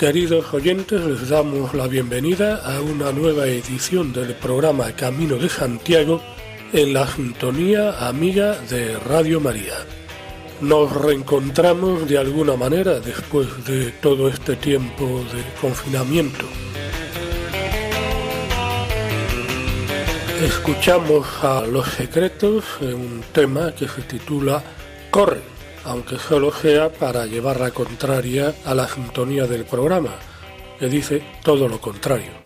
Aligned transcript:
Queridos 0.00 0.54
oyentes, 0.54 0.98
les 1.04 1.28
damos 1.28 1.74
la 1.74 1.86
bienvenida 1.86 2.56
a 2.64 2.80
una 2.80 3.12
nueva 3.12 3.46
edición 3.46 4.14
del 4.14 4.34
programa 4.34 4.92
Camino 4.92 5.36
de 5.36 5.50
Santiago 5.50 6.22
en 6.72 6.94
la 6.94 7.06
sintonía 7.06 8.08
amiga 8.08 8.58
de 8.70 8.98
Radio 8.98 9.40
María. 9.40 9.74
Nos 10.62 10.90
reencontramos 10.90 12.08
de 12.08 12.16
alguna 12.16 12.56
manera 12.56 12.98
después 12.98 13.46
de 13.66 13.90
todo 14.00 14.30
este 14.30 14.56
tiempo 14.56 15.04
de 15.04 15.44
confinamiento. 15.60 16.46
Escuchamos 20.42 21.26
a 21.42 21.66
Los 21.66 21.86
Secretos 21.88 22.64
un 22.80 23.22
tema 23.34 23.74
que 23.74 23.86
se 23.86 24.00
titula 24.00 24.64
Corre 25.10 25.59
aunque 25.84 26.18
solo 26.18 26.52
sea 26.52 26.92
para 26.92 27.26
llevar 27.26 27.60
la 27.60 27.70
contraria 27.70 28.54
a 28.64 28.74
la 28.74 28.88
sintonía 28.88 29.46
del 29.46 29.64
programa, 29.64 30.14
que 30.78 30.86
dice 30.86 31.22
todo 31.42 31.68
lo 31.68 31.80
contrario. 31.80 32.39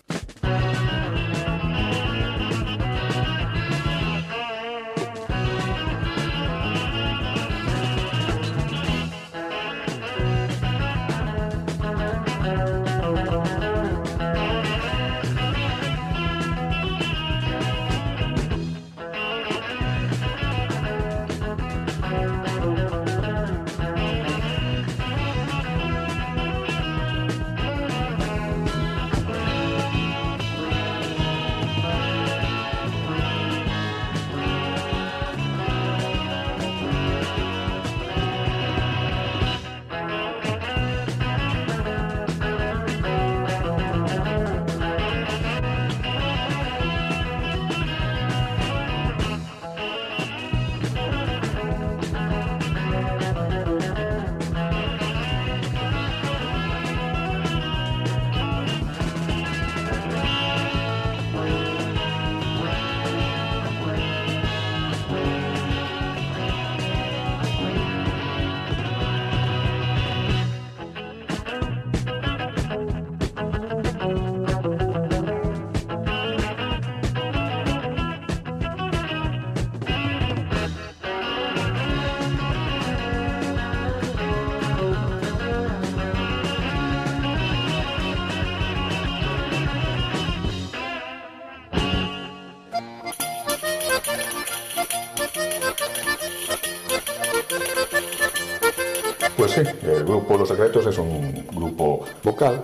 Es 100.81 100.99
un 100.99 101.47
grupo 101.53 102.05
vocal, 102.25 102.61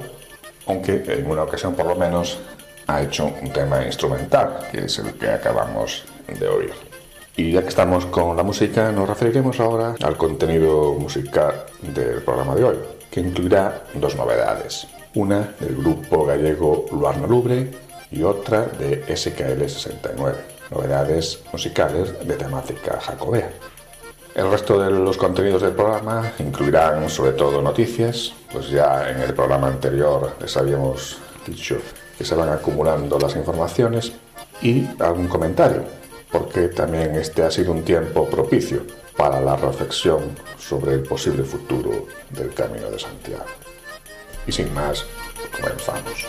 aunque 0.66 1.04
en 1.06 1.30
una 1.30 1.44
ocasión 1.44 1.74
por 1.74 1.86
lo 1.86 1.94
menos 1.94 2.38
ha 2.88 3.02
hecho 3.02 3.30
un 3.40 3.52
tema 3.52 3.84
instrumental, 3.86 4.58
que 4.72 4.86
es 4.86 4.98
el 4.98 5.14
que 5.14 5.28
acabamos 5.28 6.04
de 6.26 6.48
oír. 6.48 6.72
Y 7.36 7.52
ya 7.52 7.62
que 7.62 7.68
estamos 7.68 8.06
con 8.06 8.36
la 8.36 8.42
música, 8.42 8.90
nos 8.90 9.08
referiremos 9.08 9.60
ahora 9.60 9.94
al 10.02 10.16
contenido 10.16 10.94
musical 10.94 11.66
del 11.82 12.20
programa 12.22 12.56
de 12.56 12.64
hoy, 12.64 12.76
que 13.12 13.20
incluirá 13.20 13.84
dos 13.94 14.16
novedades. 14.16 14.88
Una 15.14 15.54
del 15.60 15.76
grupo 15.76 16.26
gallego 16.26 16.86
Luarno 16.90 17.28
Lubre 17.28 17.70
y 18.10 18.24
otra 18.24 18.66
de 18.66 19.04
SKL 19.16 19.68
69, 19.68 20.36
novedades 20.72 21.40
musicales 21.52 22.26
de 22.26 22.34
temática 22.34 22.98
jacobea. 23.00 23.50
El 24.40 24.50
resto 24.50 24.80
de 24.80 24.90
los 24.90 25.18
contenidos 25.18 25.60
del 25.60 25.72
programa 25.72 26.32
incluirán 26.38 27.10
sobre 27.10 27.32
todo 27.32 27.60
noticias, 27.60 28.32
pues 28.50 28.70
ya 28.70 29.10
en 29.10 29.20
el 29.20 29.34
programa 29.34 29.66
anterior 29.66 30.34
les 30.40 30.56
habíamos 30.56 31.18
dicho 31.46 31.76
que 32.16 32.24
se 32.24 32.34
van 32.34 32.48
acumulando 32.48 33.18
las 33.18 33.36
informaciones 33.36 34.12
y 34.62 34.86
algún 34.98 35.28
comentario, 35.28 35.84
porque 36.32 36.68
también 36.68 37.16
este 37.16 37.42
ha 37.42 37.50
sido 37.50 37.72
un 37.72 37.84
tiempo 37.84 38.30
propicio 38.30 38.86
para 39.14 39.42
la 39.42 39.56
reflexión 39.56 40.34
sobre 40.58 40.94
el 40.94 41.02
posible 41.02 41.44
futuro 41.44 42.06
del 42.30 42.54
Camino 42.54 42.90
de 42.90 42.98
Santiago. 42.98 43.44
Y 44.46 44.52
sin 44.52 44.72
más, 44.72 45.04
comenzamos. 45.54 46.26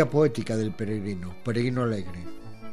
Poética 0.00 0.56
del 0.56 0.72
peregrino, 0.72 1.34
peregrino 1.44 1.82
alegre, 1.82 2.24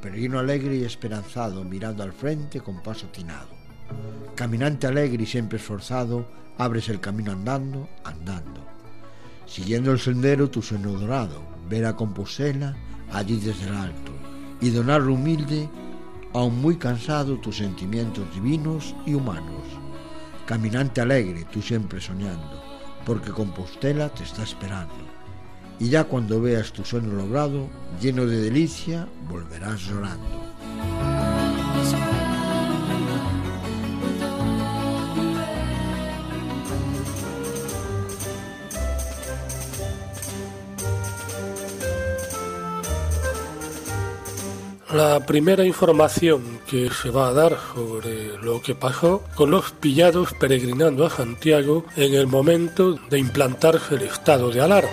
peregrino 0.01 0.39
alegre 0.39 0.77
y 0.77 0.85
esperanzado, 0.85 1.65
mirando 1.65 2.01
al 2.01 2.13
frente 2.13 2.61
con 2.61 2.81
paso 2.81 3.07
atinado. 3.07 3.49
Caminante 4.35 4.87
alegre 4.87 5.23
y 5.23 5.25
siempre 5.25 5.59
esforzado, 5.59 6.25
abres 6.57 6.87
el 6.87 7.01
camino 7.01 7.33
andando, 7.33 7.89
andando. 8.05 8.65
Siguiendo 9.45 9.91
el 9.91 9.99
sendero 9.99 10.49
tu 10.49 10.61
sueño 10.61 10.93
dorado, 10.93 11.43
ver 11.69 11.85
a 11.85 11.95
Compostela 11.97 12.77
allí 13.11 13.37
desde 13.37 13.67
el 13.67 13.75
alto, 13.75 14.13
y 14.61 14.69
donar 14.69 15.01
humilde, 15.03 15.69
aún 16.33 16.61
muy 16.61 16.77
cansado, 16.77 17.37
tus 17.37 17.57
sentimientos 17.57 18.33
divinos 18.33 18.95
y 19.05 19.13
humanos. 19.13 19.63
Caminante 20.45 21.01
alegre, 21.01 21.45
tú 21.51 21.61
siempre 21.61 21.99
soñando, 21.99 22.63
porque 23.05 23.31
Compostela 23.31 24.07
te 24.07 24.23
está 24.23 24.43
esperando 24.43 25.08
y 25.79 25.89
ya 25.89 26.03
cuando 26.03 26.41
veas 26.41 26.71
tu 26.71 26.83
sueño 26.83 27.13
logrado, 27.13 27.67
lleno 28.01 28.25
de 28.25 28.41
delicia, 28.41 29.07
volverás 29.29 29.81
llorando. 29.81 30.49
La 44.93 45.23
primera 45.23 45.63
información 45.63 46.61
que 46.65 46.89
se 46.89 47.11
va 47.11 47.27
a 47.27 47.33
dar 47.33 47.55
sobre 47.75 48.35
lo 48.39 48.59
que 48.59 48.73
pasó 48.73 49.23
con 49.35 49.51
los 49.51 49.71
pillados 49.71 50.33
peregrinando 50.33 51.05
a 51.05 51.11
Santiago 51.11 51.85
en 51.95 52.15
el 52.15 52.25
momento 52.25 52.99
de 53.07 53.19
implantarse 53.19 53.95
el 53.95 54.01
estado 54.01 54.49
de 54.49 54.61
alarma. 54.61 54.89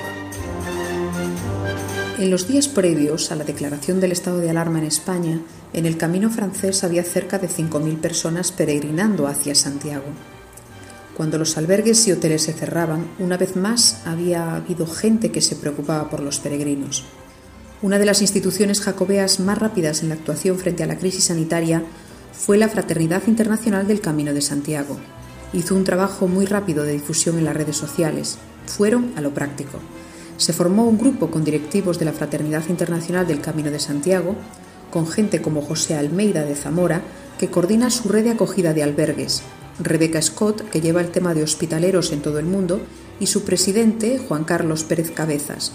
En 2.19 2.31
los 2.31 2.49
días 2.49 2.67
previos 2.67 3.31
a 3.31 3.37
la 3.37 3.45
declaración 3.45 4.01
del 4.01 4.11
estado 4.11 4.39
de 4.39 4.49
alarma 4.49 4.79
en 4.79 4.87
España, 4.87 5.43
en 5.75 5.85
el 5.85 5.99
camino 5.99 6.31
francés 6.31 6.83
había 6.83 7.03
cerca 7.03 7.39
de 7.39 7.47
5.000 7.47 7.99
personas 7.99 8.53
peregrinando 8.53 9.27
hacia 9.27 9.55
Santiago. 9.55 10.07
Cuando 11.15 11.37
los 11.37 11.59
albergues 11.59 12.09
y 12.09 12.13
hoteles 12.13 12.45
se 12.45 12.55
cerraban, 12.55 13.07
una 13.19 13.37
vez 13.37 13.55
más 13.55 14.01
había 14.07 14.55
habido 14.55 14.87
gente 14.87 15.31
que 15.31 15.43
se 15.43 15.57
preocupaba 15.57 16.09
por 16.09 16.21
los 16.21 16.41
peregrinos. 16.41 17.05
Una 17.83 17.99
de 17.99 18.07
las 18.07 18.23
instituciones 18.23 18.81
jacobeas 18.81 19.39
más 19.39 19.59
rápidas 19.59 20.03
en 20.03 20.09
la 20.09 20.15
actuación 20.15 20.59
frente 20.59 20.85
a 20.85 20.87
la 20.87 20.97
crisis 20.97 21.25
sanitaria 21.25 21.83
fue 22.33 22.57
la 22.57 22.71
Fraternidad 22.71 23.25
Internacional 23.27 23.87
del 23.87 24.01
Camino 24.01 24.33
de 24.33 24.41
Santiago. 24.41 24.97
Hizo 25.53 25.75
un 25.75 25.85
trabajo 25.85 26.29
muy 26.29 26.47
rápido 26.47 26.85
de 26.85 26.93
difusión 26.93 27.37
en 27.37 27.45
las 27.45 27.57
redes 27.57 27.77
sociales. 27.77 28.39
Fueron 28.65 29.13
a 29.17 29.21
lo 29.21 29.35
práctico. 29.35 29.81
Se 30.37 30.53
formó 30.53 30.85
un 30.87 30.99
grupo 30.99 31.31
con 31.31 31.45
directivos 31.45 31.99
de 31.99 32.05
la 32.05 32.13
Fraternidad 32.13 32.65
Internacional 32.69 33.27
del 33.27 33.41
Camino 33.41 33.71
de 33.71 33.81
Santiago, 33.81 34.35
con 34.91 35.07
gente 35.07 35.43
como 35.43 35.63
José 35.63 35.95
Almeida 35.95 36.45
de 36.45 36.55
Zamora, 36.55 37.03
que 37.39 37.49
coordina 37.49 37.91
su 37.91 38.09
red 38.09 38.25
de 38.25 38.31
acogida 38.31 38.75
de 38.75 38.83
albergues, 38.83 39.43
Rebecca 39.79 40.23
Scott, 40.23 40.69
que 40.71 40.81
lleva 40.81 41.01
el 41.01 41.11
tema 41.11 41.35
de 41.35 41.43
hospitaleros 41.43 42.13
en 42.13 42.23
todo 42.23 42.39
el 42.39 42.47
mundo, 42.47 42.81
y 43.21 43.27
su 43.27 43.45
presidente, 43.45 44.19
Juan 44.19 44.45
Carlos 44.45 44.85
Pérez 44.85 45.11
Cabezas. 45.11 45.73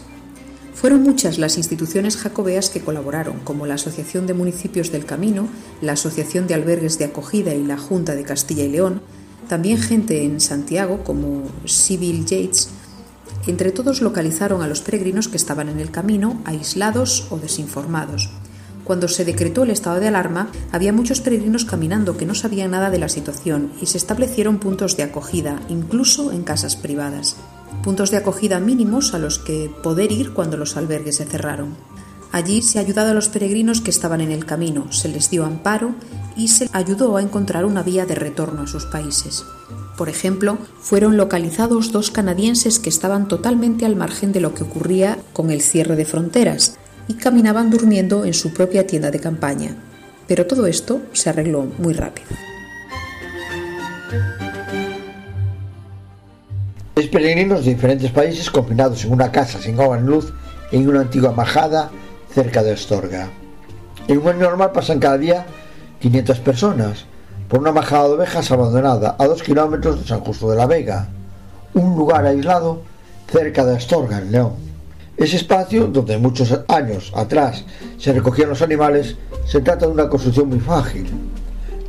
Fueron 0.73 1.03
muchas 1.03 1.37
las 1.37 1.57
instituciones 1.57 2.17
jacobeas 2.17 2.69
que 2.69 2.81
colaboraron, 2.81 3.39
como 3.43 3.67
la 3.67 3.75
Asociación 3.75 4.25
de 4.25 4.33
Municipios 4.33 4.91
del 4.91 5.05
Camino, 5.05 5.47
la 5.81 5.93
Asociación 5.93 6.47
de 6.47 6.55
Albergues 6.55 6.97
de 6.97 7.05
Acogida 7.05 7.53
y 7.53 7.63
la 7.63 7.77
Junta 7.77 8.15
de 8.15 8.23
Castilla 8.23 8.63
y 8.63 8.69
León, 8.69 9.01
también 9.47 9.77
gente 9.77 10.23
en 10.23 10.39
Santiago 10.39 11.03
como 11.03 11.43
Civil 11.65 12.25
Yates. 12.25 12.69
Entre 13.47 13.71
todos 13.71 14.01
localizaron 14.01 14.61
a 14.61 14.67
los 14.67 14.81
peregrinos 14.81 15.27
que 15.27 15.37
estaban 15.37 15.69
en 15.69 15.79
el 15.79 15.91
camino, 15.91 16.41
aislados 16.45 17.27
o 17.31 17.37
desinformados. 17.37 18.29
Cuando 18.83 19.07
se 19.07 19.25
decretó 19.25 19.63
el 19.63 19.71
estado 19.71 19.99
de 19.99 20.07
alarma, 20.07 20.49
había 20.71 20.93
muchos 20.93 21.21
peregrinos 21.21 21.65
caminando 21.65 22.17
que 22.17 22.25
no 22.25 22.35
sabían 22.35 22.71
nada 22.71 22.89
de 22.89 22.99
la 22.99 23.09
situación 23.09 23.71
y 23.81 23.85
se 23.85 23.97
establecieron 23.97 24.59
puntos 24.59 24.97
de 24.97 25.03
acogida, 25.03 25.61
incluso 25.69 26.31
en 26.31 26.43
casas 26.43 26.75
privadas. 26.75 27.35
Puntos 27.83 28.11
de 28.11 28.17
acogida 28.17 28.59
mínimos 28.59 29.13
a 29.13 29.19
los 29.19 29.39
que 29.39 29.71
poder 29.81 30.11
ir 30.11 30.33
cuando 30.33 30.57
los 30.57 30.77
albergues 30.77 31.17
se 31.17 31.25
cerraron. 31.25 31.75
Allí 32.31 32.61
se 32.61 32.79
ayudado 32.79 33.11
a 33.11 33.13
los 33.13 33.29
peregrinos 33.29 33.81
que 33.81 33.91
estaban 33.91 34.21
en 34.21 34.31
el 34.31 34.45
camino, 34.45 34.91
se 34.91 35.09
les 35.09 35.29
dio 35.29 35.45
amparo 35.45 35.95
y 36.35 36.47
se 36.47 36.69
ayudó 36.71 37.17
a 37.17 37.21
encontrar 37.21 37.65
una 37.65 37.83
vía 37.83 38.05
de 38.05 38.15
retorno 38.15 38.63
a 38.63 38.67
sus 38.67 38.85
países. 38.85 39.43
Por 39.97 40.09
ejemplo, 40.09 40.57
fueron 40.79 41.17
localizados 41.17 41.91
dos 41.91 42.11
canadienses 42.11 42.79
que 42.79 42.89
estaban 42.89 43.27
totalmente 43.27 43.85
al 43.85 43.95
margen 43.95 44.31
de 44.31 44.41
lo 44.41 44.53
que 44.53 44.63
ocurría 44.63 45.17
con 45.33 45.51
el 45.51 45.61
cierre 45.61 45.95
de 45.95 46.05
fronteras, 46.05 46.77
y 47.07 47.15
caminaban 47.15 47.69
durmiendo 47.69 48.25
en 48.25 48.33
su 48.33 48.53
propia 48.53 48.87
tienda 48.87 49.11
de 49.11 49.19
campaña. 49.19 49.75
Pero 50.27 50.47
todo 50.47 50.65
esto 50.65 51.01
se 51.13 51.29
arregló 51.29 51.67
muy 51.77 51.93
rápido. 51.93 52.29
Los 56.95 57.07
peregrinos 57.07 57.65
de 57.65 57.73
diferentes 57.73 58.11
países 58.11 58.49
confinados 58.49 59.03
en 59.03 59.11
una 59.11 59.31
casa 59.31 59.59
sin 59.59 59.79
agua 59.79 59.99
ni 59.99 60.07
luz 60.07 60.31
en 60.71 60.87
una 60.87 61.01
antigua 61.01 61.31
majada 61.31 61.89
cerca 62.33 62.63
de 62.63 62.73
Astorga. 62.73 63.29
En 64.07 64.19
un 64.19 64.27
año 64.27 64.39
normal 64.41 64.71
pasan 64.71 64.99
cada 64.99 65.17
día 65.17 65.45
500 65.99 66.39
personas 66.39 67.05
por 67.51 67.59
una 67.59 67.73
majada 67.73 68.07
de 68.07 68.13
ovejas 68.13 68.49
abandonada 68.49 69.17
a 69.19 69.27
dos 69.27 69.43
kilómetros 69.43 69.99
de 69.99 70.07
San 70.07 70.21
Justo 70.21 70.49
de 70.49 70.55
la 70.55 70.67
Vega, 70.67 71.09
un 71.73 71.97
lugar 71.97 72.25
aislado 72.25 72.81
cerca 73.29 73.65
de 73.65 73.75
Astorga, 73.75 74.19
en 74.19 74.31
León. 74.31 74.53
Ese 75.17 75.35
espacio, 75.35 75.87
donde 75.87 76.17
muchos 76.17 76.57
años 76.69 77.11
atrás 77.13 77.65
se 77.97 78.13
recogían 78.13 78.47
los 78.47 78.61
animales, 78.61 79.17
se 79.45 79.59
trata 79.59 79.85
de 79.85 79.91
una 79.91 80.07
construcción 80.07 80.47
muy 80.47 80.61
frágil, 80.61 81.07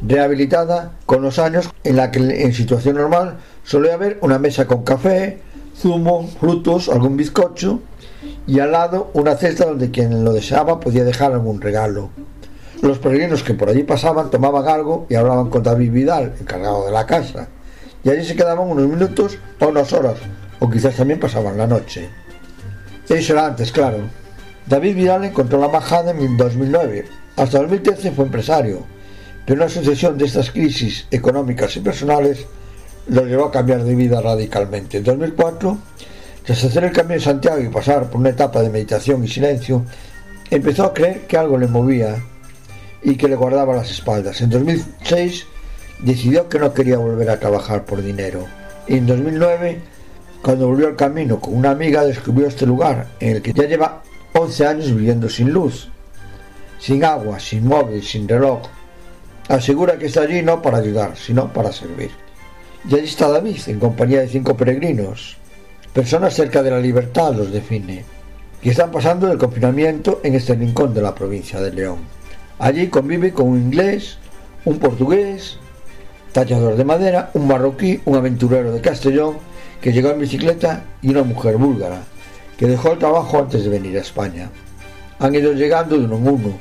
rehabilitada 0.04 0.94
con 1.06 1.22
los 1.22 1.38
años 1.38 1.70
en 1.84 1.94
la 1.94 2.10
que 2.10 2.18
en 2.18 2.52
situación 2.52 2.96
normal 2.96 3.36
solía 3.62 3.94
haber 3.94 4.18
una 4.20 4.40
mesa 4.40 4.66
con 4.66 4.82
café, 4.82 5.42
zumo, 5.78 6.26
frutos, 6.40 6.88
algún 6.88 7.16
bizcocho 7.16 7.78
y 8.48 8.58
al 8.58 8.72
lado 8.72 9.12
una 9.14 9.36
cesta 9.36 9.66
donde 9.66 9.92
quien 9.92 10.24
lo 10.24 10.32
deseaba 10.32 10.80
podía 10.80 11.04
dejar 11.04 11.30
algún 11.30 11.60
regalo. 11.60 12.10
Los 12.82 12.98
peregrinos 12.98 13.44
que 13.44 13.54
por 13.54 13.68
allí 13.68 13.84
pasaban 13.84 14.28
tomaban 14.28 14.66
algo 14.66 15.06
y 15.08 15.14
hablaban 15.14 15.50
con 15.50 15.62
David 15.62 15.92
Vidal, 15.92 16.34
encargado 16.40 16.84
de 16.84 16.90
la 16.90 17.06
casa, 17.06 17.46
y 18.02 18.10
allí 18.10 18.24
se 18.24 18.34
quedaban 18.34 18.68
unos 18.68 18.88
minutos 18.88 19.38
o 19.60 19.68
unas 19.68 19.92
horas, 19.92 20.16
o 20.58 20.68
quizás 20.68 20.96
también 20.96 21.20
pasaban 21.20 21.56
la 21.56 21.68
noche. 21.68 22.10
Eso 23.08 23.34
era 23.34 23.46
antes, 23.46 23.70
claro. 23.70 23.98
David 24.66 24.96
Vidal 24.96 25.24
encontró 25.24 25.60
la 25.60 25.68
majada 25.68 26.10
en 26.10 26.36
2009. 26.36 27.04
Hasta 27.36 27.60
2013 27.60 28.10
fue 28.10 28.24
empresario, 28.24 28.84
pero 29.46 29.62
una 29.62 29.70
sucesión 29.70 30.18
de 30.18 30.24
estas 30.24 30.50
crisis 30.50 31.06
económicas 31.12 31.76
y 31.76 31.80
personales 31.80 32.46
lo 33.06 33.24
llevó 33.24 33.44
a 33.44 33.52
cambiar 33.52 33.84
de 33.84 33.94
vida 33.94 34.20
radicalmente. 34.20 34.98
En 34.98 35.04
2004, 35.04 35.78
tras 36.44 36.64
hacer 36.64 36.82
el 36.82 36.92
camino 36.92 37.14
de 37.14 37.20
Santiago 37.20 37.60
y 37.60 37.68
pasar 37.68 38.10
por 38.10 38.20
una 38.20 38.30
etapa 38.30 38.60
de 38.60 38.70
meditación 38.70 39.22
y 39.22 39.28
silencio, 39.28 39.84
empezó 40.50 40.86
a 40.86 40.92
creer 40.92 41.28
que 41.28 41.36
algo 41.36 41.56
le 41.56 41.68
movía 41.68 42.16
y 43.02 43.16
que 43.16 43.28
le 43.28 43.36
guardaba 43.36 43.74
las 43.74 43.90
espaldas. 43.90 44.40
En 44.40 44.50
2006 44.50 45.46
decidió 46.00 46.48
que 46.48 46.58
no 46.58 46.72
quería 46.72 46.98
volver 46.98 47.30
a 47.30 47.40
trabajar 47.40 47.84
por 47.84 48.02
dinero. 48.02 48.46
Y 48.86 48.96
en 48.96 49.06
2009 49.06 49.80
cuando 50.42 50.66
volvió 50.66 50.88
al 50.88 50.96
camino 50.96 51.38
con 51.38 51.56
una 51.56 51.70
amiga 51.70 52.04
descubrió 52.04 52.48
este 52.48 52.66
lugar 52.66 53.06
en 53.20 53.36
el 53.36 53.42
que 53.42 53.52
ya 53.52 53.64
lleva 53.64 54.02
11 54.32 54.66
años 54.66 54.94
viviendo 54.94 55.28
sin 55.28 55.52
luz, 55.52 55.88
sin 56.80 57.04
agua, 57.04 57.38
sin 57.38 57.64
móvil, 57.64 58.02
sin 58.02 58.28
reloj. 58.28 58.62
Asegura 59.48 59.96
que 59.96 60.06
está 60.06 60.22
allí 60.22 60.42
no 60.42 60.60
para 60.60 60.78
ayudar, 60.78 61.16
sino 61.16 61.52
para 61.52 61.70
servir. 61.70 62.10
Y 62.88 62.94
allí 62.94 63.04
está 63.04 63.28
David, 63.28 63.60
en 63.68 63.78
compañía 63.78 64.20
de 64.20 64.28
cinco 64.28 64.56
peregrinos, 64.56 65.36
personas 65.92 66.34
cerca 66.34 66.60
de 66.60 66.72
la 66.72 66.80
libertad 66.80 67.34
los 67.34 67.52
define, 67.52 68.04
que 68.60 68.70
están 68.70 68.90
pasando 68.90 69.30
el 69.30 69.38
confinamiento 69.38 70.20
en 70.24 70.34
este 70.34 70.54
rincón 70.54 70.92
de 70.92 71.02
la 71.02 71.14
provincia 71.14 71.60
de 71.60 71.70
León. 71.70 71.98
Allí 72.62 72.86
convive 72.86 73.32
con 73.32 73.48
un 73.48 73.58
inglés, 73.58 74.18
un 74.64 74.78
portugués, 74.78 75.58
tallador 76.30 76.76
de 76.76 76.84
madera, 76.84 77.32
un 77.34 77.48
marroquí, 77.48 78.00
un 78.04 78.14
aventurero 78.14 78.72
de 78.72 78.80
Castellón, 78.80 79.38
que 79.80 79.92
llegó 79.92 80.10
en 80.10 80.20
bicicleta 80.20 80.84
y 81.02 81.10
una 81.10 81.24
mujer 81.24 81.56
búlgara, 81.56 82.04
que 82.56 82.68
dejó 82.68 82.92
el 82.92 83.00
trabajo 83.00 83.40
antes 83.40 83.64
de 83.64 83.68
venir 83.68 83.98
a 83.98 84.02
España. 84.02 84.48
Han 85.18 85.34
ido 85.34 85.52
llegando 85.54 85.98
de 85.98 86.04
uno 86.04 86.18
en 86.18 86.28
uno, 86.28 86.60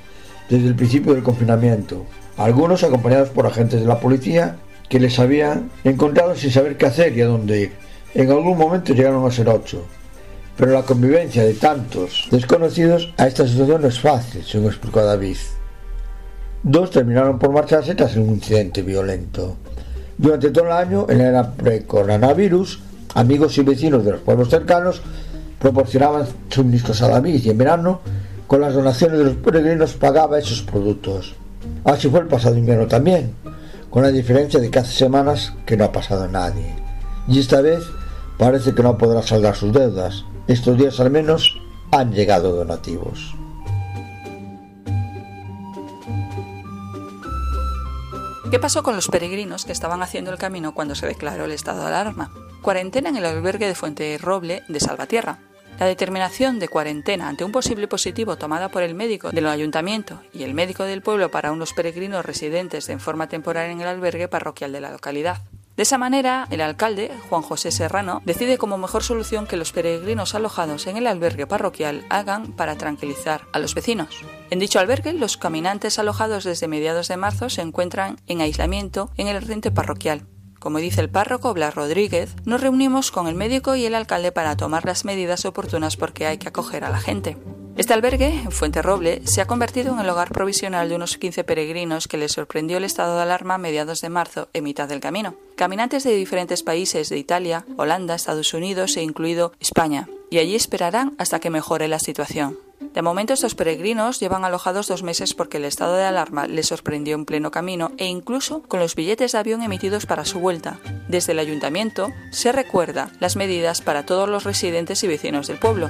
desde 0.49 0.69
el 0.69 0.75
principio 0.75 1.13
del 1.13 1.21
confinamiento, 1.21 2.03
algunos 2.35 2.83
acompañados 2.83 3.29
por 3.29 3.45
agentes 3.45 3.79
de 3.79 3.85
la 3.85 3.99
policía 3.99 4.55
que 4.89 4.99
les 4.99 5.19
habían 5.19 5.69
encontrado 5.83 6.35
sin 6.35 6.49
saber 6.49 6.77
qué 6.77 6.87
hacer 6.87 7.15
y 7.15 7.21
a 7.21 7.27
dónde 7.27 7.61
ir. 7.61 7.73
En 8.15 8.31
algún 8.31 8.57
momento 8.57 8.95
llegaron 8.95 9.23
a 9.27 9.31
ser 9.31 9.49
ocho, 9.49 9.85
pero 10.57 10.71
la 10.71 10.81
convivencia 10.81 11.43
de 11.43 11.53
tantos 11.53 12.27
desconocidos 12.31 13.13
a 13.17 13.27
esta 13.27 13.47
situación 13.47 13.83
no 13.83 13.87
es 13.87 13.99
fácil, 13.99 14.43
según 14.43 14.69
explicó 14.69 15.03
David. 15.03 15.37
Dos 16.63 16.91
terminaron 16.91 17.39
por 17.39 17.51
marcharse 17.51 17.95
tras 17.95 18.15
un 18.15 18.29
incidente 18.29 18.81
violento. 18.81 19.57
Durante 20.17 20.51
todo 20.51 20.65
el 20.65 20.71
año, 20.71 21.07
en 21.09 21.17
la 21.17 21.25
era 21.25 21.51
pre-coronavirus, 21.51 22.79
Amigos 23.13 23.57
y 23.57 23.63
vecinos 23.63 24.05
de 24.05 24.11
los 24.11 24.21
pueblos 24.21 24.49
cercanos 24.49 25.01
proporcionaban 25.59 26.25
suministros 26.49 27.01
a 27.01 27.09
David 27.09 27.41
y 27.43 27.49
en 27.49 27.57
verano, 27.57 27.99
con 28.47 28.61
las 28.61 28.73
donaciones 28.73 29.17
de 29.17 29.25
los 29.25 29.35
peregrinos, 29.35 29.93
pagaba 29.93 30.39
esos 30.39 30.61
productos. 30.61 31.35
Así 31.83 32.09
fue 32.09 32.21
el 32.21 32.27
pasado 32.27 32.57
invierno 32.57 32.87
también, 32.87 33.33
con 33.89 34.03
la 34.03 34.09
diferencia 34.09 34.59
de 34.59 34.71
que 34.71 34.79
hace 34.79 34.93
semanas 34.93 35.53
que 35.65 35.75
no 35.75 35.85
ha 35.85 35.91
pasado 35.91 36.27
nadie. 36.27 36.73
Y 37.27 37.39
esta 37.39 37.61
vez 37.61 37.83
parece 38.37 38.73
que 38.73 38.83
no 38.83 38.97
podrá 38.97 39.21
saldar 39.21 39.55
sus 39.55 39.73
deudas. 39.73 40.23
Estos 40.47 40.77
días 40.77 40.99
al 40.99 41.11
menos 41.11 41.53
han 41.91 42.13
llegado 42.13 42.55
donativos. 42.55 43.35
¿Qué 48.51 48.59
pasó 48.59 48.83
con 48.83 48.97
los 48.97 49.07
peregrinos 49.07 49.63
que 49.63 49.71
estaban 49.71 50.03
haciendo 50.03 50.29
el 50.29 50.37
camino 50.37 50.73
cuando 50.73 50.93
se 50.93 51.07
declaró 51.07 51.45
el 51.45 51.53
estado 51.53 51.83
de 51.83 51.87
alarma? 51.87 52.33
Cuarentena 52.61 53.07
en 53.07 53.15
el 53.15 53.25
albergue 53.25 53.65
de 53.65 53.75
Fuente 53.75 54.17
Roble 54.21 54.61
de 54.67 54.81
Salvatierra. 54.81 55.39
La 55.79 55.85
determinación 55.85 56.59
de 56.59 56.67
cuarentena 56.67 57.29
ante 57.29 57.45
un 57.45 57.53
posible 57.53 57.87
positivo 57.87 58.35
tomada 58.35 58.67
por 58.67 58.83
el 58.83 58.93
médico 58.93 59.31
del 59.31 59.47
ayuntamiento 59.47 60.21
y 60.33 60.43
el 60.43 60.53
médico 60.53 60.83
del 60.83 61.01
pueblo 61.01 61.31
para 61.31 61.53
unos 61.53 61.71
peregrinos 61.71 62.25
residentes 62.25 62.89
en 62.89 62.99
forma 62.99 63.29
temporal 63.29 63.69
en 63.69 63.79
el 63.79 63.87
albergue 63.87 64.27
parroquial 64.27 64.73
de 64.73 64.81
la 64.81 64.91
localidad. 64.91 65.37
De 65.81 65.83
esa 65.83 65.97
manera, 65.97 66.47
el 66.51 66.61
alcalde, 66.61 67.09
Juan 67.27 67.41
José 67.41 67.71
Serrano, 67.71 68.21
decide 68.23 68.59
como 68.59 68.77
mejor 68.77 69.01
solución 69.01 69.47
que 69.47 69.57
los 69.57 69.71
peregrinos 69.71 70.35
alojados 70.35 70.85
en 70.85 70.95
el 70.95 71.07
albergue 71.07 71.47
parroquial 71.47 72.05
hagan 72.11 72.51
para 72.51 72.75
tranquilizar 72.75 73.47
a 73.51 73.57
los 73.57 73.73
vecinos. 73.73 74.23
En 74.51 74.59
dicho 74.59 74.79
albergue, 74.79 75.11
los 75.13 75.37
caminantes 75.37 75.97
alojados 75.97 76.43
desde 76.43 76.67
mediados 76.67 77.07
de 77.07 77.17
marzo 77.17 77.49
se 77.49 77.63
encuentran 77.63 78.17
en 78.27 78.41
aislamiento 78.41 79.09
en 79.17 79.25
el 79.25 79.41
rente 79.41 79.71
parroquial, 79.71 80.27
como 80.61 80.77
dice 80.77 81.01
el 81.01 81.09
párroco 81.09 81.55
Blas 81.55 81.73
Rodríguez, 81.73 82.35
nos 82.45 82.61
reunimos 82.61 83.09
con 83.09 83.27
el 83.27 83.33
médico 83.33 83.75
y 83.75 83.85
el 83.85 83.95
alcalde 83.95 84.31
para 84.31 84.55
tomar 84.55 84.85
las 84.85 85.05
medidas 85.05 85.43
oportunas 85.45 85.97
porque 85.97 86.27
hay 86.27 86.37
que 86.37 86.49
acoger 86.49 86.83
a 86.83 86.91
la 86.91 86.99
gente. 86.99 87.35
Este 87.77 87.95
albergue, 87.95 88.27
en 88.27 88.51
Fuente 88.51 88.83
Roble, 88.83 89.25
se 89.25 89.41
ha 89.41 89.47
convertido 89.47 89.93
en 89.93 89.99
el 90.01 90.09
hogar 90.09 90.31
provisional 90.31 90.87
de 90.87 90.95
unos 90.95 91.17
15 91.17 91.43
peregrinos 91.43 92.07
que 92.07 92.17
les 92.17 92.33
sorprendió 92.33 92.77
el 92.77 92.83
estado 92.83 93.15
de 93.15 93.23
alarma 93.23 93.55
a 93.55 93.57
mediados 93.57 94.01
de 94.01 94.09
marzo, 94.09 94.49
en 94.53 94.65
mitad 94.65 94.87
del 94.87 94.99
camino. 94.99 95.33
Caminantes 95.55 96.03
de 96.03 96.13
diferentes 96.13 96.61
países 96.61 97.09
de 97.09 97.17
Italia, 97.17 97.65
Holanda, 97.77 98.13
Estados 98.13 98.53
Unidos 98.53 98.97
e 98.97 99.01
incluido 99.01 99.53
España, 99.59 100.07
y 100.29 100.37
allí 100.37 100.53
esperarán 100.53 101.15
hasta 101.17 101.39
que 101.39 101.49
mejore 101.49 101.87
la 101.87 101.97
situación. 101.97 102.57
De 102.93 103.01
momento 103.01 103.33
estos 103.33 103.55
peregrinos 103.55 104.19
llevan 104.19 104.43
alojados 104.43 104.87
dos 104.87 105.03
meses 105.03 105.33
porque 105.33 105.57
el 105.57 105.65
estado 105.65 105.95
de 105.95 106.03
alarma 106.03 106.47
les 106.47 106.67
sorprendió 106.67 107.15
en 107.15 107.25
pleno 107.25 107.51
camino 107.51 107.91
e 107.97 108.07
incluso 108.07 108.63
con 108.63 108.79
los 108.79 108.95
billetes 108.95 109.31
de 109.31 109.37
avión 109.37 109.61
emitidos 109.61 110.05
para 110.05 110.25
su 110.25 110.39
vuelta. 110.39 110.79
Desde 111.07 111.31
el 111.31 111.39
ayuntamiento 111.39 112.09
se 112.31 112.51
recuerda 112.51 113.09
las 113.19 113.35
medidas 113.35 113.81
para 113.81 114.05
todos 114.05 114.27
los 114.27 114.43
residentes 114.43 115.03
y 115.03 115.07
vecinos 115.07 115.47
del 115.47 115.59
pueblo. 115.59 115.89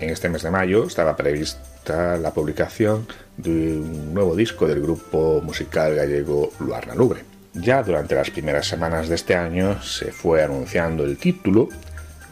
En 0.00 0.10
este 0.10 0.28
mes 0.28 0.42
de 0.42 0.50
mayo 0.50 0.84
estaba 0.84 1.16
prevista 1.16 2.16
la 2.16 2.32
publicación 2.32 3.06
de 3.36 3.78
un 3.78 4.14
nuevo 4.14 4.34
disco 4.34 4.66
del 4.66 4.80
grupo 4.80 5.40
musical 5.42 5.94
gallego 5.94 6.52
Luarna 6.60 6.94
Lubre. 6.94 7.35
Ya 7.58 7.82
durante 7.82 8.14
las 8.14 8.30
primeras 8.30 8.66
semanas 8.66 9.08
de 9.08 9.14
este 9.14 9.34
año 9.34 9.82
se 9.82 10.12
fue 10.12 10.42
anunciando 10.42 11.04
el 11.04 11.16
título, 11.16 11.70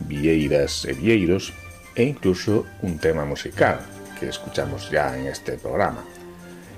Vieiras 0.00 0.84
e 0.84 0.92
Vieiros, 0.92 1.54
e 1.94 2.02
incluso 2.02 2.66
un 2.82 2.98
tema 2.98 3.24
musical 3.24 3.80
que 4.20 4.28
escuchamos 4.28 4.90
ya 4.90 5.16
en 5.18 5.26
este 5.26 5.56
programa. 5.56 6.04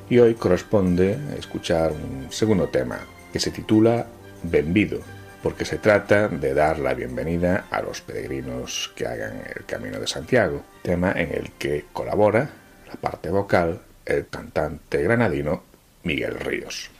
Y 0.08 0.18
hoy 0.18 0.34
corresponde 0.34 1.18
escuchar 1.36 1.90
un 1.90 2.30
segundo 2.30 2.68
tema 2.68 3.00
que 3.32 3.40
se 3.40 3.50
titula 3.50 4.06
Benvido, 4.44 5.00
porque 5.42 5.64
se 5.64 5.78
trata 5.78 6.28
de 6.28 6.54
dar 6.54 6.78
la 6.78 6.94
bienvenida 6.94 7.64
a 7.68 7.82
los 7.82 8.00
peregrinos 8.00 8.92
que 8.94 9.08
hagan 9.08 9.42
el 9.56 9.64
Camino 9.64 9.98
de 9.98 10.06
Santiago, 10.06 10.62
tema 10.82 11.10
en 11.16 11.34
el 11.34 11.50
que 11.58 11.86
colabora 11.92 12.48
la 12.86 12.94
parte 12.94 13.28
vocal 13.28 13.80
el 14.04 14.28
cantante 14.28 15.02
granadino 15.02 15.64
Miguel 16.04 16.38
Ríos. 16.38 16.95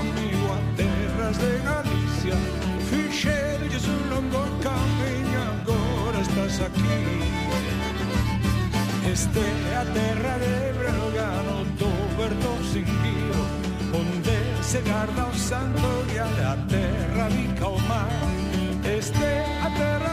Amigo 0.00 0.46
a 0.58 0.60
terras 0.76 1.36
de 1.38 1.52
Galicia. 1.70 2.36
Ficherche 2.90 3.90
un 3.90 4.02
longo 4.10 4.42
camino, 4.62 5.38
agora 5.54 6.20
estás 6.20 6.60
aquí. 6.68 6.98
Este 9.12 9.40
é 9.72 9.76
a 9.76 9.84
terra 9.84 10.34
de 10.44 10.72
Bregano 10.78 11.64
do 11.80 11.90
verdo 12.18 12.52
sin 12.70 12.84
guío 12.84 13.68
Onde 14.00 14.36
se 14.62 14.80
guarda 14.82 15.26
o 15.26 15.34
santo 15.34 15.88
e 16.12 16.18
a 16.18 16.56
terra 16.68 17.28
rica 17.28 17.68
o 17.68 17.78
mar. 17.88 18.10
Este 18.84 19.30
a 19.66 19.70
terra 19.70 20.07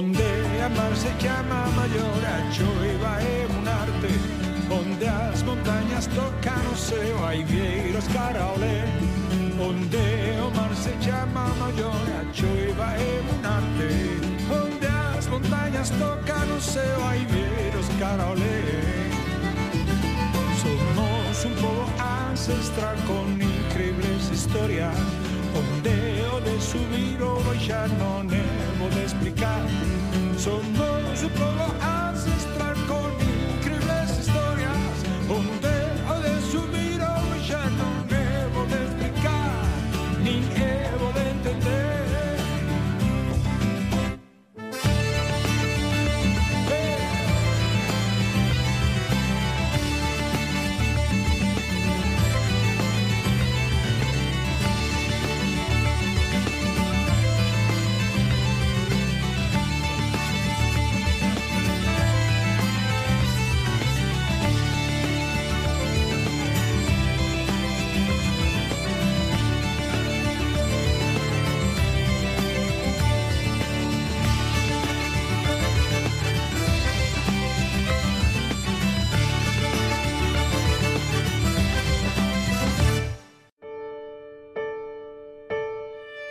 Onde 0.00 0.22
a 0.64 0.68
mar 0.70 0.96
se 0.96 1.10
chama 1.22 1.66
maior 1.76 2.22
a 2.24 2.50
choiva 2.50 3.20
é 3.20 3.46
un 3.54 3.68
arte 3.68 4.12
Onde 4.72 5.06
as 5.06 5.42
montañas 5.42 6.06
tocan 6.06 6.64
o 6.72 6.74
ceo 6.74 7.18
hai 7.26 7.44
vieiros 7.44 8.08
cara 8.08 8.40
ao 8.40 8.56
lé 8.58 8.80
Onde 9.60 10.06
o 10.40 10.48
mar 10.56 10.74
se 10.74 10.96
chama 11.04 11.44
maior 11.60 12.02
a 12.18 12.22
choiva 12.32 12.88
é 12.96 13.14
un 13.34 13.44
arte 13.44 13.90
Onde 14.62 14.86
as 15.18 15.26
montañas 15.26 15.90
tocan 15.90 16.48
o 16.56 16.60
ceo 16.72 17.00
hai 17.04 17.26
vieiros 17.26 17.88
cara 17.98 18.22
ao 18.22 18.34
lé 18.34 18.58
Somos 20.62 21.44
un 21.44 21.54
pobo 21.60 21.84
ancestral 22.00 22.96
con 23.06 23.26
increíbles 23.36 24.30
historias 24.32 25.19
Onde 25.54 26.20
de 26.44 26.60
subir 26.60 27.20
o 27.22 27.40
baixar 27.42 27.88
non 27.98 28.26
é 28.30 28.44
de 28.94 29.02
explicar. 29.04 29.62
Somos 30.38 31.22
un 31.22 31.32
poco 31.36 31.79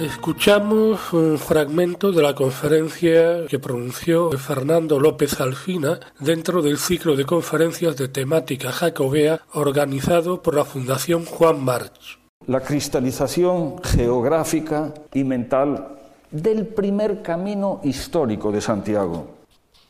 Escuchamos 0.00 1.12
un 1.12 1.36
fragmento 1.36 2.10
de 2.10 2.22
la 2.22 2.34
conferencia 2.34 3.46
que 3.46 3.58
pronunció 3.58 4.30
Fernando 4.30 4.98
López 4.98 5.38
Alfina 5.42 6.00
dentro 6.18 6.62
del 6.62 6.78
ciclo 6.78 7.16
de 7.16 7.26
conferencias 7.26 7.98
de 7.98 8.08
temática 8.08 8.72
jacobea 8.72 9.42
organizado 9.52 10.40
por 10.40 10.54
la 10.54 10.64
Fundación 10.64 11.26
Juan 11.26 11.62
March. 11.62 12.18
La 12.46 12.60
cristalización 12.60 13.82
geográfica 13.82 14.94
y 15.12 15.22
mental 15.22 15.98
del 16.30 16.66
primer 16.66 17.20
camino 17.20 17.82
histórico 17.84 18.50
de 18.50 18.62
Santiago. 18.62 19.26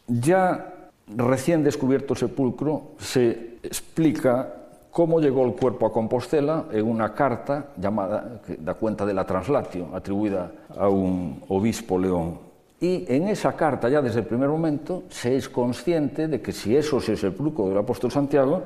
Ya 0.08 0.90
recién 1.06 1.62
descubierto 1.62 2.16
sepulcro 2.16 2.96
se 2.98 3.58
explica 3.62 4.59
cómo 4.90 5.20
llegó 5.20 5.44
el 5.44 5.52
cuerpo 5.52 5.86
a 5.86 5.92
Compostela 5.92 6.66
en 6.72 6.86
una 6.86 7.14
carta 7.14 7.66
llamada, 7.76 8.40
que 8.46 8.56
da 8.56 8.74
cuenta 8.74 9.06
de 9.06 9.14
la 9.14 9.24
translatio, 9.24 9.88
atribuida 9.94 10.50
a 10.76 10.88
un 10.88 11.42
obispo 11.48 11.98
león. 11.98 12.38
Y 12.80 13.04
en 13.08 13.28
esa 13.28 13.54
carta, 13.54 13.88
ya 13.88 14.00
desde 14.00 14.20
el 14.20 14.26
primer 14.26 14.48
momento, 14.48 15.04
se 15.10 15.36
es 15.36 15.48
consciente 15.48 16.28
de 16.28 16.40
que 16.40 16.52
si 16.52 16.74
eso 16.74 16.98
es 16.98 17.08
el 17.10 17.18
sepulcro 17.18 17.68
del 17.68 17.78
apóstol 17.78 18.10
Santiago, 18.10 18.62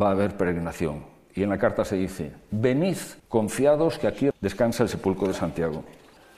va 0.00 0.08
a 0.08 0.12
haber 0.12 0.36
peregrinación. 0.36 1.04
Y 1.34 1.42
en 1.42 1.50
la 1.50 1.58
carta 1.58 1.84
se 1.84 1.96
dice, 1.96 2.32
venid 2.50 2.96
confiados 3.28 3.98
que 3.98 4.06
aquí 4.06 4.30
descansa 4.40 4.82
el 4.82 4.88
sepulcro 4.88 5.28
de 5.28 5.34
Santiago. 5.34 5.84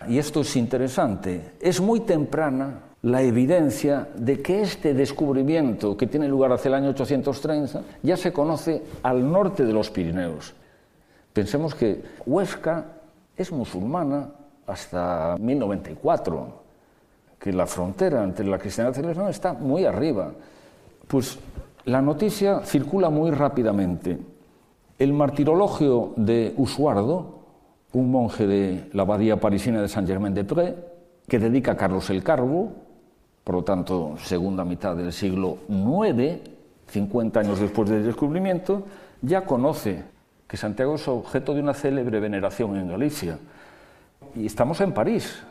Y 0.06 0.18
esto 0.18 0.42
es 0.42 0.54
interesante, 0.56 1.52
es 1.60 1.80
muy 1.80 2.00
temprana 2.00 2.80
la 3.04 3.20
evidencia 3.20 4.08
de 4.16 4.40
que 4.40 4.62
este 4.62 4.94
descubrimiento 4.94 5.94
que 5.94 6.06
tiene 6.06 6.26
lugar 6.26 6.52
hacia 6.52 6.70
el 6.70 6.74
año 6.74 6.88
830 6.88 7.82
ya 8.02 8.16
se 8.16 8.32
conoce 8.32 8.82
al 9.02 9.30
norte 9.30 9.66
de 9.66 9.74
los 9.74 9.90
Pirineos. 9.90 10.54
Pensemos 11.34 11.74
que 11.74 12.02
Huesca 12.24 12.86
es 13.36 13.52
musulmana 13.52 14.30
hasta 14.66 15.36
1094, 15.38 16.62
que 17.38 17.52
la 17.52 17.66
frontera 17.66 18.24
entre 18.24 18.46
la 18.46 18.58
cristiandad 18.58 18.96
y 18.96 19.02
la 19.02 19.10
islam 19.10 19.28
está 19.28 19.52
muy 19.52 19.84
arriba. 19.84 20.32
Pues 21.06 21.38
la 21.84 22.00
noticia 22.00 22.60
circula 22.60 23.10
muy 23.10 23.32
rápidamente. 23.32 24.18
El 24.98 25.12
martirologio 25.12 26.14
de 26.16 26.54
Usuardo, 26.56 27.40
un 27.92 28.10
monje 28.10 28.46
de 28.46 28.88
la 28.94 29.02
abadía 29.02 29.38
parisina 29.38 29.82
de 29.82 29.88
Saint-Germain-des-Prés, 29.88 30.74
que 31.28 31.38
dedica 31.38 31.72
a 31.72 31.76
Carlos 31.76 32.08
el 32.08 32.22
Carbo, 32.22 32.83
por 33.44 33.56
lo 33.56 33.62
tanto, 33.62 34.14
segunda 34.18 34.64
mitad 34.64 34.96
del 34.96 35.12
siglo 35.12 35.58
IX, 35.68 36.40
50 36.88 37.40
años 37.40 37.60
después 37.60 37.90
del 37.90 38.04
descubrimiento, 38.04 38.84
ya 39.20 39.44
conoce 39.44 40.02
que 40.48 40.56
Santiago 40.56 40.94
es 40.94 41.06
objeto 41.08 41.54
de 41.54 41.60
una 41.60 41.74
célebre 41.74 42.20
veneración 42.20 42.76
en 42.76 42.88
Galicia. 42.88 43.38
Y 44.34 44.46
estamos 44.46 44.80
en 44.80 44.92
París, 44.92 45.42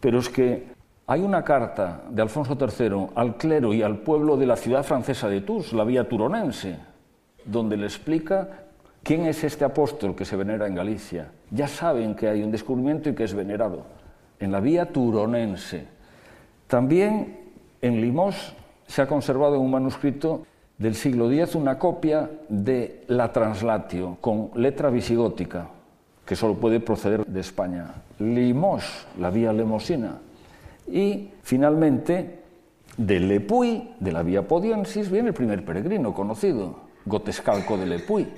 pero 0.00 0.18
es 0.18 0.28
que 0.28 0.68
hay 1.06 1.20
una 1.20 1.44
carta 1.44 2.02
de 2.10 2.22
Alfonso 2.22 2.56
III 2.58 3.08
al 3.14 3.36
clero 3.36 3.72
y 3.72 3.82
al 3.82 3.98
pueblo 3.98 4.36
de 4.36 4.46
la 4.46 4.56
ciudad 4.56 4.82
francesa 4.82 5.28
de 5.28 5.40
Tours, 5.40 5.72
la 5.72 5.84
vía 5.84 6.08
turonense, 6.08 6.78
donde 7.44 7.76
le 7.76 7.86
explica 7.86 8.48
quién 9.02 9.26
es 9.26 9.44
este 9.44 9.64
apóstol 9.64 10.16
que 10.16 10.24
se 10.24 10.36
venera 10.36 10.66
en 10.66 10.74
Galicia. 10.74 11.30
Ya 11.50 11.68
saben 11.68 12.14
que 12.14 12.28
hay 12.28 12.42
un 12.42 12.50
descubrimiento 12.50 13.08
y 13.08 13.14
que 13.14 13.24
es 13.24 13.34
venerado 13.34 13.84
en 14.40 14.50
la 14.50 14.60
vía 14.60 14.92
turonense. 14.92 15.95
También 16.66 17.38
en 17.80 18.00
Limos 18.00 18.54
se 18.86 19.02
ha 19.02 19.06
conservado 19.06 19.56
en 19.56 19.62
un 19.62 19.70
manuscrito 19.70 20.46
del 20.78 20.94
siglo 20.94 21.30
X 21.30 21.54
una 21.54 21.78
copia 21.78 22.28
de 22.48 23.04
la 23.08 23.32
Translatio 23.32 24.18
con 24.20 24.50
letra 24.54 24.90
visigótica, 24.90 25.68
que 26.24 26.36
solo 26.36 26.54
puede 26.54 26.80
proceder 26.80 27.24
de 27.24 27.40
España. 27.40 27.94
Limos, 28.18 29.06
la 29.18 29.30
vía 29.30 29.52
lemosina. 29.52 30.18
Y 30.88 31.30
finalmente, 31.42 32.40
de 32.96 33.20
Lepuy, 33.20 33.94
de 34.00 34.12
la 34.12 34.22
vía 34.22 34.46
Podiensis, 34.46 35.10
viene 35.10 35.28
el 35.28 35.34
primer 35.34 35.64
peregrino 35.64 36.14
conocido, 36.14 36.80
Gotescalco 37.04 37.76
de 37.76 37.86
Lepuy, 37.86 38.28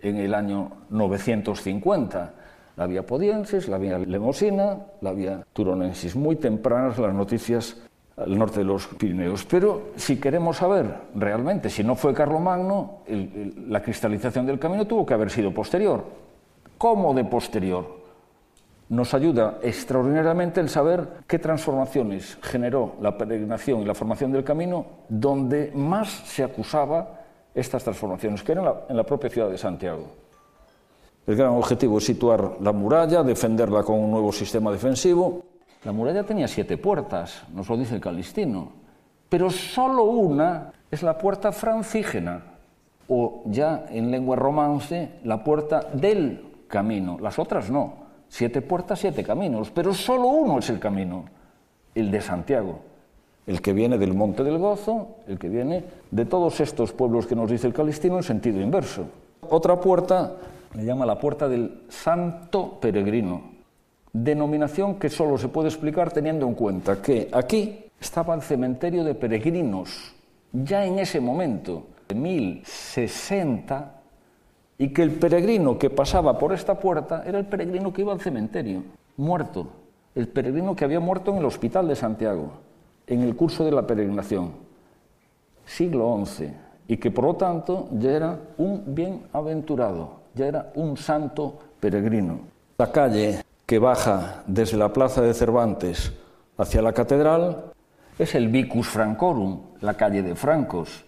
en 0.00 0.16
el 0.16 0.34
año 0.34 0.70
950 0.90 2.34
la 2.76 2.86
vía 2.86 3.04
Podiensis, 3.04 3.68
la 3.68 3.78
vía 3.78 3.98
Lemosina, 3.98 4.78
la 5.00 5.12
vía 5.12 5.44
Turonensis. 5.52 6.16
Muy 6.16 6.36
tempranas 6.36 6.98
las 6.98 7.14
noticias 7.14 7.76
al 8.16 8.38
norte 8.38 8.60
de 8.60 8.64
los 8.64 8.86
Pirineos. 8.86 9.44
Pero 9.44 9.90
si 9.96 10.18
queremos 10.18 10.58
saber 10.58 10.86
realmente 11.14 11.70
si 11.70 11.82
no 11.84 11.94
fue 11.94 12.14
Carlomagno, 12.14 13.00
la 13.68 13.82
cristalización 13.82 14.46
del 14.46 14.58
camino 14.58 14.86
tuvo 14.86 15.04
que 15.06 15.14
haber 15.14 15.30
sido 15.30 15.52
posterior. 15.52 16.04
¿Cómo 16.78 17.14
de 17.14 17.24
posterior? 17.24 18.02
Nos 18.88 19.14
ayuda 19.14 19.58
extraordinariamente 19.62 20.60
el 20.60 20.68
saber 20.68 21.08
qué 21.26 21.38
transformaciones 21.38 22.36
generó 22.42 22.94
la 23.00 23.16
peregrinación 23.16 23.80
y 23.80 23.84
la 23.86 23.94
formación 23.94 24.32
del 24.32 24.44
camino, 24.44 24.84
donde 25.08 25.72
más 25.74 26.10
se 26.10 26.44
acusaba 26.44 27.20
estas 27.54 27.84
transformaciones, 27.84 28.42
que 28.42 28.52
eran 28.52 28.66
en 28.88 28.96
la 28.96 29.04
propia 29.04 29.30
ciudad 29.30 29.48
de 29.48 29.56
Santiago. 29.56 30.21
El 31.26 31.36
gran 31.36 31.50
objetivo 31.50 31.98
es 31.98 32.04
situar 32.04 32.56
la 32.60 32.72
muralla, 32.72 33.22
defenderla 33.22 33.84
con 33.84 33.98
un 33.98 34.10
nuevo 34.10 34.32
sistema 34.32 34.72
defensivo. 34.72 35.42
La 35.84 35.92
muralla 35.92 36.24
tenía 36.24 36.48
siete 36.48 36.78
puertas, 36.78 37.44
nos 37.54 37.68
lo 37.68 37.76
dice 37.76 37.94
el 37.94 38.00
Calistino, 38.00 38.72
pero 39.28 39.50
solo 39.50 40.04
una 40.04 40.72
es 40.90 41.02
la 41.02 41.16
puerta 41.16 41.52
francígena, 41.52 42.42
o 43.08 43.42
ya 43.46 43.86
en 43.90 44.10
lengua 44.10 44.36
romance, 44.36 45.20
la 45.24 45.44
puerta 45.44 45.88
del 45.92 46.64
camino. 46.66 47.18
Las 47.20 47.38
otras 47.38 47.70
no. 47.70 48.02
Siete 48.28 48.62
puertas, 48.62 48.98
siete 48.98 49.22
caminos, 49.22 49.70
pero 49.70 49.92
solo 49.92 50.28
uno 50.28 50.58
es 50.58 50.70
el 50.70 50.78
camino, 50.78 51.24
el 51.94 52.10
de 52.10 52.20
Santiago, 52.20 52.80
el 53.46 53.60
que 53.60 53.72
viene 53.72 53.98
del 53.98 54.14
Monte 54.14 54.42
del 54.42 54.58
Gozo, 54.58 55.08
el 55.28 55.38
que 55.38 55.48
viene 55.48 55.84
de 56.10 56.24
todos 56.24 56.60
estos 56.60 56.92
pueblos 56.92 57.26
que 57.26 57.36
nos 57.36 57.50
dice 57.50 57.66
el 57.66 57.74
Calistino 57.74 58.16
en 58.16 58.22
sentido 58.22 58.60
inverso. 58.60 59.04
Otra 59.48 59.78
puerta 59.78 60.36
le 60.74 60.84
llama 60.84 61.04
la 61.04 61.18
puerta 61.18 61.48
del 61.48 61.82
Santo 61.88 62.78
Peregrino, 62.80 63.42
denominación 64.12 64.98
que 64.98 65.10
solo 65.10 65.36
se 65.36 65.48
puede 65.48 65.68
explicar 65.68 66.12
teniendo 66.12 66.46
en 66.46 66.54
cuenta 66.54 67.02
que 67.02 67.28
aquí 67.32 67.84
estaba 68.00 68.34
el 68.34 68.42
cementerio 68.42 69.04
de 69.04 69.14
peregrinos, 69.14 70.14
ya 70.52 70.84
en 70.84 70.98
ese 70.98 71.20
momento, 71.20 71.86
de 72.08 72.14
1060, 72.14 74.00
y 74.78 74.88
que 74.88 75.02
el 75.02 75.12
peregrino 75.12 75.78
que 75.78 75.90
pasaba 75.90 76.38
por 76.38 76.52
esta 76.52 76.78
puerta 76.78 77.22
era 77.26 77.38
el 77.38 77.46
peregrino 77.46 77.92
que 77.92 78.02
iba 78.02 78.12
al 78.12 78.20
cementerio, 78.20 78.82
muerto, 79.16 79.68
el 80.14 80.28
peregrino 80.28 80.74
que 80.74 80.84
había 80.84 81.00
muerto 81.00 81.30
en 81.30 81.38
el 81.38 81.44
hospital 81.44 81.86
de 81.86 81.96
Santiago, 81.96 82.52
en 83.06 83.20
el 83.20 83.36
curso 83.36 83.64
de 83.64 83.72
la 83.72 83.86
peregrinación, 83.86 84.52
siglo 85.66 86.24
XI, 86.24 86.52
y 86.88 86.96
que 86.96 87.10
por 87.10 87.24
lo 87.24 87.34
tanto 87.36 87.88
ya 87.92 88.10
era 88.10 88.40
un 88.58 88.82
bienaventurado 88.86 90.21
ya 90.34 90.46
era 90.46 90.72
un 90.74 90.96
santo 90.96 91.58
peregrino. 91.80 92.40
La 92.78 92.90
calle 92.90 93.44
que 93.66 93.78
baja 93.78 94.42
desde 94.46 94.76
la 94.76 94.92
plaza 94.92 95.22
de 95.22 95.34
Cervantes 95.34 96.12
hacia 96.56 96.82
la 96.82 96.92
catedral 96.92 97.72
es 98.18 98.34
el 98.34 98.48
Vicus 98.48 98.88
Francorum, 98.88 99.60
la 99.80 99.94
calle 99.94 100.22
de 100.22 100.34
Francos. 100.34 101.04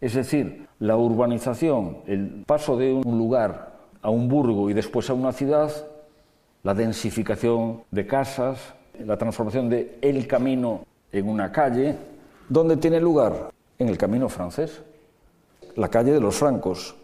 Es 0.00 0.14
decir, 0.14 0.66
la 0.78 0.96
urbanización, 0.96 1.98
el 2.06 2.44
paso 2.46 2.76
de 2.76 2.92
un 2.92 3.18
lugar 3.18 3.72
a 4.02 4.10
un 4.10 4.28
burgo 4.28 4.70
y 4.70 4.72
después 4.72 5.10
a 5.10 5.14
una 5.14 5.32
ciudad, 5.32 5.70
la 6.62 6.74
densificación 6.74 7.82
de 7.90 8.06
casas, 8.06 8.58
la 8.98 9.16
transformación 9.16 9.68
de 9.68 9.98
el 10.00 10.26
camino 10.26 10.84
en 11.12 11.28
una 11.28 11.52
calle, 11.52 11.96
¿dónde 12.48 12.76
tiene 12.76 13.00
lugar? 13.00 13.50
En 13.78 13.88
el 13.88 13.98
camino 13.98 14.28
francés, 14.28 14.82
la 15.76 15.88
calle 15.88 16.12
de 16.12 16.20
los 16.20 16.36
francos, 16.36 16.94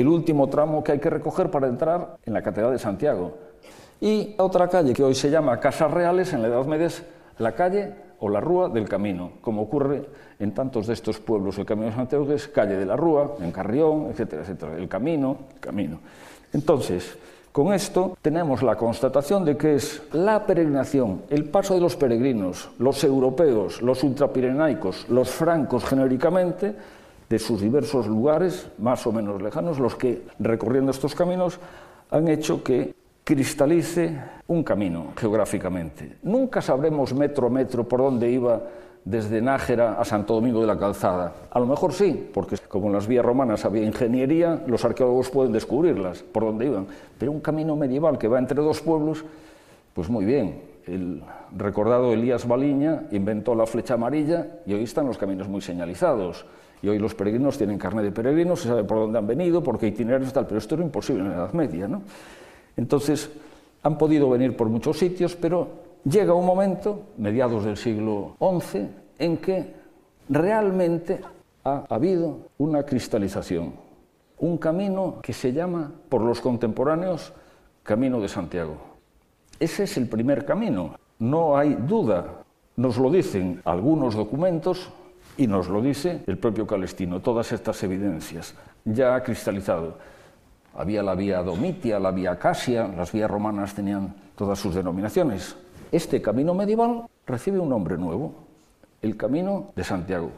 el 0.00 0.08
último 0.08 0.48
tramo 0.48 0.84
que 0.84 0.92
hay 0.92 0.98
que 0.98 1.08
recoger 1.08 1.50
para 1.50 1.68
entrar 1.68 2.18
en 2.26 2.34
la 2.34 2.42
Catedral 2.42 2.72
de 2.72 2.78
Santiago. 2.78 3.32
Y 3.98 4.34
otra 4.36 4.68
calle 4.68 4.92
que 4.92 5.02
hoy 5.02 5.14
se 5.14 5.30
llama 5.30 5.58
Casas 5.58 5.90
Reales, 5.90 6.34
en 6.34 6.42
la 6.42 6.48
Edad 6.48 6.66
Media, 6.66 6.88
es 6.88 7.02
la 7.38 7.52
calle 7.52 7.94
o 8.20 8.28
la 8.28 8.38
Rúa 8.38 8.68
del 8.68 8.86
Camino, 8.86 9.32
como 9.40 9.62
ocurre 9.62 10.04
en 10.38 10.52
tantos 10.52 10.86
de 10.86 10.92
estos 10.92 11.18
pueblos. 11.18 11.56
El 11.56 11.64
Camino 11.64 11.88
de 11.88 11.96
Santiago 11.96 12.30
es 12.30 12.46
calle 12.48 12.76
de 12.76 12.84
la 12.84 12.94
Rúa, 12.94 13.36
en 13.40 13.50
Carrión, 13.52 14.08
etcétera, 14.10 14.42
etcétera. 14.42 14.76
El 14.76 14.86
camino, 14.86 15.38
el 15.54 15.60
camino. 15.60 16.00
Entonces, 16.52 17.16
con 17.50 17.72
esto 17.72 18.18
tenemos 18.20 18.62
la 18.62 18.76
constatación 18.76 19.46
de 19.46 19.56
que 19.56 19.76
es 19.76 20.02
la 20.12 20.44
peregrinación, 20.44 21.22
el 21.30 21.46
paso 21.48 21.72
de 21.72 21.80
los 21.80 21.96
peregrinos, 21.96 22.68
los 22.78 23.02
europeos, 23.02 23.80
los 23.80 24.04
ultrapirenaicos, 24.04 25.08
los 25.08 25.30
francos 25.30 25.86
genéricamente, 25.86 26.74
de 27.28 27.38
sus 27.38 27.60
diversos 27.60 28.06
lugares, 28.06 28.68
más 28.78 29.06
o 29.06 29.12
menos 29.12 29.42
lejanos, 29.42 29.78
los 29.78 29.96
que 29.96 30.22
recorriendo 30.38 30.90
estos 30.90 31.14
caminos 31.14 31.58
han 32.10 32.28
hecho 32.28 32.62
que 32.62 32.94
cristalice 33.24 34.16
un 34.46 34.62
camino 34.62 35.08
geográficamente. 35.16 36.18
Nunca 36.22 36.62
sabremos 36.62 37.12
metro 37.12 37.48
a 37.48 37.50
metro 37.50 37.82
por 37.82 38.00
dónde 38.00 38.30
iba 38.30 38.62
desde 39.04 39.40
Nájera 39.40 39.94
a 40.00 40.04
Santo 40.04 40.34
Domingo 40.34 40.60
de 40.60 40.66
la 40.66 40.78
Calzada. 40.78 41.32
A 41.50 41.58
lo 41.58 41.66
mejor 41.66 41.92
sí, 41.92 42.28
porque 42.32 42.56
como 42.68 42.86
en 42.86 42.92
las 42.92 43.06
vías 43.06 43.24
romanas 43.24 43.64
había 43.64 43.84
ingeniería, 43.84 44.62
los 44.66 44.84
arqueólogos 44.84 45.30
pueden 45.30 45.52
descubrirlas, 45.52 46.22
por 46.22 46.44
dónde 46.44 46.66
iban. 46.66 46.86
Pero 47.18 47.32
un 47.32 47.40
camino 47.40 47.76
medieval 47.76 48.18
que 48.18 48.28
va 48.28 48.38
entre 48.38 48.60
dos 48.60 48.80
pueblos, 48.80 49.24
pues 49.94 50.08
muy 50.08 50.24
bien. 50.24 50.60
El 50.86 51.22
recordado 51.56 52.12
Elías 52.12 52.46
Baliña 52.46 53.04
inventó 53.10 53.54
la 53.54 53.66
flecha 53.66 53.94
amarilla 53.94 54.58
y 54.66 54.74
hoy 54.74 54.84
están 54.84 55.06
los 55.06 55.18
caminos 55.18 55.48
muy 55.48 55.60
señalizados. 55.60 56.44
Y 56.82 56.88
hoy 56.88 56.98
los 56.98 57.14
peregrinos 57.14 57.56
tienen 57.56 57.78
carne 57.78 58.02
de 58.02 58.12
peregrinos, 58.12 58.60
se 58.60 58.68
sabe 58.68 58.84
por 58.84 58.98
dónde 58.98 59.18
han 59.18 59.26
venido, 59.26 59.62
por 59.62 59.78
qué 59.78 59.88
itinerarios 59.88 60.32
tal, 60.32 60.46
pero 60.46 60.58
esto 60.58 60.74
era 60.74 60.84
imposible 60.84 61.22
en 61.22 61.30
la 61.30 61.36
Edad 61.36 61.52
Media. 61.52 61.88
¿no? 61.88 62.02
Entonces, 62.76 63.30
han 63.82 63.98
podido 63.98 64.28
venir 64.30 64.56
por 64.56 64.68
muchos 64.68 64.98
sitios, 64.98 65.36
pero 65.36 65.68
llega 66.04 66.34
un 66.34 66.44
momento, 66.44 67.02
mediados 67.16 67.64
del 67.64 67.76
siglo 67.76 68.36
XI, 68.38 68.88
en 69.18 69.36
que 69.38 69.74
realmente 70.28 71.20
ha 71.64 71.84
habido 71.88 72.38
una 72.58 72.84
cristalización, 72.84 73.72
un 74.38 74.58
camino 74.58 75.20
que 75.22 75.32
se 75.32 75.52
llama 75.52 75.92
por 76.08 76.22
los 76.22 76.40
contemporáneos 76.40 77.32
Camino 77.82 78.20
de 78.20 78.28
Santiago. 78.28 78.76
Ese 79.60 79.84
es 79.84 79.96
el 79.96 80.08
primer 80.08 80.44
camino, 80.44 80.96
no 81.18 81.56
hay 81.56 81.74
duda. 81.74 82.42
Nos 82.76 82.98
lo 82.98 83.10
dicen 83.10 83.62
algunos 83.64 84.14
documentos 84.14 84.90
y 85.36 85.46
nos 85.46 85.68
lo 85.68 85.82
dice 85.82 86.22
el 86.26 86.38
propio 86.38 86.66
Calestino, 86.66 87.20
todas 87.20 87.52
estas 87.52 87.82
evidencias, 87.82 88.54
ya 88.84 89.14
ha 89.14 89.22
cristalizado. 89.22 89.98
Había 90.74 91.02
la 91.02 91.14
vía 91.14 91.42
Domitia, 91.42 91.98
la 91.98 92.10
vía 92.10 92.38
Casia, 92.38 92.88
las 92.88 93.12
vías 93.12 93.30
romanas 93.30 93.74
tenían 93.74 94.14
todas 94.36 94.58
sus 94.58 94.74
denominaciones. 94.74 95.56
Este 95.90 96.20
camino 96.20 96.54
medieval 96.54 97.04
recibe 97.26 97.58
un 97.58 97.68
nombre 97.68 97.96
nuevo, 97.96 98.34
el 99.02 99.16
camino 99.16 99.72
de 99.74 99.84
Santiago. 99.84 100.30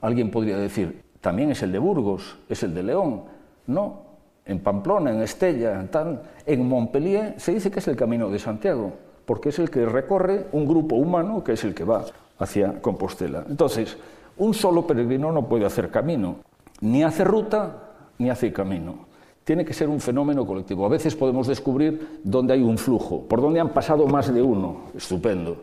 Alguien 0.00 0.30
podría 0.30 0.56
decir, 0.56 1.02
también 1.20 1.50
es 1.50 1.62
el 1.62 1.72
de 1.72 1.78
Burgos, 1.78 2.36
es 2.48 2.62
el 2.62 2.74
de 2.74 2.82
León. 2.82 3.22
No, 3.66 4.02
en 4.44 4.60
Pamplona, 4.60 5.10
en 5.10 5.22
Estella, 5.22 5.80
en, 5.80 6.20
en 6.46 6.68
Montpellier 6.68 7.34
se 7.38 7.54
dice 7.54 7.70
que 7.70 7.78
es 7.78 7.88
el 7.88 7.96
camino 7.96 8.28
de 8.28 8.38
Santiago, 8.38 8.92
porque 9.24 9.48
es 9.48 9.58
el 9.58 9.70
que 9.70 9.86
recorre 9.86 10.46
un 10.52 10.66
grupo 10.66 10.96
humano 10.96 11.42
que 11.42 11.52
es 11.52 11.64
el 11.64 11.74
que 11.74 11.84
va 11.84 12.04
hacia 12.38 12.80
Compostela. 12.82 13.44
Entonces, 13.48 13.96
un 14.36 14.54
solo 14.54 14.86
peregrino 14.86 15.30
no 15.32 15.48
puede 15.48 15.64
hacer 15.64 15.90
camino, 15.90 16.36
ni 16.80 17.02
hace 17.02 17.24
ruta 17.24 17.92
ni 18.18 18.30
hace 18.30 18.52
camino. 18.52 19.06
Tiene 19.44 19.64
que 19.64 19.74
ser 19.74 19.88
un 19.88 20.00
fenómeno 20.00 20.46
colectivo. 20.46 20.86
A 20.86 20.88
veces 20.88 21.14
podemos 21.14 21.46
descubrir 21.46 22.20
dónde 22.24 22.54
hay 22.54 22.62
un 22.62 22.78
flujo, 22.78 23.22
por 23.28 23.42
dónde 23.42 23.60
han 23.60 23.70
pasado 23.70 24.06
más 24.06 24.32
de 24.32 24.40
uno. 24.40 24.84
Estupendo. 24.96 25.62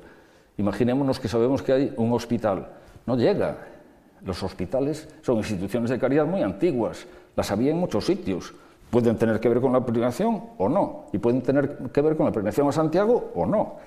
Imaginémonos 0.57 1.19
que 1.19 1.27
sabemos 1.27 1.63
que 1.63 1.73
hay 1.73 1.93
un 1.97 2.13
hospital. 2.13 2.67
No 3.07 3.17
llega. 3.17 3.57
Los 4.23 4.43
hospitales 4.43 5.09
son 5.23 5.37
instituciones 5.37 5.89
de 5.89 5.97
caridad 5.97 6.27
muy 6.27 6.43
antiguas. 6.43 7.07
Las 7.35 7.49
había 7.49 7.71
en 7.71 7.77
muchos 7.77 8.05
sitios. 8.05 8.53
Pueden 8.91 9.17
tener 9.17 9.39
que 9.39 9.49
ver 9.49 9.61
con 9.61 9.73
la 9.73 9.79
peregrinación 9.79 10.43
o 10.59 10.69
no. 10.69 11.05
Y 11.11 11.17
pueden 11.17 11.41
tener 11.41 11.77
que 11.91 12.01
ver 12.01 12.15
con 12.15 12.27
la 12.27 12.31
peregrinación 12.31 12.67
a 12.67 12.71
Santiago 12.71 13.31
o 13.33 13.47
no. 13.47 13.77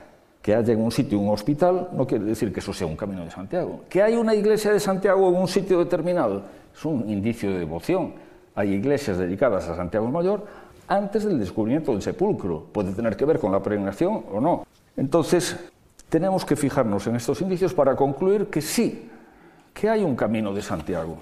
Que 0.44 0.54
haya 0.54 0.74
en 0.74 0.82
un 0.82 0.92
sitio 0.92 1.18
un 1.18 1.30
hospital 1.30 1.88
no 1.94 2.06
quiere 2.06 2.26
decir 2.26 2.52
que 2.52 2.60
eso 2.60 2.74
sea 2.74 2.86
un 2.86 2.96
camino 2.96 3.24
de 3.24 3.30
Santiago. 3.30 3.80
Que 3.88 4.02
hay 4.02 4.14
una 4.14 4.34
iglesia 4.34 4.74
de 4.74 4.78
Santiago 4.78 5.30
en 5.30 5.36
un 5.36 5.48
sitio 5.48 5.78
determinado 5.78 6.42
es 6.76 6.84
un 6.84 7.08
indicio 7.08 7.50
de 7.50 7.60
devoción. 7.60 8.12
Hay 8.54 8.74
iglesias 8.74 9.16
dedicadas 9.16 9.66
a 9.70 9.74
Santiago 9.74 10.10
Mayor 10.10 10.44
antes 10.86 11.24
del 11.24 11.38
descubrimiento 11.38 11.92
del 11.92 12.02
sepulcro. 12.02 12.66
Puede 12.72 12.92
tener 12.92 13.16
que 13.16 13.24
ver 13.24 13.38
con 13.38 13.52
la 13.52 13.62
peregrinación 13.62 14.22
o 14.30 14.38
no. 14.38 14.66
Entonces, 14.98 15.56
tenemos 16.10 16.44
que 16.44 16.56
fijarnos 16.56 17.06
en 17.06 17.16
estos 17.16 17.40
indicios 17.40 17.72
para 17.72 17.96
concluir 17.96 18.48
que 18.48 18.60
sí, 18.60 19.08
que 19.72 19.88
hay 19.88 20.04
un 20.04 20.14
camino 20.14 20.52
de 20.52 20.60
Santiago. 20.60 21.16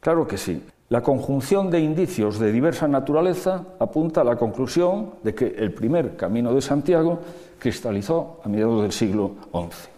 Claro 0.00 0.28
que 0.28 0.36
sí. 0.36 0.62
La 0.90 1.02
conjunción 1.02 1.70
de 1.70 1.80
indicios 1.80 2.38
de 2.38 2.52
diversa 2.52 2.86
naturaleza 2.86 3.64
apunta 3.78 4.22
a 4.22 4.24
la 4.24 4.36
conclusión 4.36 5.14
de 5.22 5.34
que 5.34 5.46
el 5.46 5.72
primer 5.72 6.16
camino 6.16 6.54
de 6.54 6.60
Santiago 6.60 7.20
cristalizó 7.58 8.40
a 8.44 8.48
mediados 8.48 8.82
del 8.82 8.92
siglo 8.92 9.36
XI. 9.52 9.88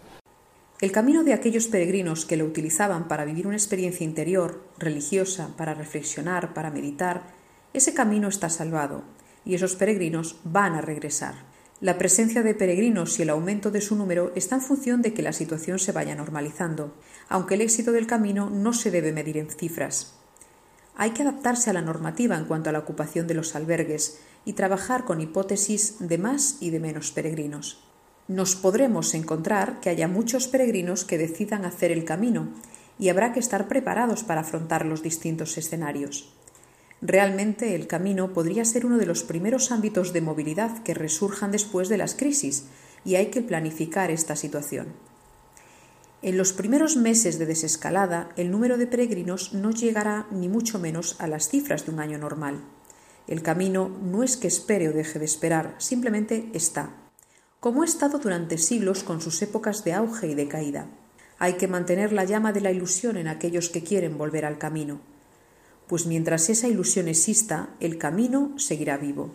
El 0.81 0.91
camino 0.91 1.23
de 1.23 1.33
aquellos 1.33 1.67
peregrinos 1.67 2.25
que 2.25 2.37
lo 2.37 2.45
utilizaban 2.45 3.07
para 3.07 3.23
vivir 3.23 3.45
una 3.45 3.55
experiencia 3.55 4.03
interior, 4.03 4.63
religiosa, 4.79 5.49
para 5.55 5.75
reflexionar, 5.75 6.55
para 6.55 6.71
meditar, 6.71 7.23
ese 7.73 7.93
camino 7.93 8.27
está 8.27 8.49
salvado 8.49 9.03
y 9.45 9.53
esos 9.53 9.75
peregrinos 9.75 10.37
van 10.43 10.73
a 10.73 10.81
regresar. 10.81 11.35
La 11.81 11.97
presencia 11.97 12.43
de 12.43 12.53
peregrinos 12.53 13.17
y 13.17 13.23
el 13.23 13.29
aumento 13.29 13.71
de 13.71 13.81
su 13.81 13.95
número 13.95 14.31
está 14.35 14.55
en 14.55 14.61
función 14.61 15.01
de 15.01 15.13
que 15.13 15.21
la 15.21 15.33
situación 15.33 15.79
se 15.79 15.91
vaya 15.91 16.15
normalizando, 16.15 16.95
aunque 17.29 17.55
el 17.55 17.61
éxito 17.61 17.91
del 17.91 18.07
camino 18.07 18.49
no 18.49 18.73
se 18.73 18.91
debe 18.91 19.11
medir 19.11 19.37
en 19.37 19.49
cifras. 19.49 20.15
Hay 20.95 21.11
que 21.11 21.23
adaptarse 21.23 21.69
a 21.69 21.73
la 21.73 21.81
normativa 21.81 22.37
en 22.37 22.45
cuanto 22.45 22.69
a 22.69 22.73
la 22.73 22.79
ocupación 22.79 23.25
de 23.25 23.33
los 23.33 23.55
albergues 23.55 24.19
y 24.45 24.53
trabajar 24.53 25.05
con 25.05 25.21
hipótesis 25.21 25.95
de 25.99 26.17
más 26.17 26.57
y 26.59 26.69
de 26.69 26.79
menos 26.79 27.11
peregrinos. 27.11 27.83
Nos 28.27 28.55
podremos 28.55 29.13
encontrar 29.13 29.79
que 29.79 29.89
haya 29.89 30.07
muchos 30.07 30.47
peregrinos 30.47 31.03
que 31.05 31.17
decidan 31.17 31.65
hacer 31.65 31.91
el 31.91 32.05
camino 32.05 32.49
y 32.97 33.09
habrá 33.09 33.33
que 33.33 33.39
estar 33.39 33.67
preparados 33.67 34.23
para 34.23 34.41
afrontar 34.41 34.85
los 34.85 35.01
distintos 35.01 35.57
escenarios. 35.57 36.31
Realmente 37.01 37.73
el 37.73 37.87
camino 37.87 38.31
podría 38.31 38.63
ser 38.63 38.85
uno 38.85 38.97
de 38.97 39.07
los 39.07 39.23
primeros 39.23 39.71
ámbitos 39.71 40.13
de 40.13 40.21
movilidad 40.21 40.83
que 40.83 40.93
resurjan 40.93 41.51
después 41.51 41.89
de 41.89 41.97
las 41.97 42.13
crisis 42.13 42.65
y 43.03 43.15
hay 43.15 43.27
que 43.27 43.41
planificar 43.41 44.11
esta 44.11 44.35
situación. 44.35 44.93
En 46.21 46.37
los 46.37 46.53
primeros 46.53 46.97
meses 46.97 47.39
de 47.39 47.47
desescalada, 47.47 48.29
el 48.37 48.51
número 48.51 48.77
de 48.77 48.85
peregrinos 48.85 49.53
no 49.53 49.71
llegará 49.71 50.27
ni 50.29 50.47
mucho 50.47 50.77
menos 50.77 51.15
a 51.19 51.25
las 51.25 51.49
cifras 51.49 51.87
de 51.87 51.93
un 51.93 51.99
año 51.99 52.19
normal. 52.19 52.61
El 53.27 53.41
camino 53.41 53.89
no 54.01 54.23
es 54.23 54.37
que 54.37 54.47
espere 54.47 54.89
o 54.89 54.93
deje 54.93 55.19
de 55.19 55.25
esperar, 55.25 55.75
simplemente 55.77 56.49
está, 56.53 56.95
como 57.59 57.83
ha 57.83 57.85
estado 57.85 58.19
durante 58.19 58.57
siglos 58.57 59.03
con 59.03 59.21
sus 59.21 59.41
épocas 59.41 59.83
de 59.83 59.93
auge 59.93 60.27
y 60.27 60.35
de 60.35 60.47
caída. 60.47 60.87
Hay 61.37 61.53
que 61.53 61.67
mantener 61.67 62.11
la 62.11 62.25
llama 62.25 62.53
de 62.53 62.61
la 62.61 62.71
ilusión 62.71 63.17
en 63.17 63.27
aquellos 63.27 63.69
que 63.69 63.83
quieren 63.83 64.17
volver 64.17 64.45
al 64.45 64.57
camino, 64.57 64.99
pues 65.87 66.05
mientras 66.05 66.49
esa 66.49 66.67
ilusión 66.67 67.07
exista, 67.07 67.69
el 67.79 67.97
camino 67.97 68.57
seguirá 68.57 68.97
vivo. 68.97 69.31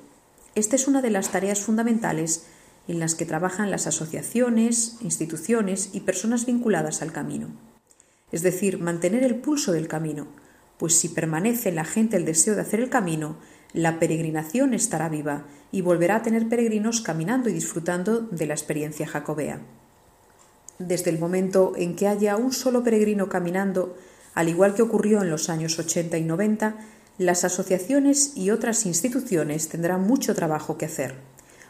Esta 0.55 0.75
es 0.77 0.89
una 0.89 1.03
de 1.03 1.11
las 1.11 1.31
tareas 1.31 1.61
fundamentales 1.61 2.47
en 2.89 2.99
las 2.99 3.15
que 3.15 3.27
trabajan 3.27 3.71
las 3.71 3.87
asociaciones, 3.87 4.97
instituciones 5.03 5.91
y 5.93 6.01
personas 6.01 6.47
vinculadas 6.47 7.03
al 7.03 7.13
camino. 7.13 7.49
Es 8.33 8.43
decir, 8.43 8.79
mantener 8.81 9.23
el 9.23 9.37
pulso 9.37 9.73
del 9.73 9.87
camino, 9.87 10.29
pues 10.79 10.99
si 10.99 11.11
permanece 11.11 11.69
en 11.69 11.77
la 11.77 11.85
gente 11.85 12.17
el 12.17 12.25
deseo 12.25 12.55
de 12.55 12.63
hacer 12.63 12.81
el 12.81 12.91
camino, 12.91 13.37
la 13.77 14.01
peregrinación 14.01 14.75
estará 14.75 15.09
viva 15.09 15.45
y 15.71 15.83
volverá 15.83 16.17
a 16.17 16.23
tener 16.23 16.49
peregrinos 16.49 17.01
caminando 17.01 17.49
y 17.49 17.53
disfrutando 17.53 18.23
de 18.23 18.47
la 18.47 18.55
experiencia 18.55 19.07
jacobea. 19.07 19.61
Desde 20.81 21.11
el 21.11 21.21
momento 21.21 21.75
en 21.77 21.95
que 21.95 22.09
haya 22.09 22.37
un 22.37 22.53
solo 22.53 22.83
peregrino 22.83 23.29
caminando, 23.29 23.97
al 24.35 24.49
igual 24.49 24.75
que 24.75 24.83
ocurrió 24.83 25.23
en 25.23 25.31
los 25.31 25.49
años 25.49 25.79
80 25.79 26.19
y 26.19 26.25
90, 26.25 26.75
las 27.19 27.45
asociaciones 27.45 28.37
y 28.37 28.51
otras 28.51 28.85
instituciones 28.85 29.69
tendrán 29.69 30.03
mucho 30.03 30.35
trabajo 30.35 30.77
que 30.77 30.87
hacer 30.87 31.15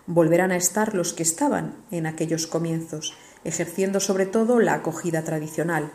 volverán 0.07 0.53
a 0.53 0.57
estar 0.57 0.95
los 0.95 1.13
que 1.13 1.23
estaban 1.23 1.75
en 1.91 2.07
aquellos 2.07 2.47
comienzos, 2.47 3.15
ejerciendo 3.45 4.01
sobre 4.01 4.27
todo 4.27 4.61
la 4.61 4.75
acogida 4.75 5.23
tradicional, 5.23 5.91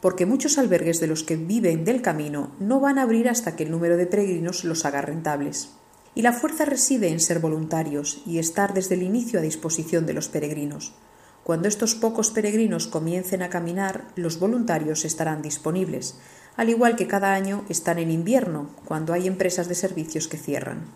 porque 0.00 0.26
muchos 0.26 0.58
albergues 0.58 1.00
de 1.00 1.06
los 1.06 1.22
que 1.22 1.36
viven 1.36 1.84
del 1.84 2.02
camino 2.02 2.52
no 2.58 2.80
van 2.80 2.98
a 2.98 3.02
abrir 3.02 3.28
hasta 3.28 3.56
que 3.56 3.64
el 3.64 3.70
número 3.70 3.96
de 3.96 4.06
peregrinos 4.06 4.64
los 4.64 4.84
haga 4.84 5.02
rentables. 5.02 5.70
Y 6.14 6.22
la 6.22 6.32
fuerza 6.32 6.64
reside 6.64 7.08
en 7.08 7.20
ser 7.20 7.38
voluntarios 7.38 8.22
y 8.26 8.38
estar 8.38 8.74
desde 8.74 8.94
el 8.96 9.02
inicio 9.02 9.38
a 9.38 9.42
disposición 9.42 10.06
de 10.06 10.14
los 10.14 10.28
peregrinos. 10.28 10.92
Cuando 11.44 11.68
estos 11.68 11.94
pocos 11.94 12.30
peregrinos 12.30 12.86
comiencen 12.86 13.42
a 13.42 13.50
caminar, 13.50 14.08
los 14.16 14.38
voluntarios 14.38 15.04
estarán 15.04 15.42
disponibles, 15.42 16.18
al 16.56 16.68
igual 16.68 16.96
que 16.96 17.06
cada 17.06 17.34
año 17.34 17.64
están 17.68 17.98
en 17.98 18.10
invierno, 18.10 18.70
cuando 18.84 19.12
hay 19.12 19.26
empresas 19.26 19.68
de 19.68 19.74
servicios 19.74 20.28
que 20.28 20.36
cierran. 20.36 20.86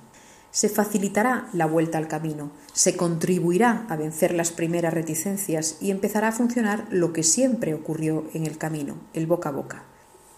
Se 0.54 0.68
facilitará 0.68 1.48
la 1.52 1.66
vuelta 1.66 1.98
al 1.98 2.06
camino, 2.06 2.52
se 2.72 2.96
contribuirá 2.96 3.86
a 3.88 3.96
vencer 3.96 4.32
las 4.32 4.52
primeras 4.52 4.94
reticencias 4.94 5.78
y 5.80 5.90
empezará 5.90 6.28
a 6.28 6.32
funcionar 6.32 6.86
lo 6.90 7.12
que 7.12 7.24
siempre 7.24 7.74
ocurrió 7.74 8.28
en 8.34 8.46
el 8.46 8.56
camino, 8.56 8.94
el 9.14 9.26
boca 9.26 9.48
a 9.48 9.52
boca, 9.52 9.82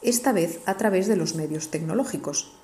esta 0.00 0.32
vez 0.32 0.60
a 0.64 0.78
través 0.78 1.06
de 1.06 1.16
los 1.16 1.34
medios 1.34 1.70
tecnológicos. 1.70 2.56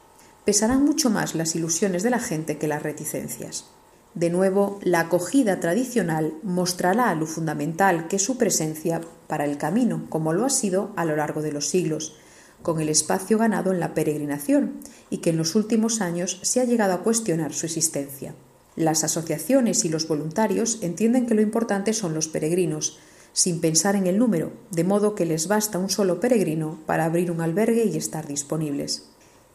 Pesarán 0.46 0.82
mucho 0.82 1.10
más 1.10 1.34
las 1.34 1.54
ilusiones 1.54 2.02
de 2.02 2.08
la 2.08 2.20
gente 2.20 2.56
que 2.56 2.68
las 2.68 2.82
reticencias. 2.82 3.66
De 4.14 4.30
nuevo, 4.30 4.78
la 4.82 5.00
acogida 5.00 5.60
tradicional 5.60 6.32
mostrará 6.42 7.14
lo 7.14 7.26
fundamental 7.26 8.08
que 8.08 8.16
es 8.16 8.24
su 8.24 8.38
presencia 8.38 9.02
para 9.26 9.44
el 9.44 9.58
camino, 9.58 10.06
como 10.08 10.32
lo 10.32 10.46
ha 10.46 10.50
sido 10.50 10.92
a 10.96 11.04
lo 11.04 11.16
largo 11.16 11.42
de 11.42 11.52
los 11.52 11.68
siglos, 11.68 12.16
con 12.62 12.80
el 12.80 12.88
espacio 12.88 13.38
ganado 13.38 13.72
en 13.72 13.80
la 13.80 13.94
peregrinación 13.94 14.74
y 15.10 15.18
que 15.18 15.30
en 15.30 15.36
los 15.36 15.54
últimos 15.54 16.00
años 16.00 16.38
se 16.42 16.60
ha 16.60 16.64
llegado 16.64 16.94
a 16.94 17.02
cuestionar 17.02 17.52
su 17.52 17.66
existencia. 17.66 18.34
Las 18.76 19.04
asociaciones 19.04 19.84
y 19.84 19.88
los 19.88 20.08
voluntarios 20.08 20.78
entienden 20.80 21.26
que 21.26 21.34
lo 21.34 21.42
importante 21.42 21.92
son 21.92 22.14
los 22.14 22.28
peregrinos, 22.28 22.98
sin 23.32 23.60
pensar 23.60 23.96
en 23.96 24.06
el 24.06 24.18
número, 24.18 24.52
de 24.70 24.84
modo 24.84 25.14
que 25.14 25.26
les 25.26 25.48
basta 25.48 25.78
un 25.78 25.90
solo 25.90 26.20
peregrino 26.20 26.78
para 26.86 27.04
abrir 27.04 27.30
un 27.30 27.40
albergue 27.40 27.84
y 27.84 27.96
estar 27.96 28.26
disponibles 28.26 29.04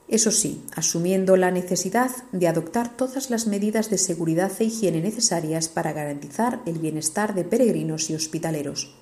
eso 0.08 0.32
sí, 0.32 0.64
asumiendo 0.74 1.36
la 1.36 1.52
necesidad 1.52 2.12
de 2.32 2.48
adoptar 2.48 2.96
todas 2.96 3.30
las 3.30 3.46
medidas 3.46 3.90
de 3.90 3.98
seguridad 3.98 4.52
e 4.60 4.66
higiene 4.66 5.02
necesarias 5.02 5.68
para 5.68 5.92
garantizar 5.92 6.62
el 6.66 6.80
bienestar 6.80 7.36
de 7.36 7.44
peregrinos 7.44 8.10
y 8.10 8.16
hospitaleros. 8.16 8.96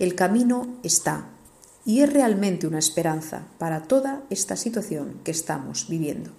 El 0.00 0.16
camino 0.16 0.66
está, 0.82 1.30
y 1.84 2.00
es 2.00 2.12
realmente 2.12 2.66
una 2.66 2.78
esperanza 2.78 3.46
para 3.58 3.82
toda 3.82 4.22
esta 4.30 4.56
situación 4.56 5.20
que 5.24 5.30
estamos 5.30 5.88
viviendo. 5.88 6.30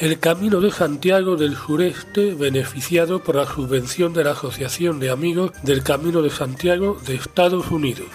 el 0.00 0.20
Camino 0.20 0.60
de 0.60 0.70
Santiago 0.70 1.36
del 1.36 1.56
Sureste 1.56 2.34
beneficiado 2.34 3.24
por 3.24 3.34
la 3.34 3.46
subvención 3.46 4.12
de 4.12 4.22
la 4.22 4.30
Asociación 4.30 5.00
de 5.00 5.10
Amigos 5.10 5.50
del 5.64 5.82
Camino 5.82 6.22
de 6.22 6.30
Santiago 6.30 6.96
de 7.04 7.16
Estados 7.16 7.72
Unidos. 7.72 8.06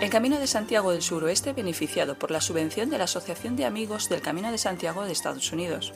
El 0.00 0.10
Camino 0.10 0.40
de 0.40 0.48
Santiago 0.48 0.90
del 0.90 1.02
Suroeste 1.02 1.52
beneficiado 1.52 2.18
por 2.18 2.32
la 2.32 2.40
subvención 2.40 2.90
de 2.90 2.98
la 2.98 3.04
Asociación 3.04 3.54
de 3.54 3.66
Amigos 3.66 4.08
del 4.08 4.20
Camino 4.20 4.50
de 4.50 4.58
Santiago 4.58 5.04
de 5.04 5.12
Estados 5.12 5.52
Unidos. 5.52 5.92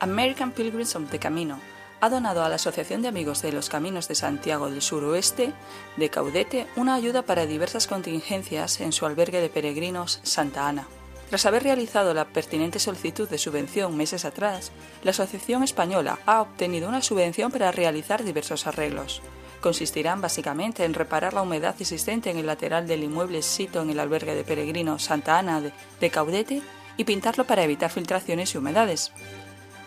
American 0.00 0.52
Pilgrims 0.52 0.96
of 0.96 1.10
the 1.10 1.18
Camino 1.18 1.58
ha 2.00 2.10
donado 2.10 2.44
a 2.44 2.48
la 2.48 2.56
Asociación 2.56 3.00
de 3.00 3.08
Amigos 3.08 3.40
de 3.40 3.52
los 3.52 3.68
Caminos 3.70 4.08
de 4.08 4.14
Santiago 4.14 4.68
del 4.68 4.82
Suroeste 4.82 5.52
de 5.96 6.10
Caudete 6.10 6.66
una 6.76 6.94
ayuda 6.94 7.22
para 7.22 7.46
diversas 7.46 7.86
contingencias 7.86 8.80
en 8.80 8.92
su 8.92 9.06
albergue 9.06 9.40
de 9.40 9.48
peregrinos 9.48 10.20
Santa 10.22 10.68
Ana. 10.68 10.86
Tras 11.30 11.46
haber 11.46 11.62
realizado 11.62 12.12
la 12.12 12.26
pertinente 12.26 12.78
solicitud 12.78 13.28
de 13.28 13.38
subvención 13.38 13.96
meses 13.96 14.24
atrás, 14.24 14.70
la 15.02 15.12
Asociación 15.12 15.62
Española 15.62 16.18
ha 16.26 16.42
obtenido 16.42 16.88
una 16.88 17.00
subvención 17.00 17.50
para 17.50 17.72
realizar 17.72 18.22
diversos 18.22 18.66
arreglos. 18.66 19.22
Consistirán 19.60 20.20
básicamente 20.20 20.84
en 20.84 20.92
reparar 20.92 21.32
la 21.32 21.40
humedad 21.40 21.74
existente 21.80 22.30
en 22.30 22.36
el 22.36 22.46
lateral 22.46 22.86
del 22.86 23.02
inmueble 23.02 23.40
sito 23.40 23.80
en 23.80 23.88
el 23.88 23.98
albergue 23.98 24.34
de 24.34 24.44
peregrinos 24.44 25.04
Santa 25.04 25.38
Ana 25.38 25.62
de, 25.62 26.10
Caudete 26.10 26.60
y 26.98 27.04
pintarlo 27.04 27.44
para 27.44 27.64
evitar 27.64 27.90
filtraciones 27.90 28.54
y 28.54 28.58
humedades. 28.58 29.10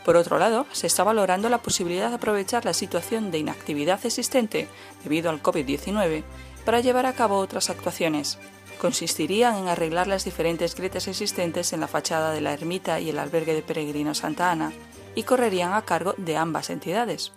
Por 0.08 0.15
otro 0.15 0.39
lado, 0.39 0.65
se 0.72 0.88
está 0.88 1.04
valorando 1.04 1.50
la 1.50 1.58
posibilidad 1.58 2.08
de 2.08 2.15
aprovechar 2.15 2.63
la 2.63 2.74
situación 2.74 3.30
de 3.30 3.39
inactividad 3.39 4.06
existente 4.06 4.70
debido 5.04 5.30
al 5.30 5.43
COVID-19 5.43 6.24
para 6.63 6.80
llevar 6.80 7.06
a 7.06 7.12
cabo 7.12 7.39
otras 7.39 7.70
actuaciones, 7.70 8.39
consistirían 8.80 9.58
en 9.58 9.67
arreglar 9.67 10.08
las 10.08 10.24
diferentes 10.24 10.76
grietas 10.76 11.10
existentes 11.10 11.74
en 11.74 11.82
la 11.82 11.89
fachada 11.89 12.32
de 12.32 12.39
la 12.39 12.54
ermita 12.54 13.02
y 13.02 13.10
el 13.10 13.20
albergue 13.20 13.54
de 13.54 13.62
peregrinos 13.62 14.20
Santa 14.20 14.50
Ana 14.50 14.72
y 15.13 15.24
correrían 15.24 15.74
a 15.74 15.82
cargo 15.82 16.15
de 16.17 16.38
ambas 16.38 16.70
entidades. 16.70 17.34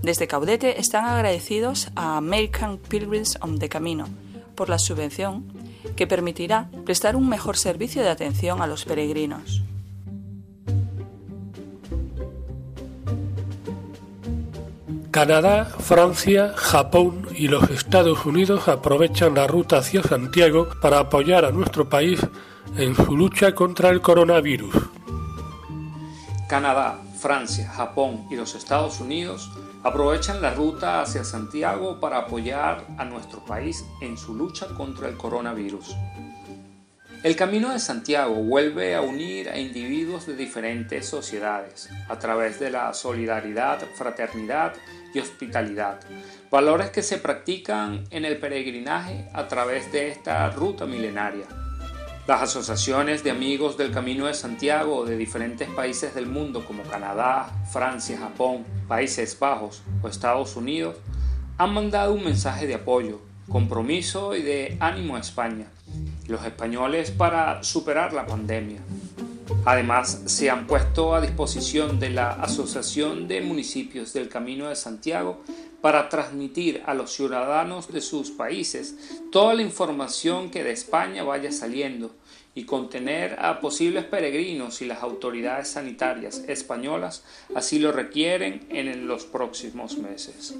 Desde 0.00 0.28
Caudete 0.28 0.80
están 0.80 1.04
agradecidos 1.04 1.90
a 1.94 2.16
American 2.16 2.78
Pilgrims 2.78 3.36
on 3.42 3.58
the 3.58 3.68
Camino 3.68 4.06
por 4.54 4.70
la 4.70 4.78
subvención 4.78 5.44
que 5.94 6.06
permitirá 6.06 6.70
prestar 6.86 7.16
un 7.16 7.28
mejor 7.28 7.58
servicio 7.58 8.00
de 8.00 8.08
atención 8.08 8.62
a 8.62 8.66
los 8.66 8.86
peregrinos. 8.86 9.62
Canadá, 15.18 15.64
Francia, 15.64 16.52
Japón 16.54 17.26
y 17.34 17.48
los 17.48 17.68
Estados 17.70 18.24
Unidos 18.24 18.68
aprovechan 18.68 19.34
la 19.34 19.48
ruta 19.48 19.78
hacia 19.78 20.00
Santiago 20.00 20.68
para 20.80 21.00
apoyar 21.00 21.44
a 21.44 21.50
nuestro 21.50 21.88
país 21.88 22.20
en 22.76 22.94
su 22.94 23.16
lucha 23.16 23.52
contra 23.52 23.88
el 23.88 24.00
coronavirus. 24.00 24.72
Canadá, 26.48 27.00
Francia, 27.18 27.68
Japón 27.68 28.28
y 28.30 28.36
los 28.36 28.54
Estados 28.54 29.00
Unidos 29.00 29.50
aprovechan 29.82 30.40
la 30.40 30.54
ruta 30.54 31.02
hacia 31.02 31.24
Santiago 31.24 31.98
para 31.98 32.18
apoyar 32.18 32.86
a 32.96 33.04
nuestro 33.04 33.44
país 33.44 33.84
en 34.00 34.16
su 34.16 34.36
lucha 34.36 34.68
contra 34.68 35.08
el 35.08 35.16
coronavirus. 35.16 35.96
El 37.24 37.34
Camino 37.34 37.72
de 37.72 37.80
Santiago 37.80 38.34
vuelve 38.34 38.94
a 38.94 39.00
unir 39.00 39.48
a 39.48 39.58
individuos 39.58 40.26
de 40.26 40.36
diferentes 40.36 41.08
sociedades 41.08 41.90
a 42.08 42.16
través 42.20 42.60
de 42.60 42.70
la 42.70 42.94
solidaridad, 42.94 43.80
fraternidad 43.96 44.74
y 45.14 45.18
hospitalidad, 45.18 46.00
valores 46.50 46.90
que 46.90 47.02
se 47.02 47.18
practican 47.18 48.04
en 48.10 48.24
el 48.24 48.38
peregrinaje 48.38 49.28
a 49.32 49.48
través 49.48 49.90
de 49.92 50.08
esta 50.08 50.50
ruta 50.50 50.86
milenaria. 50.86 51.46
Las 52.26 52.42
asociaciones 52.42 53.24
de 53.24 53.30
amigos 53.30 53.78
del 53.78 53.90
Camino 53.90 54.26
de 54.26 54.34
Santiago 54.34 55.06
de 55.06 55.16
diferentes 55.16 55.68
países 55.70 56.14
del 56.14 56.26
mundo 56.26 56.64
como 56.64 56.82
Canadá, 56.82 57.50
Francia, 57.72 58.18
Japón, 58.18 58.64
Países 58.86 59.38
Bajos 59.38 59.82
o 60.02 60.08
Estados 60.08 60.56
Unidos 60.56 60.96
han 61.56 61.72
mandado 61.72 62.12
un 62.12 62.24
mensaje 62.24 62.66
de 62.66 62.74
apoyo, 62.74 63.20
compromiso 63.48 64.36
y 64.36 64.42
de 64.42 64.76
ánimo 64.78 65.16
a 65.16 65.20
España 65.20 65.66
los 66.28 66.44
españoles 66.44 67.10
para 67.10 67.62
superar 67.62 68.12
la 68.12 68.26
pandemia. 68.26 68.80
Además, 69.64 70.22
se 70.26 70.50
han 70.50 70.66
puesto 70.66 71.14
a 71.14 71.20
disposición 71.20 71.98
de 71.98 72.10
la 72.10 72.30
Asociación 72.32 73.28
de 73.28 73.40
Municipios 73.40 74.12
del 74.12 74.28
Camino 74.28 74.68
de 74.68 74.76
Santiago 74.76 75.42
para 75.80 76.08
transmitir 76.08 76.82
a 76.86 76.94
los 76.94 77.12
ciudadanos 77.12 77.92
de 77.92 78.00
sus 78.00 78.30
países 78.30 78.96
toda 79.30 79.54
la 79.54 79.62
información 79.62 80.50
que 80.50 80.64
de 80.64 80.72
España 80.72 81.22
vaya 81.22 81.52
saliendo 81.52 82.10
y 82.54 82.64
contener 82.64 83.36
a 83.38 83.60
posibles 83.60 84.04
peregrinos 84.04 84.76
si 84.76 84.84
las 84.84 85.02
autoridades 85.02 85.68
sanitarias 85.68 86.42
españolas 86.48 87.22
así 87.54 87.78
lo 87.78 87.92
requieren 87.92 88.66
en 88.70 89.06
los 89.06 89.24
próximos 89.24 89.96
meses. 89.98 90.56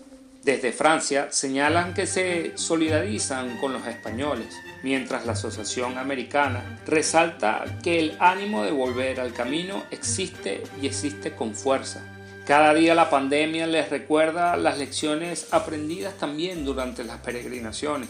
Desde 0.49 0.73
Francia 0.73 1.29
señalan 1.31 1.93
que 1.93 2.07
se 2.07 2.57
solidarizan 2.57 3.59
con 3.59 3.75
los 3.75 3.87
españoles, 3.87 4.57
mientras 4.83 5.27
la 5.27 5.33
Asociación 5.33 5.99
Americana 5.99 6.79
resalta 6.87 7.67
que 7.83 8.01
el 8.01 8.17
ánimo 8.19 8.65
de 8.65 8.71
volver 8.71 9.21
al 9.21 9.35
camino 9.35 9.85
existe 9.91 10.63
y 10.81 10.87
existe 10.87 11.33
con 11.33 11.55
fuerza. 11.55 12.01
Cada 12.47 12.73
día 12.73 12.95
la 12.95 13.11
pandemia 13.11 13.67
les 13.67 13.91
recuerda 13.91 14.57
las 14.57 14.79
lecciones 14.79 15.49
aprendidas 15.51 16.15
también 16.15 16.65
durante 16.65 17.05
las 17.05 17.19
peregrinaciones. 17.19 18.09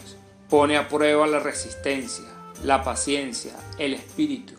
Pone 0.49 0.77
a 0.77 0.87
prueba 0.87 1.27
la 1.27 1.39
resistencia, 1.39 2.23
la 2.63 2.85
paciencia, 2.85 3.51
el 3.77 3.95
espíritu. 3.95 4.53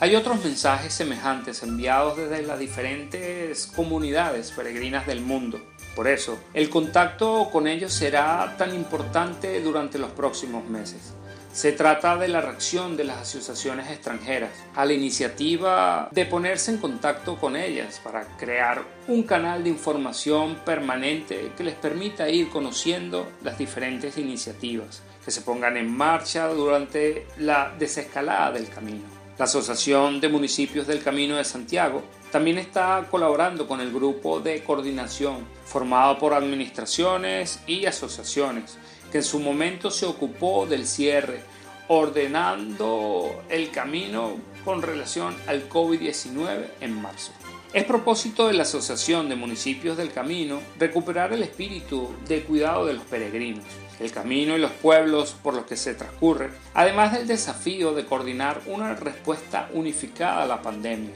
Hay 0.00 0.16
otros 0.16 0.42
mensajes 0.42 0.94
semejantes 0.94 1.62
enviados 1.62 2.16
desde 2.16 2.46
las 2.46 2.58
diferentes 2.58 3.66
comunidades 3.66 4.52
peregrinas 4.52 5.06
del 5.06 5.20
mundo 5.20 5.60
por 5.96 6.08
eso, 6.08 6.38
el 6.52 6.68
contacto 6.68 7.48
con 7.50 7.66
ellos 7.66 7.90
será 7.90 8.54
tan 8.58 8.74
importante 8.74 9.62
durante 9.62 9.98
los 9.98 10.10
próximos 10.10 10.68
meses. 10.68 11.14
Se 11.54 11.72
trata 11.72 12.18
de 12.18 12.28
la 12.28 12.42
reacción 12.42 12.98
de 12.98 13.04
las 13.04 13.16
asociaciones 13.16 13.90
extranjeras 13.90 14.50
a 14.74 14.84
la 14.84 14.92
iniciativa 14.92 16.10
de 16.12 16.26
ponerse 16.26 16.70
en 16.70 16.76
contacto 16.76 17.38
con 17.38 17.56
ellas 17.56 17.98
para 18.04 18.26
crear 18.36 18.82
un 19.08 19.22
canal 19.22 19.64
de 19.64 19.70
información 19.70 20.56
permanente 20.66 21.52
que 21.56 21.64
les 21.64 21.74
permita 21.74 22.28
ir 22.28 22.50
conociendo 22.50 23.26
las 23.42 23.56
diferentes 23.56 24.18
iniciativas 24.18 25.02
que 25.24 25.30
se 25.30 25.40
pongan 25.40 25.78
en 25.78 25.90
marcha 25.90 26.46
durante 26.48 27.26
la 27.38 27.74
desescalada 27.78 28.52
del 28.52 28.68
camino. 28.68 29.04
La 29.38 29.46
Asociación 29.46 30.20
de 30.20 30.28
Municipios 30.28 30.86
del 30.86 31.02
Camino 31.02 31.36
de 31.36 31.44
Santiago 31.44 32.02
también 32.30 32.58
está 32.58 33.06
colaborando 33.10 33.66
con 33.66 33.80
el 33.80 33.90
grupo 33.90 34.40
de 34.40 34.62
coordinación 34.62 35.55
formado 35.66 36.18
por 36.18 36.32
administraciones 36.32 37.60
y 37.66 37.84
asociaciones 37.84 38.78
que 39.10 39.18
en 39.18 39.24
su 39.24 39.40
momento 39.40 39.90
se 39.90 40.06
ocupó 40.06 40.66
del 40.66 40.86
cierre, 40.86 41.42
ordenando 41.88 43.42
el 43.48 43.70
camino 43.70 44.36
con 44.64 44.82
relación 44.82 45.36
al 45.46 45.68
COVID-19 45.68 46.66
en 46.80 47.00
marzo. 47.00 47.32
Es 47.72 47.84
propósito 47.84 48.46
de 48.46 48.54
la 48.54 48.62
Asociación 48.62 49.28
de 49.28 49.36
Municipios 49.36 49.96
del 49.96 50.12
Camino 50.12 50.60
recuperar 50.78 51.32
el 51.32 51.42
espíritu 51.42 52.14
de 52.26 52.42
cuidado 52.42 52.86
de 52.86 52.94
los 52.94 53.04
peregrinos, 53.04 53.64
el 54.00 54.10
camino 54.12 54.56
y 54.56 54.60
los 54.60 54.70
pueblos 54.70 55.36
por 55.42 55.54
los 55.54 55.66
que 55.66 55.76
se 55.76 55.94
transcurre, 55.94 56.50
además 56.74 57.12
del 57.12 57.26
desafío 57.26 57.92
de 57.92 58.06
coordinar 58.06 58.62
una 58.66 58.94
respuesta 58.94 59.68
unificada 59.74 60.44
a 60.44 60.46
la 60.46 60.62
pandemia. 60.62 61.12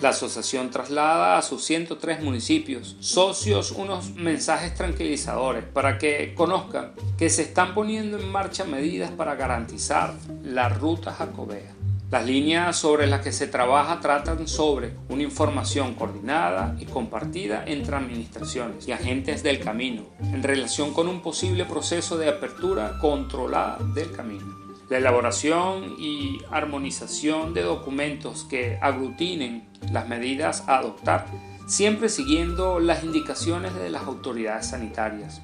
La 0.00 0.10
asociación 0.10 0.70
traslada 0.70 1.36
a 1.36 1.42
sus 1.42 1.62
103 1.64 2.22
municipios 2.22 2.96
socios 3.00 3.70
unos 3.70 4.14
mensajes 4.14 4.74
tranquilizadores 4.74 5.64
para 5.64 5.98
que 5.98 6.32
conozcan 6.34 6.92
que 7.18 7.28
se 7.28 7.42
están 7.42 7.74
poniendo 7.74 8.18
en 8.18 8.26
marcha 8.30 8.64
medidas 8.64 9.10
para 9.10 9.34
garantizar 9.34 10.14
la 10.42 10.70
ruta 10.70 11.12
jacobea. 11.12 11.74
Las 12.10 12.24
líneas 12.24 12.76
sobre 12.76 13.06
las 13.06 13.20
que 13.20 13.30
se 13.30 13.46
trabaja 13.46 14.00
tratan 14.00 14.48
sobre 14.48 14.94
una 15.10 15.22
información 15.22 15.94
coordinada 15.94 16.74
y 16.80 16.86
compartida 16.86 17.62
entre 17.66 17.94
administraciones 17.94 18.88
y 18.88 18.92
agentes 18.92 19.42
del 19.42 19.60
camino 19.60 20.06
en 20.20 20.42
relación 20.42 20.94
con 20.94 21.08
un 21.08 21.20
posible 21.20 21.66
proceso 21.66 22.16
de 22.16 22.30
apertura 22.30 22.98
controlada 23.00 23.78
del 23.94 24.10
camino. 24.12 24.59
La 24.90 24.98
elaboración 24.98 25.94
y 26.00 26.42
armonización 26.50 27.54
de 27.54 27.62
documentos 27.62 28.42
que 28.42 28.76
aglutinen 28.82 29.68
las 29.92 30.08
medidas 30.08 30.64
a 30.66 30.78
adoptar, 30.78 31.26
siempre 31.68 32.08
siguiendo 32.08 32.80
las 32.80 33.04
indicaciones 33.04 33.72
de 33.76 33.88
las 33.88 34.02
autoridades 34.02 34.66
sanitarias. 34.66 35.42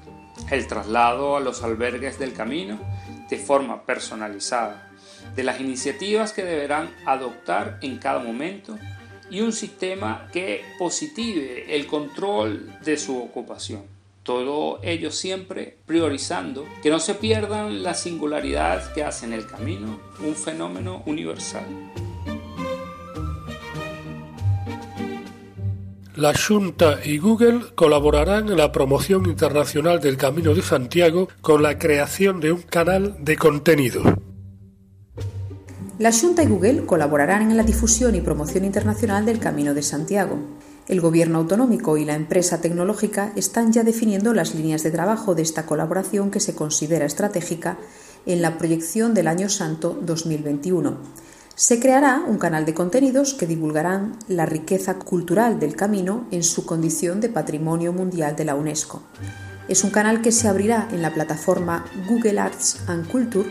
El 0.51 0.67
traslado 0.67 1.37
a 1.37 1.39
los 1.39 1.63
albergues 1.63 2.19
del 2.19 2.33
camino 2.33 2.77
de 3.29 3.37
forma 3.37 3.85
personalizada 3.85 4.91
de 5.33 5.43
las 5.45 5.61
iniciativas 5.61 6.33
que 6.33 6.43
deberán 6.43 6.93
adoptar 7.05 7.79
en 7.81 7.99
cada 7.99 8.19
momento 8.19 8.77
y 9.29 9.39
un 9.39 9.53
sistema 9.53 10.27
que 10.33 10.65
positive 10.77 11.73
el 11.73 11.87
control 11.87 12.77
de 12.83 12.97
su 12.97 13.17
ocupación. 13.17 13.96
Todo 14.27 14.79
ello 14.83 15.09
siempre 15.09 15.77
priorizando 15.85 16.65
que 16.83 16.89
no 16.89 16.99
se 16.99 17.15
pierdan 17.15 17.81
las 17.81 18.01
singularidades 18.01 18.89
que 18.89 19.01
hacen 19.01 19.31
el 19.31 19.47
camino 19.47 20.01
un 20.19 20.35
fenómeno 20.35 21.01
universal. 21.05 21.63
La 26.17 26.33
Junta 26.37 26.99
y 27.05 27.19
Google 27.19 27.67
colaborarán 27.73 28.49
en 28.49 28.57
la 28.57 28.73
promoción 28.73 29.27
internacional 29.27 30.01
del 30.01 30.17
Camino 30.17 30.53
de 30.53 30.61
Santiago 30.61 31.29
con 31.39 31.63
la 31.63 31.79
creación 31.79 32.41
de 32.41 32.51
un 32.51 32.63
canal 32.63 33.15
de 33.23 33.37
contenido. 33.37 34.03
La 35.99 36.11
Junta 36.11 36.43
y 36.43 36.47
Google 36.47 36.85
colaborarán 36.85 37.49
en 37.49 37.55
la 37.55 37.63
difusión 37.63 38.13
y 38.13 38.19
promoción 38.19 38.65
internacional 38.65 39.25
del 39.25 39.39
Camino 39.39 39.73
de 39.73 39.83
Santiago. 39.83 40.56
El 40.87 41.01
Gobierno 41.01 41.39
autonómico 41.39 41.97
y 41.97 42.05
la 42.05 42.15
empresa 42.15 42.61
tecnológica 42.61 43.33
están 43.35 43.73
ya 43.73 43.83
definiendo 43.83 44.33
las 44.33 44.55
líneas 44.55 44.83
de 44.83 44.91
trabajo 44.91 45.35
de 45.35 45.41
esta 45.41 45.65
colaboración 45.65 46.31
que 46.31 46.39
se 46.39 46.55
considera 46.55 47.05
estratégica 47.05 47.77
en 48.25 48.41
la 48.41 48.57
proyección 48.57 49.13
del 49.13 49.27
Año 49.27 49.49
Santo 49.49 49.99
2021. 50.01 50.97
Se 51.55 51.79
creará 51.79 52.23
un 52.25 52.37
canal 52.37 52.65
de 52.65 52.73
contenidos 52.73 53.33
que 53.33 53.47
divulgarán 53.47 54.17
la 54.29 54.45
riqueza 54.45 54.99
cultural 54.99 55.59
del 55.59 55.75
camino 55.75 56.25
en 56.31 56.43
su 56.43 56.65
condición 56.65 57.19
de 57.19 57.29
Patrimonio 57.29 57.91
Mundial 57.91 58.35
de 58.35 58.45
la 58.45 58.55
UNESCO. 58.55 59.01
Es 59.67 59.83
un 59.83 59.89
canal 59.89 60.21
que 60.21 60.31
se 60.31 60.47
abrirá 60.47 60.87
en 60.91 61.01
la 61.01 61.13
plataforma 61.13 61.85
Google 62.07 62.39
Arts 62.39 62.79
and 62.87 63.09
Culture 63.09 63.49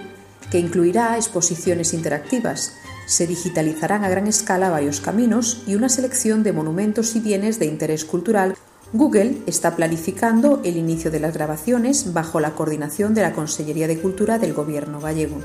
que 0.50 0.58
incluirá 0.58 1.16
exposiciones 1.16 1.92
interactivas. 1.92 2.72
Se 3.06 3.26
digitalizarán 3.26 4.04
a 4.04 4.08
gran 4.08 4.26
escala 4.26 4.68
varios 4.68 5.00
caminos 5.00 5.62
y 5.66 5.76
una 5.76 5.88
selección 5.88 6.42
de 6.42 6.52
monumentos 6.52 7.14
y 7.14 7.20
bienes 7.20 7.58
de 7.60 7.66
interés 7.66 8.04
cultural. 8.04 8.56
Google 8.92 9.38
está 9.46 9.76
planificando 9.76 10.60
el 10.64 10.76
inicio 10.76 11.10
de 11.12 11.20
las 11.20 11.32
grabaciones 11.32 12.12
bajo 12.12 12.40
la 12.40 12.54
coordinación 12.54 13.14
de 13.14 13.22
la 13.22 13.32
Consellería 13.32 13.86
de 13.86 14.00
Cultura 14.00 14.38
del 14.38 14.54
Gobierno 14.54 15.00
gallego. 15.00 15.38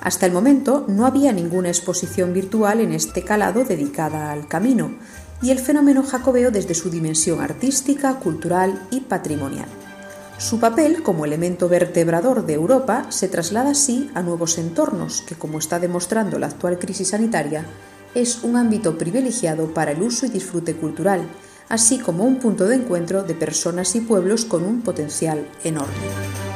Hasta 0.00 0.26
el 0.26 0.32
momento 0.32 0.84
no 0.88 1.06
había 1.06 1.32
ninguna 1.32 1.68
exposición 1.68 2.32
virtual 2.32 2.80
en 2.80 2.92
este 2.92 3.22
calado 3.22 3.64
dedicada 3.64 4.32
al 4.32 4.46
camino 4.46 4.92
y 5.40 5.50
el 5.50 5.60
fenómeno 5.60 6.02
jacobeo 6.02 6.50
desde 6.50 6.74
su 6.74 6.90
dimensión 6.90 7.40
artística, 7.40 8.14
cultural 8.14 8.86
y 8.90 9.00
patrimonial. 9.00 9.68
Su 10.38 10.60
papel 10.60 11.02
como 11.02 11.24
elemento 11.24 11.68
vertebrador 11.68 12.46
de 12.46 12.54
Europa 12.54 13.06
se 13.08 13.28
traslada 13.28 13.70
así 13.70 14.08
a 14.14 14.22
nuevos 14.22 14.56
entornos 14.56 15.20
que, 15.22 15.34
como 15.34 15.58
está 15.58 15.80
demostrando 15.80 16.38
la 16.38 16.46
actual 16.46 16.78
crisis 16.78 17.08
sanitaria, 17.08 17.64
es 18.14 18.44
un 18.44 18.56
ámbito 18.56 18.96
privilegiado 18.96 19.74
para 19.74 19.90
el 19.90 20.00
uso 20.00 20.26
y 20.26 20.28
disfrute 20.28 20.76
cultural, 20.76 21.22
así 21.68 21.98
como 21.98 22.22
un 22.22 22.36
punto 22.36 22.66
de 22.66 22.76
encuentro 22.76 23.24
de 23.24 23.34
personas 23.34 23.96
y 23.96 24.00
pueblos 24.00 24.44
con 24.44 24.64
un 24.64 24.82
potencial 24.82 25.44
enorme. 25.64 26.47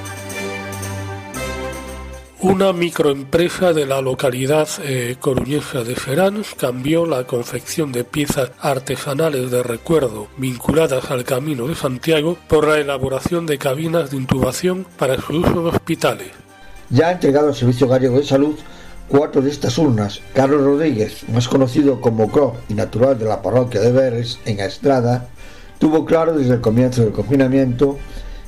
Una 2.42 2.72
microempresa 2.72 3.72
de 3.72 3.86
la 3.86 4.00
localidad 4.00 4.68
eh, 4.82 5.14
coruñesa 5.20 5.84
de 5.84 5.94
Serán 5.94 6.42
cambió 6.56 7.06
la 7.06 7.22
confección 7.22 7.92
de 7.92 8.02
piezas 8.02 8.50
artesanales 8.60 9.52
de 9.52 9.62
recuerdo 9.62 10.26
vinculadas 10.38 11.08
al 11.12 11.22
Camino 11.22 11.68
de 11.68 11.76
Santiago 11.76 12.36
por 12.48 12.66
la 12.66 12.80
elaboración 12.80 13.46
de 13.46 13.58
cabinas 13.58 14.10
de 14.10 14.16
intubación 14.16 14.84
para 14.98 15.20
su 15.20 15.34
uso 15.36 15.52
en 15.52 15.66
hospitales. 15.68 16.32
Ya 16.90 17.10
ha 17.10 17.12
entregado 17.12 17.46
al 17.46 17.54
Servicio 17.54 17.86
Gallego 17.86 18.18
de 18.18 18.24
Salud 18.24 18.56
cuatro 19.06 19.40
de 19.40 19.50
estas 19.50 19.78
urnas. 19.78 20.20
Carlos 20.34 20.64
Rodríguez, 20.64 21.28
más 21.28 21.46
conocido 21.46 22.00
como 22.00 22.26
Cro 22.26 22.56
y 22.68 22.74
natural 22.74 23.20
de 23.20 23.26
la 23.26 23.40
parroquia 23.40 23.80
de 23.80 23.92
Veres, 23.92 24.40
en 24.46 24.58
Estrada, 24.58 25.28
tuvo 25.78 26.04
claro 26.04 26.36
desde 26.36 26.54
el 26.54 26.60
comienzo 26.60 27.02
del 27.02 27.12
confinamiento 27.12 27.98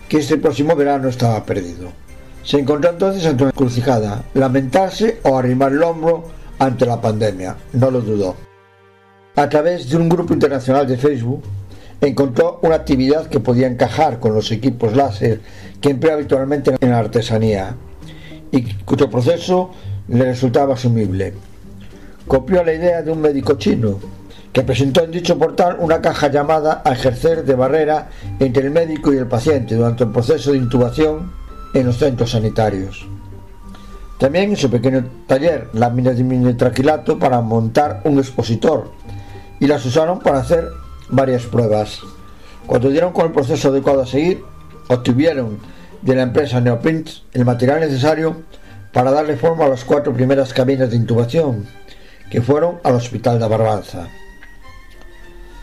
que 0.09 0.18
este 0.18 0.37
próximo 0.37 0.74
verano 0.74 1.09
estaba 1.09 1.44
perdido 1.44 2.03
se 2.44 2.59
encontró 2.59 2.90
entonces 2.90 3.24
ante 3.26 3.42
una 3.42 3.50
encrucijada, 3.50 4.24
lamentarse 4.35 5.18
o 5.22 5.38
arrimar 5.38 5.72
el 5.72 5.83
hombro 5.83 6.24
ante 6.59 6.87
la 6.87 7.00
pandemia. 7.00 7.57
No 7.72 7.90
lo 7.90 8.00
dudó. 8.00 8.37
A 9.37 9.48
través 9.48 9.88
de 9.88 9.96
un 9.96 10.09
grupo 10.09 10.35
internacional 10.35 10.87
de 10.87 10.98
Facebook, 10.98 11.42
encontró 12.00 12.61
una 12.62 12.76
actividad 12.76 13.26
que 13.26 13.40
podía 13.40 13.66
encajar 13.66 14.20
con 14.20 14.35
los 14.35 14.52
equipos 14.52 14.94
láser 14.94 15.40
que 15.80 15.90
emplea 15.90 16.14
habitualmente 16.14 16.76
en 16.78 16.90
la 16.90 16.98
artesanía 16.98 17.74
y 18.50 18.62
cuyo 18.85 19.09
proceso 19.11 19.70
le 20.09 20.24
resultaba 20.24 20.74
asumible. 20.74 21.33
Copió 22.28 22.62
la 22.62 22.74
idea 22.74 23.02
de 23.02 23.11
un 23.11 23.20
médico 23.20 23.54
chino 23.54 23.98
que 24.52 24.62
presentó 24.62 25.02
en 25.02 25.11
dicho 25.11 25.38
portal 25.38 25.78
una 25.80 26.00
caja 26.00 26.28
llamada 26.28 26.83
a 26.85 26.92
ejercer 26.92 27.44
de 27.44 27.54
barrera 27.54 28.11
entre 28.38 28.64
el 28.64 28.70
médico 28.70 29.12
y 29.12 29.16
el 29.16 29.26
paciente 29.26 29.74
durante 29.74 30.04
el 30.04 30.11
proceso 30.11 30.52
de 30.52 30.59
intubación 30.59 31.43
en 31.75 31.87
los 31.87 31.98
centros 31.98 32.31
sanitarios. 32.31 33.06
También 34.18 34.50
en 34.50 34.56
su 34.56 34.70
pequeño 34.70 35.04
taller 35.27 35.68
láminas 35.72 36.16
de 36.16 36.25
minitraquilato 36.25 37.18
para 37.18 37.40
montar 37.40 38.00
un 38.04 38.18
expositor 38.18 38.92
y 39.58 39.66
las 39.66 39.85
usaron 39.85 40.20
para 40.20 40.38
hacer 40.38 40.68
varias 41.10 41.42
pruebas. 41.42 41.98
Cuando 42.66 42.88
dieron 42.88 43.12
con 43.12 43.27
el 43.27 43.33
proceso 43.33 43.68
adecuado 43.68 44.02
a 44.02 44.06
seguir, 44.06 44.42
obtuvieron 44.88 45.58
de 46.00 46.14
la 46.14 46.22
empresa 46.22 46.60
Neoprint 46.60 47.10
el 47.33 47.44
material 47.44 47.81
necesario 47.81 48.37
para 48.92 49.10
darle 49.10 49.37
forma 49.37 49.64
a 49.64 49.68
las 49.68 49.85
cuatro 49.85 50.12
primeras 50.12 50.54
cabinas 50.54 50.90
de 50.90 50.96
intubación 50.96 51.66
que 52.31 52.40
fueron 52.40 52.79
al 52.85 52.94
hospital 52.94 53.40
de 53.40 53.48
Barbanza. 53.48 54.08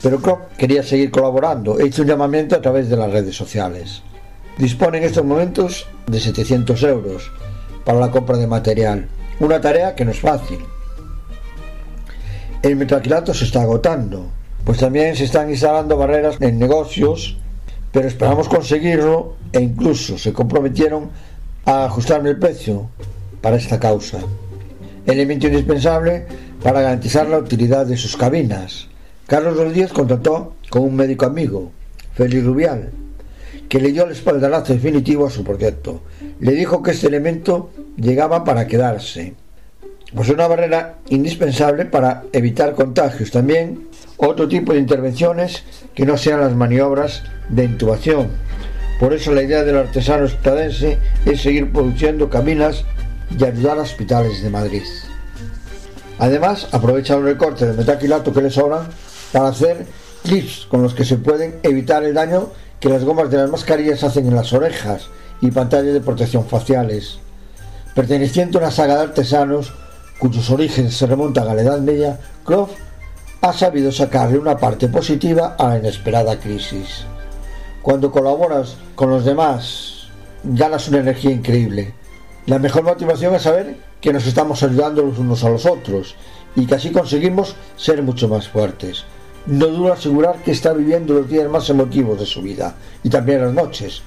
Pero 0.02 0.20
Kropp 0.20 0.58
quería 0.58 0.84
seguir 0.84 1.10
colaborando 1.10 1.80
e 1.80 1.88
hizo 1.88 2.02
un 2.02 2.10
llamamiento 2.10 2.56
a 2.56 2.62
través 2.62 2.90
de 2.90 2.98
las 2.98 3.12
redes 3.12 3.36
sociales 3.36 4.04
dispone 4.58 5.00
en 5.00 5.06
estos 5.06 5.26
momentos 5.26 5.88
de 6.08 6.20
700 6.20 6.84
euros 6.84 7.32
para 7.84 8.00
la 8.00 8.12
compra 8.12 8.38
de 8.38 8.48
material. 8.48 9.08
Una 9.40 9.60
tarea 9.60 9.96
que 9.96 10.06
no 10.06 10.12
es 10.12 10.20
fácil. 10.20 10.60
El 12.62 12.76
metaquilato 12.76 13.34
se 13.34 13.46
está 13.46 13.64
agotando, 13.64 14.28
pues 14.64 14.78
también 14.78 15.16
se 15.16 15.24
están 15.24 15.50
instalando 15.50 15.98
barreras 15.98 16.38
en 16.40 16.60
negocios, 16.60 17.38
pero 17.92 18.08
esperamos 18.08 18.48
conseguirlo 18.48 19.36
e 19.52 19.60
incluso 19.60 20.18
se 20.18 20.32
comprometieron 20.32 21.10
a 21.66 21.86
ajustarme 21.86 22.30
el 22.30 22.40
precio 22.40 22.90
para 23.42 23.56
esta 23.56 23.80
causa. 23.80 24.20
Elemento 25.06 25.48
indispensable 25.48 26.28
para 26.62 26.82
garantizar 26.82 27.28
la 27.28 27.40
utilidad 27.40 27.88
de 27.88 27.98
sus 27.98 28.16
cabinas. 28.16 28.88
Carlos 29.26 29.58
Rodríguez 29.58 29.92
contrató 29.92 30.54
con 30.70 30.84
un 30.84 30.96
médico 30.96 31.26
amigo, 31.26 31.72
Félix 32.14 32.46
Rubial, 32.46 32.92
que 33.72 33.80
le 33.80 33.94
dio 33.94 34.04
el 34.04 34.12
espaldarazo 34.12 34.74
definitivo 34.74 35.26
a 35.26 35.30
su 35.30 35.46
proyecto. 35.46 36.02
Le 36.42 36.52
dijo 36.52 36.84
que 36.84 36.92
este 36.92 37.08
elemento 37.08 37.70
llegaba 37.96 38.44
para 38.44 38.68
quedarse. 38.68 39.34
Pues 40.14 40.28
una 40.28 40.46
barrera 40.46 40.98
indispensable 41.08 41.86
para 41.86 42.24
evitar 42.34 42.76
contagios. 42.76 43.32
También 43.32 43.88
otro 44.18 44.50
tipo 44.50 44.74
de 44.74 44.80
intervenciones 44.80 45.64
que 45.96 46.06
no 46.06 46.18
sean 46.18 46.42
las 46.42 46.54
maniobras 46.54 47.24
de 47.48 47.64
intubación. 47.64 48.28
Por 49.00 49.14
eso 49.14 49.34
la 49.34 49.44
idea 49.44 49.64
del 49.64 49.78
artesano 49.78 50.26
estadounidense 50.26 50.98
es 51.26 51.42
seguir 51.42 51.72
produciendo 51.72 52.30
caminas 52.30 52.84
y 53.40 53.42
ayudar 53.42 53.78
a 53.78 53.84
hospitales 53.84 54.44
de 54.44 54.50
Madrid. 54.50 54.84
Además, 56.20 56.68
aprovecha 56.74 57.16
los 57.16 57.24
recortes 57.24 57.70
de 57.70 57.74
metaquilato 57.74 58.34
que 58.34 58.42
le 58.42 58.50
sobran 58.50 58.90
para 59.32 59.48
hacer 59.48 59.86
clips 60.24 60.68
con 60.70 60.84
los 60.84 60.94
que 60.94 61.06
se 61.06 61.16
pueden 61.16 61.56
evitar 61.64 62.04
el 62.04 62.14
daño 62.14 62.50
que 62.82 62.90
las 62.90 63.06
gomas 63.06 63.30
de 63.30 63.38
las 63.38 63.50
mascarillas 63.50 64.04
hacen 64.04 64.28
en 64.28 64.36
las 64.36 64.52
orejas 64.52 65.08
y 65.40 65.52
pantallas 65.52 65.94
de 65.94 66.02
protección 66.02 66.46
faciales. 66.46 67.20
Perteneciente 67.96 68.58
a 68.58 68.62
una 68.62 68.72
saga 68.72 68.96
de 68.96 69.04
artesanos 69.04 69.72
cuyos 70.20 70.50
orígenes 70.50 70.98
se 70.98 71.06
remontan 71.06 71.48
a 71.48 71.54
la 71.54 71.62
Edad 71.62 71.80
Media, 71.80 72.20
Croft 72.44 72.74
ha 73.42 73.54
sabido 73.54 73.92
sacarle 73.92 74.38
una 74.38 74.58
parte 74.58 74.88
positiva 74.88 75.56
a 75.58 75.70
la 75.70 75.78
inesperada 75.78 76.40
crisis. 76.40 77.06
Cuando 77.82 78.12
colaboras 78.12 78.76
con 78.96 79.10
los 79.12 79.26
demás, 79.26 80.08
ganas 80.44 80.88
una 80.88 81.00
energía 81.00 81.32
increíble. 81.32 81.94
La 82.48 82.60
mejor 82.60 82.84
motivación 82.84 83.36
es 83.36 83.44
saber 83.44 83.78
que 84.00 84.14
nos 84.14 84.26
estamos 84.26 84.62
ayudando 84.64 85.04
los 85.04 85.20
unos 85.20 85.44
a 85.44 85.50
los 85.50 85.66
otros 85.68 86.16
y 86.56 86.66
que 86.66 86.76
así 86.76 86.92
conseguimos 86.92 87.56
ser 87.76 88.02
mucho 88.02 88.28
más 88.28 88.48
fuertes. 88.48 89.06
No 89.46 89.68
dudo 89.68 89.94
asegurar 89.94 90.44
que 90.44 90.52
está 90.52 90.74
viviendo 90.74 91.14
los 91.16 91.30
días 91.30 91.50
más 91.50 91.70
emotivos 91.70 92.20
de 92.20 92.26
su 92.26 92.42
vida 92.42 92.76
y 93.04 93.10
también 93.10 93.42
las 93.42 93.54
noches, 93.54 94.04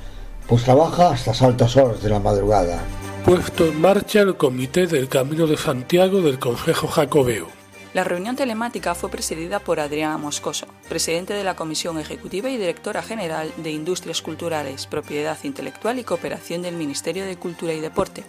pues 0.47 0.63
trabaja 0.63 1.11
hasta 1.11 1.33
las 1.33 1.43
altas 1.43 1.77
horas 1.77 2.03
de 2.03 2.11
la 2.11 2.21
madrugada. 2.21 2.81
Puesto 3.25 3.67
en 3.67 3.81
marcha 3.81 4.21
el 4.21 4.37
Comité 4.37 4.87
del 4.87 5.09
Camino 5.09 5.47
de 5.47 5.57
Santiago 5.57 6.21
del 6.21 6.39
Consejo 6.39 6.87
Jacobeo. 6.87 7.49
La 7.95 8.05
reunión 8.05 8.37
telemática 8.37 8.95
fue 8.95 9.09
presidida 9.09 9.61
por 9.61 9.81
Adriana 9.81 10.19
Moscoso, 10.19 10.67
presidente 10.89 11.33
de 11.33 11.45
la 11.45 11.55
Comisión 11.55 11.99
Ejecutiva 11.99 12.51
y 12.51 12.57
directora 12.57 13.03
general 13.03 13.53
de 13.57 13.71
Industrias 13.71 14.21
Culturales, 14.21 14.87
Propiedad 14.87 15.39
Intelectual 15.45 15.99
y 15.99 16.05
Cooperación 16.05 16.63
del 16.63 16.75
Ministerio 16.75 17.25
de 17.25 17.37
Cultura 17.37 17.73
y 17.73 17.81
Deporte, 17.81 18.25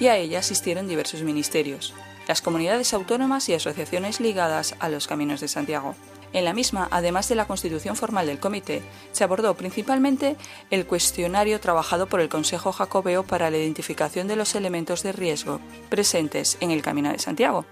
y 0.00 0.06
a 0.06 0.16
ella 0.16 0.38
asistieron 0.38 0.88
diversos 0.88 1.22
ministerios, 1.22 1.92
las 2.26 2.40
comunidades 2.40 2.94
autónomas 2.94 3.48
y 3.50 3.54
asociaciones 3.54 4.20
ligadas 4.20 4.74
a 4.78 4.88
los 4.88 5.06
Caminos 5.06 5.40
de 5.40 5.48
Santiago. 5.48 5.94
En 6.34 6.44
la 6.44 6.52
misma, 6.52 6.88
además 6.90 7.28
de 7.28 7.36
la 7.36 7.46
constitución 7.46 7.94
formal 7.94 8.26
del 8.26 8.40
comité, 8.40 8.82
se 9.12 9.22
abordó 9.22 9.54
principalmente 9.54 10.36
el 10.70 10.84
cuestionario 10.84 11.60
trabajado 11.60 12.08
por 12.08 12.20
el 12.20 12.28
Consejo 12.28 12.72
Jacobeo 12.72 13.22
para 13.22 13.50
la 13.50 13.56
identificación 13.56 14.26
de 14.26 14.34
los 14.34 14.56
elementos 14.56 15.04
de 15.04 15.12
riesgo 15.12 15.60
presentes 15.88 16.58
en 16.60 16.72
el 16.72 16.82
Camino 16.82 17.12
de 17.12 17.20
Santiago. 17.20 17.64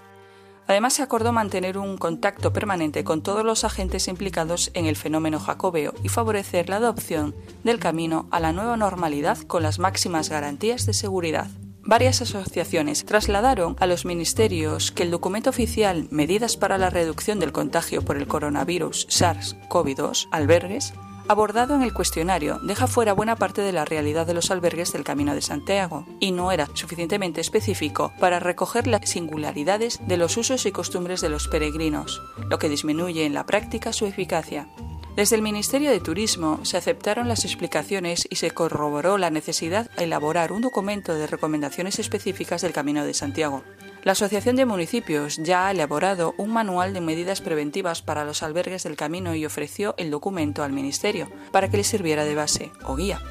Además, 0.65 0.93
se 0.93 1.03
acordó 1.03 1.33
mantener 1.33 1.77
un 1.77 1.97
contacto 1.97 2.53
permanente 2.53 3.03
con 3.03 3.21
todos 3.21 3.43
los 3.43 3.65
agentes 3.65 4.07
implicados 4.07 4.71
en 4.73 4.85
el 4.85 4.95
fenómeno 4.95 5.41
jacobeo 5.41 5.93
y 6.01 6.07
favorecer 6.07 6.69
la 6.69 6.77
adopción 6.77 7.35
del 7.65 7.79
camino 7.79 8.27
a 8.31 8.39
la 8.39 8.53
nueva 8.53 8.77
normalidad 8.77 9.39
con 9.39 9.61
las 9.61 9.77
máximas 9.77 10.29
garantías 10.29 10.85
de 10.85 10.93
seguridad. 10.93 11.49
Varias 11.85 12.21
asociaciones 12.21 13.03
trasladaron 13.05 13.75
a 13.79 13.87
los 13.87 14.05
ministerios 14.05 14.91
que 14.91 15.03
el 15.03 15.11
documento 15.11 15.49
oficial 15.49 16.07
Medidas 16.11 16.55
para 16.55 16.77
la 16.77 16.89
reducción 16.89 17.39
del 17.39 17.51
contagio 17.51 18.01
por 18.03 18.17
el 18.17 18.27
coronavirus 18.27 19.07
SARS-CoV-2 19.09 20.27
albergues 20.31 20.93
abordado 21.27 21.75
en 21.75 21.81
el 21.81 21.93
cuestionario 21.93 22.59
deja 22.59 22.87
fuera 22.87 23.13
buena 23.13 23.35
parte 23.35 23.61
de 23.61 23.71
la 23.71 23.85
realidad 23.85 24.27
de 24.27 24.33
los 24.33 24.51
albergues 24.51 24.91
del 24.93 25.03
Camino 25.03 25.33
de 25.33 25.41
Santiago 25.41 26.05
y 26.19 26.31
no 26.31 26.51
era 26.51 26.67
suficientemente 26.73 27.41
específico 27.41 28.13
para 28.19 28.39
recoger 28.39 28.87
las 28.87 29.09
singularidades 29.09 29.99
de 30.07 30.17
los 30.17 30.37
usos 30.37 30.65
y 30.65 30.71
costumbres 30.71 31.21
de 31.21 31.29
los 31.29 31.47
peregrinos, 31.47 32.21
lo 32.49 32.59
que 32.59 32.69
disminuye 32.69 33.25
en 33.25 33.33
la 33.33 33.45
práctica 33.45 33.93
su 33.93 34.05
eficacia. 34.05 34.67
Desde 35.15 35.35
el 35.35 35.43
Ministerio 35.43 35.91
de 35.91 35.99
Turismo 35.99 36.65
se 36.65 36.75
aceptaron 36.75 37.27
las 37.27 37.45
explicaciones 37.45 38.25
y 38.31 38.37
se 38.37 38.49
corroboró 38.49 39.19
la 39.19 39.29
necesidad 39.29 39.91
de 39.91 40.05
elaborar 40.05 40.51
un 40.51 40.63
documento 40.63 41.13
de 41.13 41.27
recomendaciones 41.27 41.99
específicas 41.99 42.63
del 42.63 42.73
Camino 42.73 43.05
de 43.05 43.13
Santiago. 43.13 43.63
La 44.03 44.13
Asociación 44.13 44.55
de 44.55 44.65
Municipios 44.65 45.37
ya 45.37 45.67
ha 45.67 45.71
elaborado 45.71 46.33
un 46.39 46.51
manual 46.51 46.95
de 46.95 47.01
medidas 47.01 47.41
preventivas 47.41 48.01
para 48.01 48.25
los 48.25 48.41
albergues 48.41 48.83
del 48.85 48.95
camino 48.95 49.35
y 49.35 49.45
ofreció 49.45 49.93
el 49.99 50.09
documento 50.09 50.63
al 50.63 50.73
Ministerio 50.73 51.29
para 51.51 51.69
que 51.69 51.77
le 51.77 51.83
sirviera 51.83 52.25
de 52.25 52.33
base 52.33 52.71
o 52.83 52.95
guía. 52.95 53.21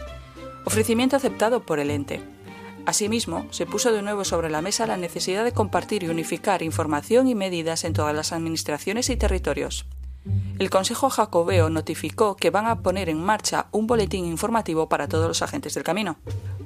Ofrecimiento 0.64 1.16
aceptado 1.16 1.66
por 1.66 1.80
el 1.80 1.90
ente. 1.90 2.22
Asimismo, 2.86 3.48
se 3.50 3.66
puso 3.66 3.90
de 3.92 4.02
nuevo 4.02 4.24
sobre 4.24 4.50
la 4.50 4.62
mesa 4.62 4.86
la 4.86 4.96
necesidad 4.96 5.42
de 5.42 5.52
compartir 5.52 6.04
y 6.04 6.08
unificar 6.08 6.62
información 6.62 7.26
y 7.26 7.34
medidas 7.34 7.82
en 7.82 7.92
todas 7.92 8.14
las 8.14 8.32
administraciones 8.32 9.10
y 9.10 9.16
territorios. 9.16 9.84
El 10.58 10.70
Consejo 10.70 11.10
Jacobeo 11.10 11.70
notificó 11.70 12.36
que 12.36 12.50
van 12.50 12.66
a 12.66 12.82
poner 12.82 13.08
en 13.08 13.20
marcha 13.22 13.66
un 13.72 13.86
boletín 13.86 14.24
informativo 14.26 14.88
para 14.88 15.08
todos 15.08 15.26
los 15.26 15.42
agentes 15.42 15.74
del 15.74 15.82
camino. 15.82 16.16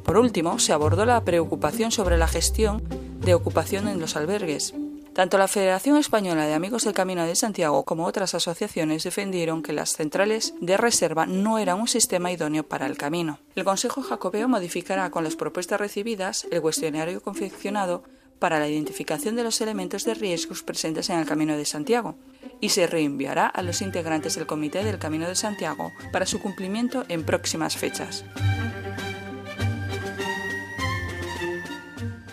Por 0.04 0.18
último, 0.18 0.58
se 0.58 0.72
abordó 0.72 1.06
la 1.06 1.24
preocupación 1.24 1.90
sobre 1.90 2.18
la 2.18 2.28
gestión 2.28 2.82
de 3.20 3.34
ocupación 3.34 3.88
en 3.88 3.98
los 3.98 4.16
albergues. 4.16 4.74
Tanto 5.14 5.38
la 5.38 5.48
Federación 5.48 5.96
Española 5.96 6.46
de 6.46 6.52
Amigos 6.52 6.84
del 6.84 6.92
Camino 6.92 7.24
de 7.24 7.34
Santiago 7.34 7.84
como 7.84 8.04
otras 8.04 8.34
asociaciones 8.34 9.02
defendieron 9.02 9.62
que 9.62 9.72
las 9.72 9.96
centrales 9.96 10.52
de 10.60 10.76
reserva 10.76 11.24
no 11.24 11.58
eran 11.58 11.80
un 11.80 11.88
sistema 11.88 12.30
idóneo 12.30 12.68
para 12.68 12.86
el 12.86 12.98
camino. 12.98 13.38
El 13.54 13.64
Consejo 13.64 14.02
Jacobeo 14.02 14.46
modificará 14.46 15.10
con 15.10 15.24
las 15.24 15.34
propuestas 15.34 15.80
recibidas 15.80 16.46
el 16.50 16.60
cuestionario 16.60 17.22
confeccionado 17.22 18.02
para 18.38 18.58
la 18.58 18.68
identificación 18.68 19.36
de 19.36 19.44
los 19.44 19.58
elementos 19.62 20.04
de 20.04 20.12
riesgos 20.12 20.62
presentes 20.62 21.08
en 21.08 21.18
el 21.18 21.26
Camino 21.26 21.56
de 21.56 21.64
Santiago 21.64 22.16
y 22.60 22.70
se 22.70 22.86
reenviará 22.86 23.46
a 23.46 23.62
los 23.62 23.82
integrantes 23.82 24.34
del 24.36 24.46
Comité 24.46 24.84
del 24.84 24.98
Camino 24.98 25.28
de 25.28 25.34
Santiago 25.34 25.92
para 26.12 26.26
su 26.26 26.40
cumplimiento 26.40 27.04
en 27.08 27.24
próximas 27.24 27.76
fechas. 27.76 28.24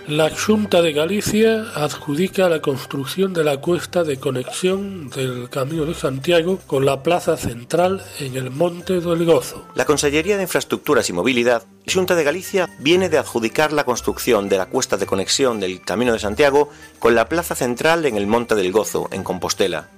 La 0.08 0.30
Junta 0.30 0.82
de 0.82 0.92
Galicia 0.92 1.64
adjudica 1.76 2.50
la 2.50 2.62
construcción 2.62 3.34
de 3.34 3.46
la 3.46 3.62
cuesta 3.62 4.04
de 4.04 4.18
conexión 4.18 5.10
del 5.10 5.50
Camino 5.50 5.86
de 5.86 5.94
Santiago 5.94 6.60
con 6.68 6.86
la 6.86 7.02
plaza 7.04 7.38
central 7.38 8.04
en 8.20 8.36
el 8.36 8.52
Monte 8.52 9.00
del 9.00 9.24
Gozo. 9.24 9.66
La 9.76 9.86
Consellería 9.86 10.36
de 10.36 10.44
Infraestructuras 10.44 11.10
y 11.10 11.14
Movilidad, 11.14 11.64
Junta 11.92 12.16
de 12.16 12.26
Galicia, 12.26 12.68
viene 12.80 13.08
de 13.08 13.18
adjudicar 13.18 13.72
la 13.72 13.86
construcción 13.86 14.50
de 14.50 14.58
la 14.58 14.66
cuesta 14.66 14.98
de 14.98 15.06
conexión 15.06 15.62
del 15.62 15.80
Camino 15.82 16.12
de 16.12 16.20
Santiago 16.20 16.70
con 17.00 17.16
la 17.16 17.30
plaza 17.30 17.56
central 17.56 18.06
en 18.06 18.18
el 18.18 18.28
Monte 18.28 18.56
del 18.56 18.74
Gozo, 18.74 19.08
en 19.14 19.24
Compostela. 19.24 19.90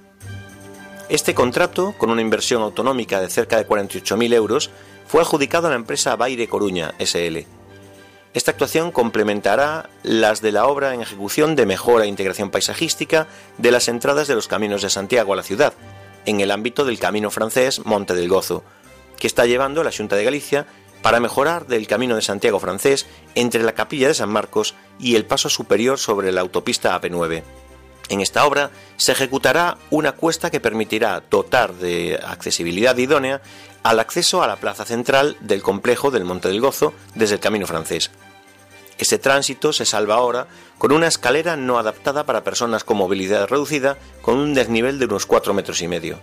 Este 1.08 1.34
contrato, 1.34 1.94
con 1.96 2.10
una 2.10 2.20
inversión 2.20 2.62
autonómica 2.62 3.20
de 3.20 3.30
cerca 3.30 3.56
de 3.56 3.66
48.000 3.66 4.34
euros, 4.34 4.70
fue 5.06 5.20
adjudicado 5.20 5.68
a 5.68 5.70
la 5.70 5.76
empresa 5.76 6.16
Baire 6.16 6.48
Coruña, 6.48 6.94
SL. 6.98 7.46
Esta 8.34 8.50
actuación 8.50 8.90
complementará 8.90 9.88
las 10.02 10.42
de 10.42 10.50
la 10.50 10.66
obra 10.66 10.94
en 10.94 11.02
ejecución 11.02 11.54
de 11.54 11.64
mejora 11.64 12.04
e 12.04 12.08
integración 12.08 12.50
paisajística 12.50 13.28
de 13.56 13.70
las 13.70 13.86
entradas 13.86 14.26
de 14.26 14.34
los 14.34 14.48
caminos 14.48 14.82
de 14.82 14.90
Santiago 14.90 15.32
a 15.32 15.36
la 15.36 15.44
ciudad, 15.44 15.74
en 16.26 16.40
el 16.40 16.50
ámbito 16.50 16.84
del 16.84 16.98
camino 16.98 17.30
francés 17.30 17.86
Monte 17.86 18.14
del 18.14 18.28
Gozo, 18.28 18.64
que 19.16 19.28
está 19.28 19.46
llevando 19.46 19.84
la 19.84 19.92
Junta 19.92 20.16
de 20.16 20.24
Galicia 20.24 20.66
para 21.02 21.20
mejorar 21.20 21.68
del 21.68 21.86
camino 21.86 22.16
de 22.16 22.22
Santiago 22.22 22.58
francés 22.58 23.06
entre 23.36 23.62
la 23.62 23.76
capilla 23.76 24.08
de 24.08 24.14
San 24.14 24.28
Marcos 24.28 24.74
y 24.98 25.14
el 25.14 25.24
paso 25.24 25.48
superior 25.48 25.98
sobre 26.00 26.32
la 26.32 26.40
autopista 26.40 27.00
AP9. 27.00 27.44
En 28.08 28.20
esta 28.20 28.46
obra 28.46 28.70
se 28.96 29.12
ejecutará 29.12 29.78
una 29.90 30.12
cuesta 30.12 30.50
que 30.50 30.60
permitirá 30.60 31.22
dotar 31.28 31.74
de 31.74 32.20
accesibilidad 32.24 32.96
idónea 32.96 33.40
al 33.82 34.00
acceso 34.00 34.42
a 34.42 34.46
la 34.46 34.56
plaza 34.56 34.84
central 34.84 35.36
del 35.40 35.62
complejo 35.62 36.10
del 36.10 36.24
Monte 36.24 36.48
del 36.48 36.60
Gozo 36.60 36.94
desde 37.14 37.34
el 37.34 37.40
camino 37.40 37.66
francés. 37.66 38.10
Ese 38.98 39.18
tránsito 39.18 39.72
se 39.72 39.84
salva 39.84 40.14
ahora 40.14 40.46
con 40.78 40.92
una 40.92 41.06
escalera 41.06 41.56
no 41.56 41.78
adaptada 41.78 42.24
para 42.24 42.44
personas 42.44 42.84
con 42.84 42.96
movilidad 42.96 43.48
reducida 43.48 43.98
con 44.22 44.38
un 44.38 44.54
desnivel 44.54 44.98
de 44.98 45.04
unos 45.04 45.26
4 45.26 45.52
metros 45.52 45.82
y 45.82 45.88
medio. 45.88 46.18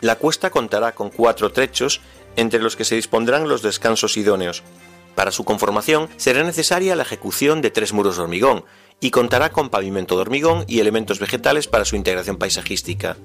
La 0.00 0.16
cuesta 0.16 0.50
contará 0.50 0.92
con 0.92 1.10
cuatro 1.10 1.52
trechos 1.52 2.00
entre 2.34 2.60
los 2.60 2.74
que 2.74 2.84
se 2.84 2.96
dispondrán 2.96 3.48
los 3.48 3.62
descansos 3.62 4.16
idóneos. 4.16 4.64
Para 5.14 5.30
su 5.30 5.44
conformación 5.44 6.08
será 6.16 6.42
necesaria 6.42 6.96
la 6.96 7.04
ejecución 7.04 7.60
de 7.60 7.70
tres 7.70 7.92
muros 7.92 8.16
de 8.16 8.22
hormigón 8.22 8.64
y 9.02 9.10
contará 9.10 9.50
con 9.50 9.68
pavimento 9.68 10.14
de 10.14 10.22
hormigón 10.22 10.64
y 10.68 10.78
elementos 10.78 11.18
vegetales 11.18 11.66
para 11.66 11.84
su 11.84 11.96
integración 11.96 12.36
paisajística. 12.36 13.16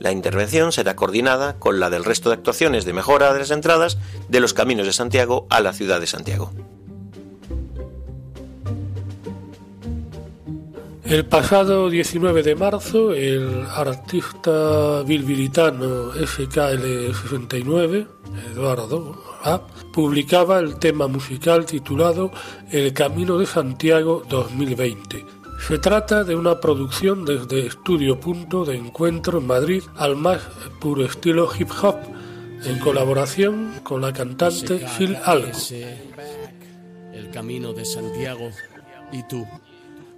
La 0.00 0.10
intervención 0.10 0.72
será 0.72 0.96
coordinada 0.96 1.54
con 1.60 1.78
la 1.78 1.90
del 1.90 2.04
resto 2.04 2.28
de 2.28 2.34
actuaciones 2.34 2.84
de 2.84 2.92
mejora 2.92 3.32
de 3.32 3.38
las 3.38 3.52
entradas 3.52 3.98
de 4.28 4.40
los 4.40 4.52
caminos 4.52 4.84
de 4.84 4.92
Santiago 4.92 5.46
a 5.48 5.60
la 5.60 5.72
ciudad 5.72 6.00
de 6.00 6.08
Santiago. 6.08 6.50
El 11.04 11.24
pasado 11.26 11.88
19 11.88 12.42
de 12.42 12.56
marzo, 12.56 13.12
el 13.12 13.64
artista 13.68 15.02
bilbilitano 15.02 16.14
SKL69, 16.14 18.08
Eduardo 18.50 19.31
publicaba 19.92 20.58
el 20.58 20.78
tema 20.78 21.06
musical 21.08 21.66
titulado 21.66 22.30
El 22.70 22.92
Camino 22.92 23.38
de 23.38 23.46
Santiago 23.46 24.22
2020. 24.28 25.24
Se 25.66 25.78
trata 25.78 26.24
de 26.24 26.34
una 26.34 26.60
producción 26.60 27.24
desde 27.24 27.66
Estudio 27.66 28.18
Punto 28.18 28.64
de 28.64 28.76
Encuentro 28.76 29.38
en 29.38 29.46
Madrid 29.46 29.82
al 29.96 30.16
más 30.16 30.42
puro 30.80 31.04
estilo 31.04 31.48
hip 31.56 31.70
hop, 31.82 31.98
en 32.64 32.78
colaboración 32.78 33.80
con 33.82 34.00
la 34.00 34.12
cantante 34.12 34.84
Phil 34.98 35.16
Alco. 35.24 35.58
El 37.12 37.30
Camino 37.30 37.72
de 37.72 37.84
Santiago 37.84 38.50
y 39.12 39.22
tú. 39.28 39.46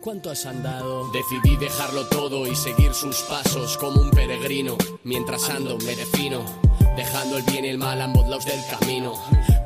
¿Cuánto 0.05 0.31
has 0.31 0.45
andado? 0.45 1.11
Decidí 1.13 1.57
dejarlo 1.57 2.07
todo 2.09 2.47
y 2.47 2.55
seguir 2.55 2.93
sus 2.93 3.23
pasos 3.23 3.79
como 3.79 4.03
un 4.03 4.11
peregrino. 4.11 4.77
Mientras 5.03 5.49
ando 5.49 5.79
me 5.79 5.97
defino, 5.97 6.45
dejando 6.95 7.39
el 7.39 7.43
bien 7.45 7.65
y 7.65 7.69
el 7.69 7.79
mal 7.79 8.03
a 8.03 8.05
ambos 8.05 8.29
lados 8.29 8.45
del 8.45 8.61
camino. 8.67 9.15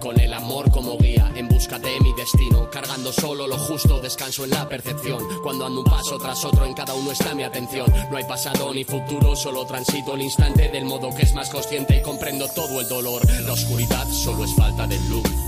Con 0.01 0.21
el 0.21 0.33
amor 0.33 0.71
como 0.71 0.97
guía, 0.97 1.33
en 1.35 1.49
busca 1.49 1.81
de 1.81 1.99
mi 1.99 2.13
destino. 2.13 2.71
Cargando 2.71 3.13
solo 3.13 3.49
lo 3.49 3.59
justo, 3.59 4.01
descanso 4.01 4.45
en 4.45 4.51
la 4.51 4.69
percepción. 4.69 5.27
Cuando 5.43 5.67
ando 5.67 5.81
un 5.81 5.87
paso 5.87 6.19
tras 6.19 6.45
otro, 6.45 6.65
en 6.65 6.75
cada 6.75 6.95
uno 6.95 7.11
está 7.11 7.35
mi 7.35 7.43
atención. 7.43 7.93
No 8.09 8.17
hay 8.17 8.25
pasado 8.25 8.73
ni 8.73 8.85
futuro, 8.85 9.35
solo 9.35 9.67
transito 9.67 10.15
el 10.15 10.23
instante 10.23 10.69
del 10.69 10.85
modo 10.85 11.13
que 11.17 11.23
es 11.23 11.35
más 11.35 11.51
consciente 11.51 11.99
y 11.99 12.03
comprendo 12.03 12.47
todo 12.55 12.81
el 12.81 12.87
dolor. 12.87 13.23
La 13.43 13.55
oscuridad 13.55 14.07
solo 14.07 14.45
es 14.45 14.55
falta 14.55 14.87
de 14.87 15.01
luz 15.09 15.48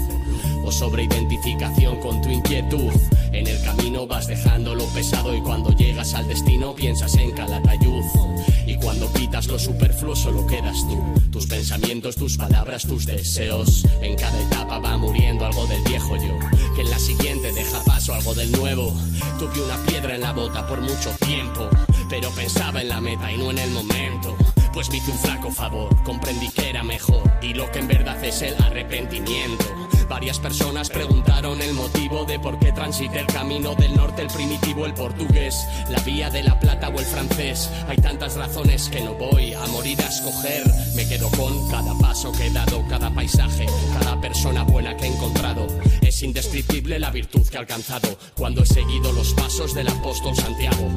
o 0.64 0.72
sobre 0.72 1.04
identificación 1.04 1.98
con 2.00 2.20
tu 2.22 2.28
inquietud. 2.28 2.92
En 3.32 3.46
el 3.46 3.62
camino 3.62 4.06
vas 4.06 4.26
dejando 4.26 4.74
lo 4.74 4.84
pesado 4.86 5.34
y 5.34 5.40
cuando 5.40 5.70
llegas 5.70 6.14
al 6.14 6.26
destino 6.28 6.74
piensas 6.74 7.14
en 7.16 7.30
Calatayud. 7.32 8.04
Y 8.66 8.76
cuando 8.76 9.12
quitas 9.12 9.46
lo 9.46 9.58
superfluo 9.58 10.14
solo 10.14 10.46
quedas 10.46 10.86
tú, 10.88 11.02
tus 11.30 11.46
pensamientos, 11.46 12.16
tus 12.16 12.36
palabras, 12.36 12.86
tus 12.86 13.06
deseos. 13.06 13.86
En 14.00 14.16
cada 14.16 14.40
etapa 14.40 14.78
va 14.78 14.96
muriendo 14.96 15.44
algo 15.44 15.66
del 15.66 15.82
viejo 15.82 16.16
yo, 16.16 16.38
que 16.74 16.82
en 16.82 16.90
la 16.90 16.98
siguiente 16.98 17.52
deja 17.52 17.82
paso 17.84 18.14
algo 18.14 18.34
del 18.34 18.52
nuevo. 18.52 18.94
Tuve 19.38 19.62
una 19.64 19.76
piedra 19.86 20.14
en 20.14 20.20
la 20.20 20.32
bota 20.32 20.66
por 20.66 20.80
mucho 20.80 21.10
tiempo, 21.24 21.68
pero 22.08 22.30
pensaba 22.30 22.80
en 22.80 22.88
la 22.88 23.00
meta 23.00 23.32
y 23.32 23.38
no 23.38 23.50
en 23.50 23.58
el 23.58 23.70
momento. 23.70 24.36
Pues 24.72 24.88
me 24.90 24.98
hice 24.98 25.10
un 25.10 25.18
flaco 25.18 25.50
favor, 25.50 25.88
comprendí 26.04 26.48
que 26.48 26.70
era 26.70 26.84
mejor 26.84 27.22
y 27.42 27.54
lo 27.54 27.70
que 27.72 27.80
en 27.80 27.88
verdad 27.88 28.22
es 28.24 28.40
el 28.42 28.54
arrepentimiento. 28.62 29.89
Varias 30.10 30.40
personas 30.40 30.90
preguntaron 30.90 31.62
el 31.62 31.72
motivo 31.72 32.24
de 32.24 32.40
por 32.40 32.58
qué 32.58 32.72
transité 32.72 33.20
el 33.20 33.26
camino 33.26 33.76
del 33.76 33.94
norte, 33.94 34.22
el 34.22 34.28
primitivo, 34.28 34.84
el 34.84 34.92
portugués, 34.92 35.64
la 35.88 36.00
vía 36.00 36.28
de 36.28 36.42
la 36.42 36.58
plata 36.58 36.88
o 36.88 36.98
el 36.98 37.06
francés. 37.06 37.70
Hay 37.86 37.96
tantas 37.96 38.34
razones 38.34 38.88
que 38.88 39.02
no 39.02 39.14
voy 39.14 39.54
a 39.54 39.64
morir 39.68 40.00
a 40.02 40.08
escoger. 40.08 40.64
Me 40.96 41.08
quedo 41.08 41.30
con 41.30 41.70
cada 41.70 41.96
paso 41.98 42.32
que 42.32 42.48
he 42.48 42.50
dado, 42.50 42.84
cada 42.88 43.08
paisaje, 43.14 43.66
cada 44.00 44.20
persona 44.20 44.64
buena 44.64 44.96
que 44.96 45.04
he 45.04 45.14
encontrado. 45.14 45.68
Es 46.02 46.20
indescriptible 46.24 46.98
la 46.98 47.12
virtud 47.12 47.46
que 47.48 47.56
he 47.56 47.60
alcanzado 47.60 48.18
cuando 48.34 48.64
he 48.64 48.66
seguido 48.66 49.12
los 49.12 49.32
pasos 49.34 49.74
del 49.74 49.88
apóstol 49.88 50.34
Santiago. 50.34 50.88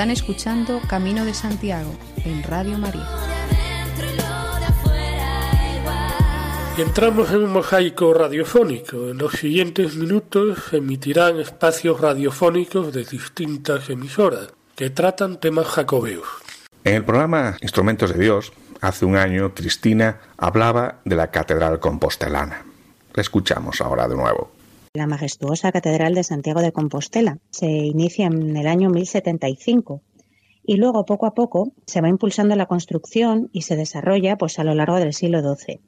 Están 0.00 0.12
escuchando 0.12 0.80
Camino 0.88 1.26
de 1.26 1.34
Santiago 1.34 1.92
en 2.24 2.42
Radio 2.42 2.78
María. 2.78 3.06
Y 6.78 6.80
entramos 6.80 7.30
en 7.32 7.44
un 7.44 7.52
mosaico 7.52 8.14
radiofónico. 8.14 9.10
En 9.10 9.18
los 9.18 9.32
siguientes 9.32 9.96
minutos 9.96 10.58
se 10.70 10.78
emitirán 10.78 11.38
espacios 11.38 12.00
radiofónicos 12.00 12.94
de 12.94 13.04
distintas 13.04 13.90
emisoras 13.90 14.48
que 14.74 14.88
tratan 14.88 15.38
temas 15.38 15.66
jacobeos. 15.66 16.26
En 16.82 16.94
el 16.94 17.04
programa 17.04 17.58
Instrumentos 17.60 18.14
de 18.14 18.22
Dios, 18.22 18.54
hace 18.80 19.04
un 19.04 19.16
año, 19.16 19.52
Cristina 19.54 20.20
hablaba 20.38 21.02
de 21.04 21.16
la 21.16 21.30
Catedral 21.30 21.78
Compostelana. 21.78 22.64
La 23.12 23.20
escuchamos 23.20 23.82
ahora 23.82 24.08
de 24.08 24.16
nuevo. 24.16 24.59
La 24.92 25.06
majestuosa 25.06 25.70
Catedral 25.70 26.14
de 26.14 26.24
Santiago 26.24 26.62
de 26.62 26.72
Compostela 26.72 27.38
se 27.50 27.68
inicia 27.68 28.26
en 28.26 28.56
el 28.56 28.66
año 28.66 28.90
1075 28.90 30.02
y 30.64 30.78
luego 30.78 31.04
poco 31.04 31.26
a 31.26 31.34
poco 31.34 31.72
se 31.86 32.00
va 32.00 32.08
impulsando 32.08 32.56
la 32.56 32.66
construcción 32.66 33.50
y 33.52 33.62
se 33.62 33.76
desarrolla 33.76 34.36
pues 34.36 34.58
a 34.58 34.64
lo 34.64 34.74
largo 34.74 34.96
del 34.96 35.14
siglo 35.14 35.42
XII. 35.42 35.80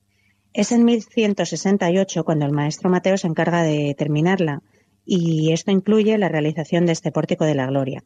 Es 0.52 0.70
en 0.70 0.84
1168 0.84 2.22
cuando 2.22 2.46
el 2.46 2.52
maestro 2.52 2.90
Mateo 2.90 3.16
se 3.16 3.26
encarga 3.26 3.64
de 3.64 3.92
terminarla 3.98 4.62
y 5.04 5.52
esto 5.52 5.72
incluye 5.72 6.16
la 6.16 6.28
realización 6.28 6.86
de 6.86 6.92
este 6.92 7.10
pórtico 7.10 7.44
de 7.44 7.56
la 7.56 7.66
gloria. 7.66 8.04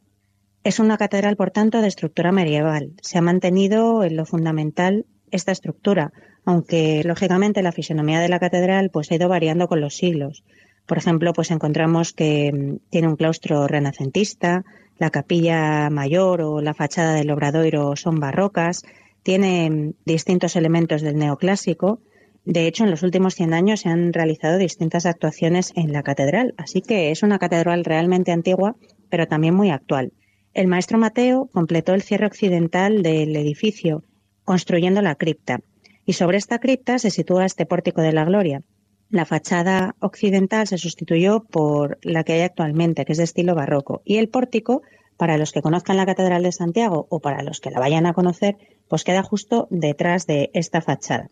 Es 0.65 0.79
una 0.81 0.97
catedral, 0.97 1.37
por 1.37 1.51
tanto, 1.51 1.83
de 1.83 1.89
estructura 1.89 2.33
medieval. 2.33 2.95
Se 3.03 3.19
ha 3.19 3.23
mantenido 3.23 4.03
en 4.03 4.17
lo 4.17 4.25
fundamental 4.25 5.05
esta 5.31 5.53
estructura, 5.53 6.15
aunque 6.47 7.03
lógicamente 7.05 7.63
la 7.63 7.73
fisonomía 7.73 8.21
de 8.21 8.31
la 8.31 8.41
catedral 8.41 8.89
pues 8.89 9.11
ha 9.11 9.17
ido 9.17 9.29
variando 9.29 9.69
con 9.69 9.83
los 9.83 9.95
siglos. 9.95 10.43
Por 10.87 10.99
ejemplo, 10.99 11.33
pues 11.33 11.51
encontramos 11.51 12.13
que 12.13 12.53
mm, 12.53 12.91
tiene 12.91 13.09
un 13.09 13.17
claustro 13.17 13.67
renacentista, 13.67 14.65
la 14.99 15.11
capilla 15.11 15.91
mayor 15.91 16.41
o 16.41 16.61
la 16.61 16.75
fachada 16.75 17.15
del 17.15 17.31
obradoiro 17.31 17.97
son 17.97 18.19
barrocas, 18.21 18.85
tiene 19.23 19.69
mm, 19.69 19.93
distintos 20.05 20.57
elementos 20.57 21.03
del 21.03 21.17
neoclásico. 21.17 22.01
De 22.45 22.69
hecho, 22.69 22.85
en 22.85 22.91
los 22.91 23.03
últimos 23.03 23.35
100 23.35 23.55
años 23.55 23.81
se 23.81 23.89
han 23.89 24.13
realizado 24.13 24.57
distintas 24.59 25.05
actuaciones 25.05 25.73
en 25.75 25.93
la 25.93 26.05
catedral, 26.05 26.55
así 26.57 26.81
que 26.81 27.11
es 27.11 27.25
una 27.25 27.41
catedral 27.41 27.85
realmente 27.85 28.31
antigua, 28.31 28.77
pero 29.11 29.27
también 29.27 29.55
muy 29.55 29.71
actual. 29.71 30.13
El 30.55 30.69
maestro 30.69 30.97
Mateo 30.97 31.51
completó 31.53 31.93
el 31.93 32.03
cierre 32.03 32.27
occidental 32.27 33.03
del 33.03 33.35
edificio, 33.35 34.05
construyendo 34.45 35.03
la 35.03 35.17
cripta, 35.17 35.59
y 36.07 36.13
sobre 36.13 36.39
esta 36.39 36.61
cripta 36.61 37.01
se 37.01 37.11
sitúa 37.11 37.45
este 37.45 37.67
pórtico 37.67 38.01
de 38.01 38.13
la 38.13 38.25
gloria, 38.25 38.63
la 39.11 39.25
fachada 39.25 39.95
occidental 40.01 40.67
se 40.67 40.79
sustituyó 40.79 41.45
por 41.45 41.99
la 42.03 42.25
que 42.25 42.35
hay 42.35 42.41
actualmente, 42.41 43.05
que 43.05 43.13
es 43.13 43.19
de 43.19 43.25
estilo 43.25 43.55
barroco, 43.55 44.03
y 44.05 44.17
el 44.17 44.29
pórtico, 44.29 44.83
para 45.17 45.39
los 45.39 45.53
que 45.53 45.63
conozcan 45.63 45.97
la 45.97 46.07
Catedral 46.07 46.43
de 46.43 46.53
Santiago 46.53 47.07
o 47.09 47.21
para 47.21 47.43
los 47.43 47.61
que 47.61 47.71
la 47.71 47.81
vayan 47.81 48.07
a 48.07 48.13
conocer, 48.13 48.57
pues 48.89 49.05
queda 49.05 49.23
justo 49.23 49.69
detrás 49.71 50.27
de 50.27 50.51
esta 50.53 50.81
fachada. 50.81 51.31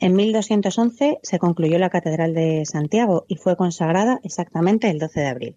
En 0.00 0.14
1211 0.14 1.18
se 1.22 1.38
concluyó 1.38 1.78
la 1.78 1.90
Catedral 1.90 2.32
de 2.34 2.64
Santiago 2.64 3.24
y 3.26 3.36
fue 3.36 3.56
consagrada 3.56 4.20
exactamente 4.22 4.88
el 4.88 4.98
12 4.98 5.20
de 5.20 5.26
abril. 5.26 5.56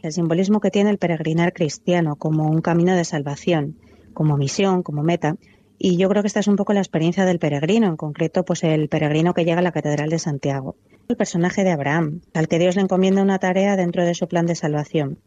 El 0.00 0.12
simbolismo 0.12 0.60
que 0.60 0.70
tiene 0.70 0.90
el 0.90 0.98
peregrinar 0.98 1.52
cristiano 1.54 2.16
como 2.16 2.48
un 2.48 2.60
camino 2.60 2.94
de 2.94 3.04
salvación, 3.04 3.78
como 4.12 4.36
misión, 4.36 4.82
como 4.82 5.02
meta, 5.02 5.36
y 5.78 5.96
yo 5.96 6.08
creo 6.08 6.22
que 6.22 6.26
esta 6.26 6.40
es 6.40 6.48
un 6.48 6.56
poco 6.56 6.72
la 6.72 6.80
experiencia 6.80 7.24
del 7.24 7.38
peregrino, 7.38 7.86
en 7.86 7.96
concreto, 7.96 8.44
pues 8.44 8.62
el 8.62 8.88
peregrino 8.88 9.32
que 9.32 9.44
llega 9.44 9.60
a 9.60 9.62
la 9.62 9.72
Catedral 9.72 10.10
de 10.10 10.18
Santiago. 10.18 10.76
El 11.08 11.16
personaje 11.16 11.64
de 11.64 11.70
Abraham, 11.70 12.20
al 12.34 12.48
que 12.48 12.58
Dios 12.58 12.76
le 12.76 12.82
encomienda 12.82 13.22
una 13.22 13.38
tarea 13.38 13.76
dentro 13.76 14.04
de 14.04 14.14
su 14.14 14.28
plan 14.28 14.44
de 14.44 14.54
salvación. 14.54 15.18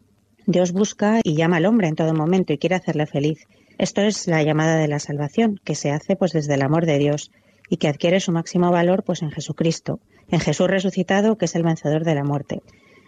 Dios 0.46 0.70
busca 0.70 1.18
y 1.24 1.34
llama 1.34 1.56
al 1.56 1.66
hombre 1.66 1.88
en 1.88 1.96
todo 1.96 2.14
momento 2.14 2.52
y 2.52 2.58
quiere 2.58 2.76
hacerle 2.76 3.04
feliz. 3.06 3.48
Esto 3.78 4.00
es 4.02 4.28
la 4.28 4.44
llamada 4.44 4.76
de 4.76 4.86
la 4.86 5.00
salvación, 5.00 5.60
que 5.64 5.74
se 5.74 5.90
hace 5.90 6.14
pues 6.14 6.30
desde 6.30 6.54
el 6.54 6.62
amor 6.62 6.86
de 6.86 6.98
Dios 6.98 7.32
y 7.68 7.78
que 7.78 7.88
adquiere 7.88 8.20
su 8.20 8.30
máximo 8.30 8.70
valor 8.70 9.02
pues 9.02 9.22
en 9.22 9.32
Jesucristo, 9.32 9.98
en 10.28 10.38
Jesús 10.38 10.68
resucitado, 10.68 11.36
que 11.36 11.46
es 11.46 11.56
el 11.56 11.64
vencedor 11.64 12.04
de 12.04 12.14
la 12.14 12.22
muerte. 12.22 12.62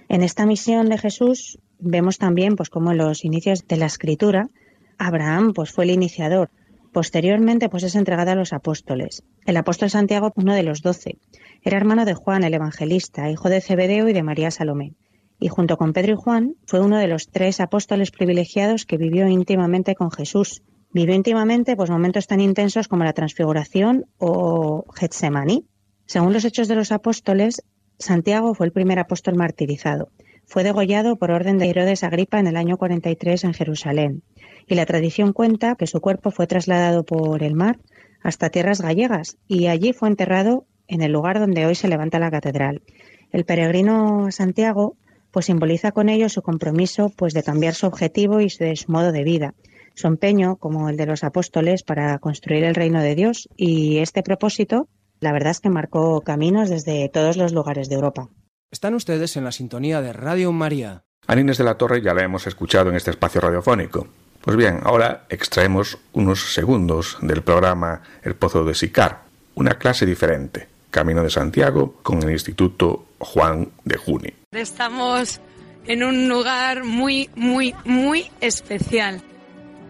En 0.08 0.24
esta 0.24 0.44
misión 0.44 0.88
de 0.88 0.98
Jesús 0.98 1.60
vemos 1.78 2.18
también 2.18 2.56
pues 2.56 2.70
como 2.70 2.90
en 2.90 2.98
los 2.98 3.24
inicios 3.24 3.68
de 3.68 3.76
la 3.76 3.86
escritura 3.86 4.50
Abraham 4.98 5.52
pues 5.54 5.70
fue 5.70 5.84
el 5.84 5.90
iniciador, 5.90 6.50
Posteriormente, 6.94 7.68
pues 7.68 7.82
es 7.82 7.96
entregada 7.96 8.32
a 8.32 8.36
los 8.36 8.52
apóstoles. 8.52 9.24
El 9.46 9.56
apóstol 9.56 9.90
Santiago, 9.90 10.32
uno 10.36 10.54
de 10.54 10.62
los 10.62 10.80
doce, 10.80 11.18
era 11.60 11.76
hermano 11.76 12.04
de 12.04 12.14
Juan 12.14 12.44
el 12.44 12.54
Evangelista, 12.54 13.28
hijo 13.28 13.48
de 13.48 13.60
Zebedeo 13.60 14.08
y 14.08 14.12
de 14.12 14.22
María 14.22 14.52
Salomé. 14.52 14.94
Y 15.40 15.48
junto 15.48 15.76
con 15.76 15.92
Pedro 15.92 16.12
y 16.12 16.16
Juan 16.16 16.54
fue 16.68 16.78
uno 16.78 16.98
de 16.98 17.08
los 17.08 17.30
tres 17.30 17.58
apóstoles 17.58 18.12
privilegiados 18.12 18.86
que 18.86 18.96
vivió 18.96 19.26
íntimamente 19.26 19.96
con 19.96 20.12
Jesús. 20.12 20.62
Vivió 20.92 21.16
íntimamente 21.16 21.74
pues, 21.74 21.90
momentos 21.90 22.28
tan 22.28 22.38
intensos 22.38 22.86
como 22.86 23.02
la 23.02 23.12
transfiguración 23.12 24.04
o 24.18 24.84
Getsemaní. 24.94 25.66
Según 26.06 26.32
los 26.32 26.44
hechos 26.44 26.68
de 26.68 26.76
los 26.76 26.92
apóstoles, 26.92 27.60
Santiago 27.98 28.54
fue 28.54 28.66
el 28.66 28.72
primer 28.72 29.00
apóstol 29.00 29.34
martirizado. 29.34 30.10
Fue 30.46 30.62
degollado 30.62 31.16
por 31.16 31.32
orden 31.32 31.58
de 31.58 31.70
Herodes 31.70 32.04
Agripa 32.04 32.38
en 32.38 32.46
el 32.46 32.56
año 32.56 32.76
43 32.76 33.42
en 33.42 33.52
Jerusalén 33.52 34.22
y 34.66 34.74
la 34.74 34.86
tradición 34.86 35.32
cuenta 35.32 35.76
que 35.76 35.86
su 35.86 36.00
cuerpo 36.00 36.30
fue 36.30 36.46
trasladado 36.46 37.04
por 37.04 37.42
el 37.42 37.54
mar 37.54 37.78
hasta 38.22 38.50
tierras 38.50 38.80
gallegas 38.80 39.36
y 39.46 39.66
allí 39.66 39.92
fue 39.92 40.08
enterrado 40.08 40.66
en 40.88 41.02
el 41.02 41.12
lugar 41.12 41.38
donde 41.38 41.66
hoy 41.66 41.74
se 41.74 41.88
levanta 41.88 42.18
la 42.18 42.30
catedral. 42.30 42.82
El 43.30 43.44
peregrino 43.44 44.30
Santiago 44.30 44.96
pues 45.30 45.46
simboliza 45.46 45.92
con 45.92 46.08
ello 46.08 46.28
su 46.28 46.42
compromiso 46.42 47.10
pues 47.16 47.34
de 47.34 47.42
cambiar 47.42 47.74
su 47.74 47.86
objetivo 47.86 48.40
y 48.40 48.48
de 48.58 48.76
su 48.76 48.92
modo 48.92 49.12
de 49.12 49.24
vida, 49.24 49.54
su 49.94 50.06
empeño 50.06 50.56
como 50.56 50.88
el 50.88 50.96
de 50.96 51.06
los 51.06 51.24
apóstoles 51.24 51.82
para 51.82 52.18
construir 52.18 52.64
el 52.64 52.74
reino 52.74 53.02
de 53.02 53.14
Dios 53.14 53.48
y 53.56 53.98
este 53.98 54.22
propósito 54.22 54.88
la 55.20 55.32
verdad 55.32 55.52
es 55.52 55.60
que 55.60 55.70
marcó 55.70 56.20
caminos 56.20 56.68
desde 56.68 57.08
todos 57.08 57.36
los 57.36 57.52
lugares 57.52 57.88
de 57.88 57.94
Europa. 57.94 58.28
Están 58.70 58.94
ustedes 58.94 59.36
en 59.36 59.44
la 59.44 59.52
sintonía 59.52 60.00
de 60.00 60.12
Radio 60.12 60.52
María. 60.52 61.04
A 61.26 61.38
Inés 61.38 61.58
de 61.58 61.64
la 61.64 61.78
Torre 61.78 62.02
ya 62.02 62.12
la 62.12 62.24
hemos 62.24 62.46
escuchado 62.46 62.90
en 62.90 62.96
este 62.96 63.10
espacio 63.10 63.40
radiofónico. 63.40 64.06
Pues 64.44 64.58
bien, 64.58 64.80
ahora 64.84 65.24
extraemos 65.30 65.96
unos 66.12 66.52
segundos 66.52 67.16
del 67.22 67.42
programa 67.42 68.02
El 68.22 68.34
Pozo 68.34 68.62
de 68.62 68.74
Sicar, 68.74 69.22
una 69.54 69.78
clase 69.78 70.04
diferente, 70.04 70.68
Camino 70.90 71.22
de 71.22 71.30
Santiago, 71.30 71.94
con 72.02 72.22
el 72.22 72.30
Instituto 72.30 73.06
Juan 73.18 73.70
de 73.84 73.96
Juni. 73.96 74.34
Estamos 74.52 75.40
en 75.86 76.04
un 76.04 76.28
lugar 76.28 76.84
muy, 76.84 77.30
muy, 77.34 77.74
muy 77.86 78.30
especial. 78.42 79.22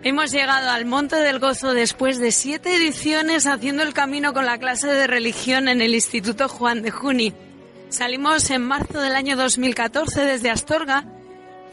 Hemos 0.05 0.31
llegado 0.31 0.71
al 0.71 0.85
Monte 0.85 1.17
del 1.17 1.41
Gozo 1.41 1.75
después 1.75 2.21
de 2.21 2.31
siete 2.31 2.77
ediciones 2.77 3.49
haciendo 3.49 3.83
el 3.83 3.93
camino 3.93 4.33
con 4.35 4.47
la 4.47 4.59
clase 4.59 4.87
de 4.87 5.09
religión 5.09 5.67
en 5.67 5.83
el 5.83 5.97
Instituto 5.97 6.49
Juan 6.49 6.81
de 6.83 6.93
Juni. 6.93 7.33
Salimos 7.89 8.49
en 8.51 8.63
marzo 8.63 9.01
del 9.01 9.17
año 9.17 9.37
2014 9.37 10.21
desde 10.25 10.51
Astorga 10.51 11.07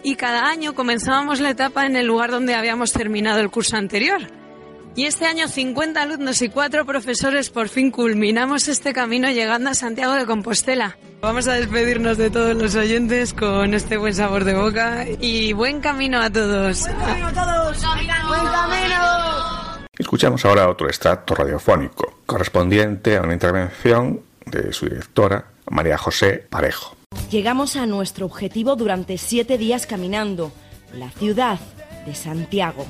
y 0.04 0.16
cada 0.16 0.50
año 0.50 0.74
comenzábamos 0.74 1.40
la 1.40 1.52
etapa 1.52 1.86
en 1.86 1.96
el 1.96 2.08
lugar 2.08 2.32
donde 2.32 2.56
habíamos 2.56 2.94
terminado 2.94 3.40
el 3.40 3.50
curso 3.50 3.78
anterior. 3.78 4.22
Y 4.96 5.06
este 5.06 5.26
año 5.26 5.48
50 5.48 6.02
alumnos 6.02 6.42
y 6.42 6.50
cuatro 6.50 6.86
profesores 6.86 7.50
por 7.50 7.70
fin 7.70 7.92
culminamos 7.92 8.68
este 8.68 8.92
camino 8.92 9.30
llegando 9.30 9.70
a 9.70 9.74
Santiago 9.74 10.14
de 10.16 10.26
Compostela. 10.26 10.98
Vamos 11.22 11.48
a 11.48 11.54
despedirnos 11.54 12.18
de 12.18 12.30
todos 12.30 12.56
los 12.56 12.76
oyentes 12.76 13.34
con 13.34 13.74
este 13.74 13.96
buen 13.96 14.14
sabor 14.14 14.44
de 14.44 14.56
boca 14.56 15.06
y 15.20 15.54
buen 15.54 15.80
camino 15.80 16.20
a 16.20 16.30
todos. 16.30 16.82
Buen 16.82 16.98
camino 17.00 17.28
a 17.28 17.34
todos. 17.34 17.84
Buen 17.84 18.46
camino. 18.46 19.88
Escuchamos 19.98 20.44
ahora 20.46 20.68
otro 20.68 20.88
extracto 20.88 21.36
radiofónico 21.36 22.22
correspondiente 22.26 23.18
a 23.18 23.22
una 23.22 23.34
intervención 23.34 24.22
de 24.46 24.74
su 24.74 24.88
directora, 24.88 25.46
María 25.70 25.98
José 25.98 26.46
Parejo. 26.50 27.01
Llegamos 27.32 27.78
a 27.78 27.86
nuestro 27.86 28.26
objetivo 28.26 28.76
durante 28.76 29.18
siete 29.18 29.58
días 29.58 29.88
caminando, 29.88 30.52
la 30.94 31.10
ciudad 31.12 31.60
de 32.06 32.14
Santiago. 32.14 32.86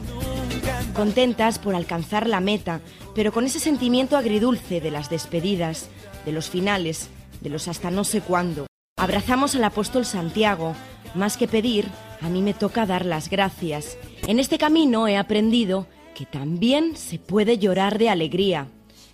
Contentas 0.95 1.59
por 1.59 1.75
alcanzar 1.75 2.27
la 2.27 2.39
meta, 2.39 2.81
pero 3.13 3.31
con 3.31 3.45
ese 3.45 3.59
sentimiento 3.59 4.17
agridulce 4.17 4.81
de 4.81 4.89
las 4.89 5.11
despedidas, 5.11 5.89
de 6.25 6.31
los 6.31 6.49
finales, 6.49 7.09
de 7.41 7.51
los 7.51 7.67
hasta 7.67 7.91
no 7.91 8.03
sé 8.03 8.21
cuándo. 8.21 8.65
Abrazamos 8.97 9.53
al 9.53 9.63
apóstol 9.63 10.05
Santiago. 10.05 10.73
Más 11.13 11.37
que 11.37 11.47
pedir, 11.47 11.87
a 12.19 12.27
mí 12.27 12.41
me 12.41 12.55
toca 12.55 12.87
dar 12.87 13.05
las 13.05 13.29
gracias. 13.29 13.95
En 14.25 14.39
este 14.39 14.57
camino 14.57 15.07
he 15.07 15.17
aprendido 15.17 15.85
que 16.15 16.25
también 16.25 16.95
se 16.95 17.19
puede 17.19 17.59
llorar 17.59 17.99
de 17.99 18.09
alegría, 18.09 18.69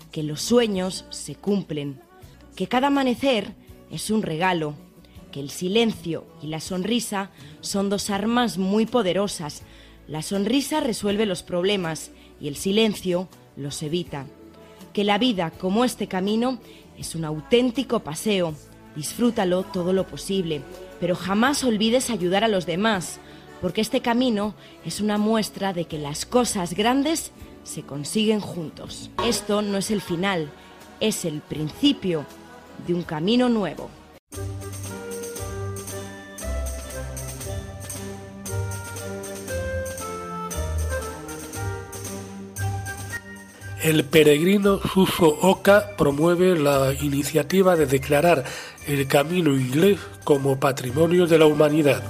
que 0.09 0.23
los 0.23 0.41
sueños 0.41 1.03
se 1.09 1.35
cumplen, 1.35 1.99
que 2.55 2.67
cada 2.67 2.87
amanecer 2.87 3.55
es 3.91 4.09
un 4.09 4.21
regalo, 4.21 4.86
el 5.37 5.49
silencio 5.49 6.25
y 6.41 6.47
la 6.47 6.59
sonrisa 6.59 7.31
son 7.61 7.89
dos 7.89 8.09
armas 8.09 8.57
muy 8.57 8.85
poderosas. 8.85 9.63
La 10.07 10.21
sonrisa 10.21 10.79
resuelve 10.79 11.25
los 11.25 11.43
problemas 11.43 12.11
y 12.39 12.47
el 12.47 12.55
silencio 12.55 13.27
los 13.55 13.81
evita. 13.83 14.25
Que 14.93 15.03
la 15.03 15.17
vida, 15.17 15.51
como 15.51 15.83
este 15.83 16.07
camino, 16.07 16.59
es 16.97 17.15
un 17.15 17.25
auténtico 17.25 17.99
paseo. 17.99 18.53
Disfrútalo 18.95 19.63
todo 19.63 19.93
lo 19.93 20.07
posible, 20.07 20.61
pero 20.99 21.15
jamás 21.15 21.63
olvides 21.63 22.09
ayudar 22.09 22.43
a 22.43 22.47
los 22.47 22.65
demás, 22.65 23.19
porque 23.61 23.81
este 23.81 24.01
camino 24.01 24.55
es 24.85 25.01
una 25.01 25.17
muestra 25.17 25.73
de 25.73 25.85
que 25.85 25.99
las 25.99 26.25
cosas 26.25 26.73
grandes 26.73 27.31
se 27.63 27.83
consiguen 27.83 28.39
juntos. 28.39 29.11
Esto 29.25 29.61
no 29.61 29.77
es 29.77 29.91
el 29.91 30.01
final, 30.01 30.49
es 30.99 31.25
el 31.25 31.41
principio 31.41 32.25
de 32.87 32.93
un 32.93 33.03
camino 33.03 33.49
nuevo. 33.49 33.89
El 43.87 44.03
peregrino 44.03 44.81
Suso 44.81 45.37
Oka 45.43 45.95
promueve 45.97 46.59
la 46.59 46.93
iniciativa 47.01 47.77
de 47.77 47.85
declarar 47.85 48.43
el 48.85 49.07
camino 49.07 49.53
inglés 49.53 49.97
como 50.25 50.59
patrimonio 50.59 51.25
de 51.25 51.37
la 51.37 51.45
humanidad. 51.45 52.03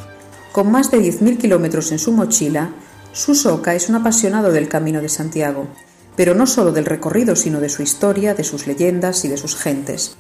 Con 0.53 0.71
más 0.71 0.89
de 0.89 0.97
10.000 0.97 1.38
kilómetros 1.38 1.91
en 1.91 1.99
su 1.99 2.11
mochila, 2.13 2.71
Suso 3.13 3.53
Oka 3.53 3.75
es 3.75 3.89
un 3.89 3.95
apasionado 3.95 4.51
del 4.51 4.67
Camino 4.67 5.03
de 5.03 5.09
Santiago, 5.09 5.67
pero 6.15 6.34
no 6.34 6.47
solo 6.47 6.71
del 6.71 6.86
recorrido, 6.86 7.36
sino 7.36 7.59
de 7.59 7.69
su 7.69 7.84
historia, 7.84 8.34
de 8.34 8.43
sus 8.43 8.65
leyendas 8.65 9.23
y 9.23 9.28
de 9.28 9.38
sus 9.38 9.55
gentes. 9.55 10.17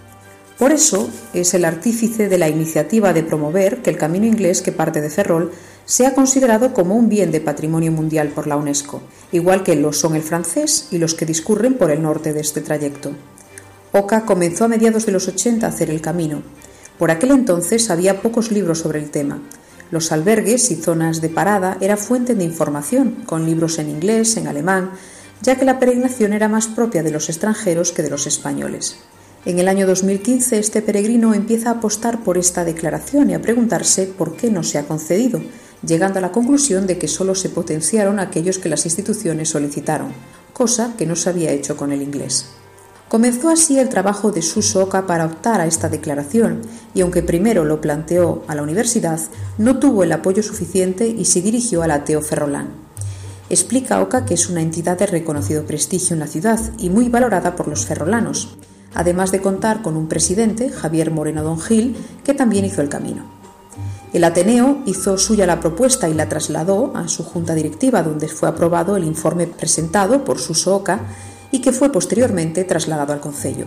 Por 0.59 0.71
eso 0.71 1.09
es 1.33 1.55
el 1.55 1.65
artífice 1.65 2.29
de 2.29 2.37
la 2.37 2.49
iniciativa 2.49 3.13
de 3.13 3.23
promover 3.23 3.81
que 3.81 3.89
el 3.89 3.97
camino 3.97 4.27
inglés 4.27 4.61
que 4.61 4.71
parte 4.71 5.01
de 5.01 5.09
Ferrol 5.09 5.51
sea 5.87 6.13
considerado 6.13 6.73
como 6.73 6.95
un 6.95 7.07
bien 7.07 7.31
de 7.31 7.39
patrimonio 7.39 7.93
mundial 7.93 8.27
por 8.27 8.45
la 8.45 8.57
UNESCO, 8.57 9.01
igual 9.31 9.63
que 9.63 9.77
lo 9.77 9.93
son 9.93 10.17
el 10.17 10.21
francés 10.21 10.89
y 10.91 10.97
los 10.97 11.15
que 11.15 11.25
discurren 11.25 11.75
por 11.75 11.91
el 11.91 12.03
norte 12.03 12.33
de 12.33 12.41
este 12.41 12.59
trayecto. 12.59 13.13
Oca 13.93 14.25
comenzó 14.25 14.65
a 14.65 14.67
mediados 14.67 15.05
de 15.05 15.13
los 15.13 15.29
80 15.29 15.65
a 15.65 15.69
hacer 15.69 15.89
el 15.89 16.01
camino. 16.01 16.43
Por 16.99 17.09
aquel 17.09 17.31
entonces 17.31 17.89
había 17.89 18.21
pocos 18.21 18.51
libros 18.51 18.79
sobre 18.79 18.99
el 18.99 19.09
tema. 19.11 19.39
Los 19.89 20.11
albergues 20.11 20.69
y 20.71 20.75
zonas 20.75 21.21
de 21.21 21.29
parada 21.29 21.77
era 21.79 21.95
fuente 21.95 22.35
de 22.35 22.43
información, 22.43 23.23
con 23.25 23.45
libros 23.45 23.79
en 23.79 23.89
inglés, 23.89 24.35
en 24.35 24.47
alemán, 24.47 24.91
ya 25.41 25.55
que 25.55 25.63
la 25.63 25.79
peregrinación 25.79 26.33
era 26.33 26.49
más 26.49 26.67
propia 26.67 27.01
de 27.01 27.11
los 27.11 27.29
extranjeros 27.29 27.93
que 27.93 28.03
de 28.03 28.09
los 28.09 28.27
españoles. 28.27 28.97
En 29.45 29.59
el 29.59 29.69
año 29.69 29.87
2015 29.87 30.59
este 30.59 30.81
peregrino 30.81 31.33
empieza 31.33 31.69
a 31.69 31.73
apostar 31.75 32.21
por 32.25 32.37
esta 32.37 32.65
declaración 32.65 33.29
y 33.29 33.35
a 33.35 33.41
preguntarse 33.41 34.05
por 34.05 34.35
qué 34.35 34.51
no 34.51 34.63
se 34.63 34.77
ha 34.77 34.83
concedido, 34.83 35.41
llegando 35.85 36.19
a 36.19 36.21
la 36.21 36.31
conclusión 36.31 36.87
de 36.87 36.97
que 36.97 37.07
solo 37.07 37.35
se 37.35 37.49
potenciaron 37.49 38.19
aquellos 38.19 38.59
que 38.59 38.69
las 38.69 38.85
instituciones 38.85 39.49
solicitaron, 39.49 40.13
cosa 40.53 40.93
que 40.97 41.05
no 41.05 41.15
se 41.15 41.29
había 41.29 41.51
hecho 41.51 41.77
con 41.77 41.91
el 41.91 42.01
inglés. 42.01 42.47
Comenzó 43.07 43.49
así 43.49 43.79
el 43.79 43.87
trabajo 43.87 44.31
de 44.31 44.41
Suso 44.41 44.83
Oca 44.83 45.07
para 45.07 45.25
optar 45.25 45.61
a 45.61 45.65
esta 45.65 45.87
declaración 45.87 46.61
y 46.93 47.01
aunque 47.01 47.23
primero 47.23 47.63
lo 47.63 47.79
planteó 47.79 48.43
a 48.47 48.55
la 48.55 48.63
universidad, 48.63 49.21
no 49.57 49.79
tuvo 49.79 50.03
el 50.03 50.11
apoyo 50.11 50.43
suficiente 50.43 51.07
y 51.07 51.23
se 51.23 51.41
dirigió 51.41 51.83
al 51.83 51.91
ateo 51.91 52.21
Ferrolán. 52.21 52.67
Explica 53.49 54.01
Oca 54.01 54.25
que 54.25 54.33
es 54.33 54.49
una 54.49 54.61
entidad 54.61 54.97
de 54.97 55.05
reconocido 55.05 55.65
prestigio 55.65 56.15
en 56.15 56.19
la 56.19 56.27
ciudad 56.27 56.59
y 56.77 56.89
muy 56.89 57.07
valorada 57.07 57.55
por 57.55 57.69
los 57.69 57.85
ferrolanos, 57.85 58.57
además 58.93 59.31
de 59.31 59.39
contar 59.39 59.81
con 59.81 59.95
un 59.95 60.09
presidente, 60.09 60.69
Javier 60.69 61.09
Moreno 61.09 61.43
Don 61.43 61.61
Gil, 61.61 61.95
que 62.25 62.33
también 62.33 62.65
hizo 62.65 62.81
el 62.81 62.89
camino. 62.89 63.36
El 64.13 64.23
Ateneo 64.23 64.81
hizo 64.85 65.17
suya 65.17 65.45
la 65.45 65.59
propuesta 65.59 66.07
y 66.07 66.13
la 66.13 66.29
trasladó 66.29 66.95
a 66.95 67.09
su 67.09 67.25
junta 67.25 67.55
directiva, 67.55 68.03
donde 68.03 68.29
fue 68.29 68.47
aprobado 68.47 68.95
el 68.95 69.03
informe 69.03 69.47
presentado 69.47 70.23
por 70.23 70.39
Suso 70.39 70.75
Oca 70.75 71.01
y 71.51 71.59
que 71.59 71.73
fue 71.73 71.91
posteriormente 71.91 72.63
trasladado 72.63 73.11
al 73.11 73.19
Concello. 73.19 73.65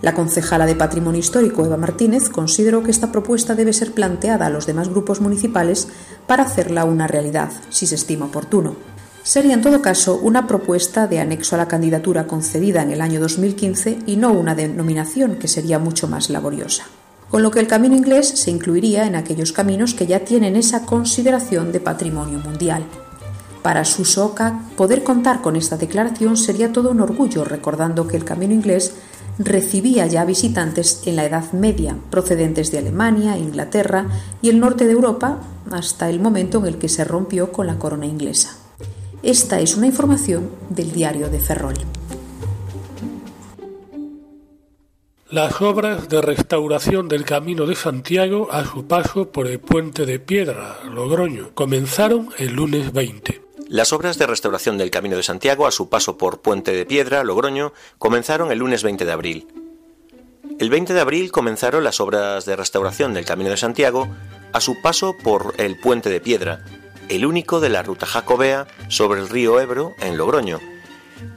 La 0.00 0.14
concejala 0.14 0.64
de 0.64 0.74
Patrimonio 0.74 1.20
Histórico, 1.20 1.64
Eva 1.64 1.76
Martínez, 1.76 2.30
consideró 2.30 2.82
que 2.82 2.90
esta 2.90 3.12
propuesta 3.12 3.54
debe 3.54 3.74
ser 3.74 3.92
planteada 3.92 4.46
a 4.46 4.50
los 4.50 4.66
demás 4.66 4.88
grupos 4.88 5.20
municipales 5.20 5.88
para 6.26 6.44
hacerla 6.44 6.84
una 6.84 7.06
realidad, 7.06 7.50
si 7.68 7.86
se 7.86 7.94
estima 7.94 8.26
oportuno. 8.26 8.74
Sería 9.22 9.54
en 9.54 9.62
todo 9.62 9.82
caso 9.82 10.18
una 10.20 10.48
propuesta 10.48 11.06
de 11.06 11.20
anexo 11.20 11.54
a 11.54 11.58
la 11.58 11.68
candidatura 11.68 12.26
concedida 12.26 12.82
en 12.82 12.92
el 12.92 13.02
año 13.02 13.20
2015 13.20 13.98
y 14.06 14.16
no 14.16 14.32
una 14.32 14.54
denominación 14.54 15.36
que 15.36 15.48
sería 15.48 15.78
mucho 15.78 16.08
más 16.08 16.30
laboriosa 16.30 16.86
con 17.32 17.42
lo 17.42 17.50
que 17.50 17.60
el 17.60 17.66
camino 17.66 17.96
inglés 17.96 18.28
se 18.28 18.50
incluiría 18.50 19.06
en 19.06 19.16
aquellos 19.16 19.52
caminos 19.52 19.94
que 19.94 20.06
ya 20.06 20.20
tienen 20.20 20.54
esa 20.54 20.84
consideración 20.84 21.72
de 21.72 21.80
patrimonio 21.80 22.38
mundial. 22.40 22.84
Para 23.62 23.86
Susoka, 23.86 24.60
poder 24.76 25.02
contar 25.02 25.40
con 25.40 25.56
esta 25.56 25.78
declaración 25.78 26.36
sería 26.36 26.74
todo 26.74 26.90
un 26.90 27.00
orgullo, 27.00 27.44
recordando 27.44 28.06
que 28.06 28.18
el 28.18 28.26
camino 28.26 28.52
inglés 28.52 28.92
recibía 29.38 30.06
ya 30.06 30.26
visitantes 30.26 31.04
en 31.06 31.16
la 31.16 31.24
Edad 31.24 31.52
Media, 31.52 31.96
procedentes 32.10 32.70
de 32.70 32.80
Alemania, 32.80 33.38
Inglaterra 33.38 34.08
y 34.42 34.50
el 34.50 34.60
norte 34.60 34.84
de 34.84 34.92
Europa, 34.92 35.38
hasta 35.70 36.10
el 36.10 36.20
momento 36.20 36.58
en 36.58 36.66
el 36.66 36.76
que 36.76 36.90
se 36.90 37.02
rompió 37.02 37.50
con 37.50 37.66
la 37.66 37.78
corona 37.78 38.04
inglesa. 38.04 38.58
Esta 39.22 39.58
es 39.58 39.74
una 39.74 39.86
información 39.86 40.50
del 40.68 40.92
diario 40.92 41.30
de 41.30 41.40
Ferrol. 41.40 41.78
Las 45.32 45.62
obras 45.62 46.10
de 46.10 46.20
restauración 46.20 47.08
del 47.08 47.24
Camino 47.24 47.64
de 47.64 47.74
Santiago 47.74 48.52
a 48.52 48.66
su 48.66 48.86
paso 48.86 49.32
por 49.32 49.46
el 49.46 49.60
puente 49.60 50.04
de 50.04 50.20
piedra, 50.20 50.80
Logroño, 50.84 51.54
comenzaron 51.54 52.28
el 52.36 52.52
lunes 52.52 52.92
20. 52.92 53.40
Las 53.66 53.94
obras 53.94 54.18
de 54.18 54.26
restauración 54.26 54.76
del 54.76 54.90
Camino 54.90 55.16
de 55.16 55.22
Santiago 55.22 55.66
a 55.66 55.70
su 55.70 55.88
paso 55.88 56.18
por 56.18 56.42
Puente 56.42 56.72
de 56.72 56.84
Piedra, 56.84 57.24
Logroño, 57.24 57.72
comenzaron 57.96 58.52
el 58.52 58.58
lunes 58.58 58.82
20 58.82 59.06
de 59.06 59.10
abril. 59.10 59.48
El 60.58 60.68
20 60.68 60.92
de 60.92 61.00
abril 61.00 61.32
comenzaron 61.32 61.82
las 61.82 61.98
obras 62.00 62.44
de 62.44 62.54
restauración 62.54 63.14
del 63.14 63.24
Camino 63.24 63.48
de 63.48 63.56
Santiago 63.56 64.08
a 64.52 64.60
su 64.60 64.82
paso 64.82 65.16
por 65.24 65.54
el 65.56 65.80
Puente 65.80 66.10
de 66.10 66.20
Piedra, 66.20 66.62
el 67.08 67.24
único 67.24 67.58
de 67.60 67.70
la 67.70 67.82
ruta 67.82 68.04
jacobea 68.04 68.66
sobre 68.88 69.22
el 69.22 69.30
río 69.30 69.58
Ebro 69.58 69.94
en 70.02 70.18
Logroño, 70.18 70.60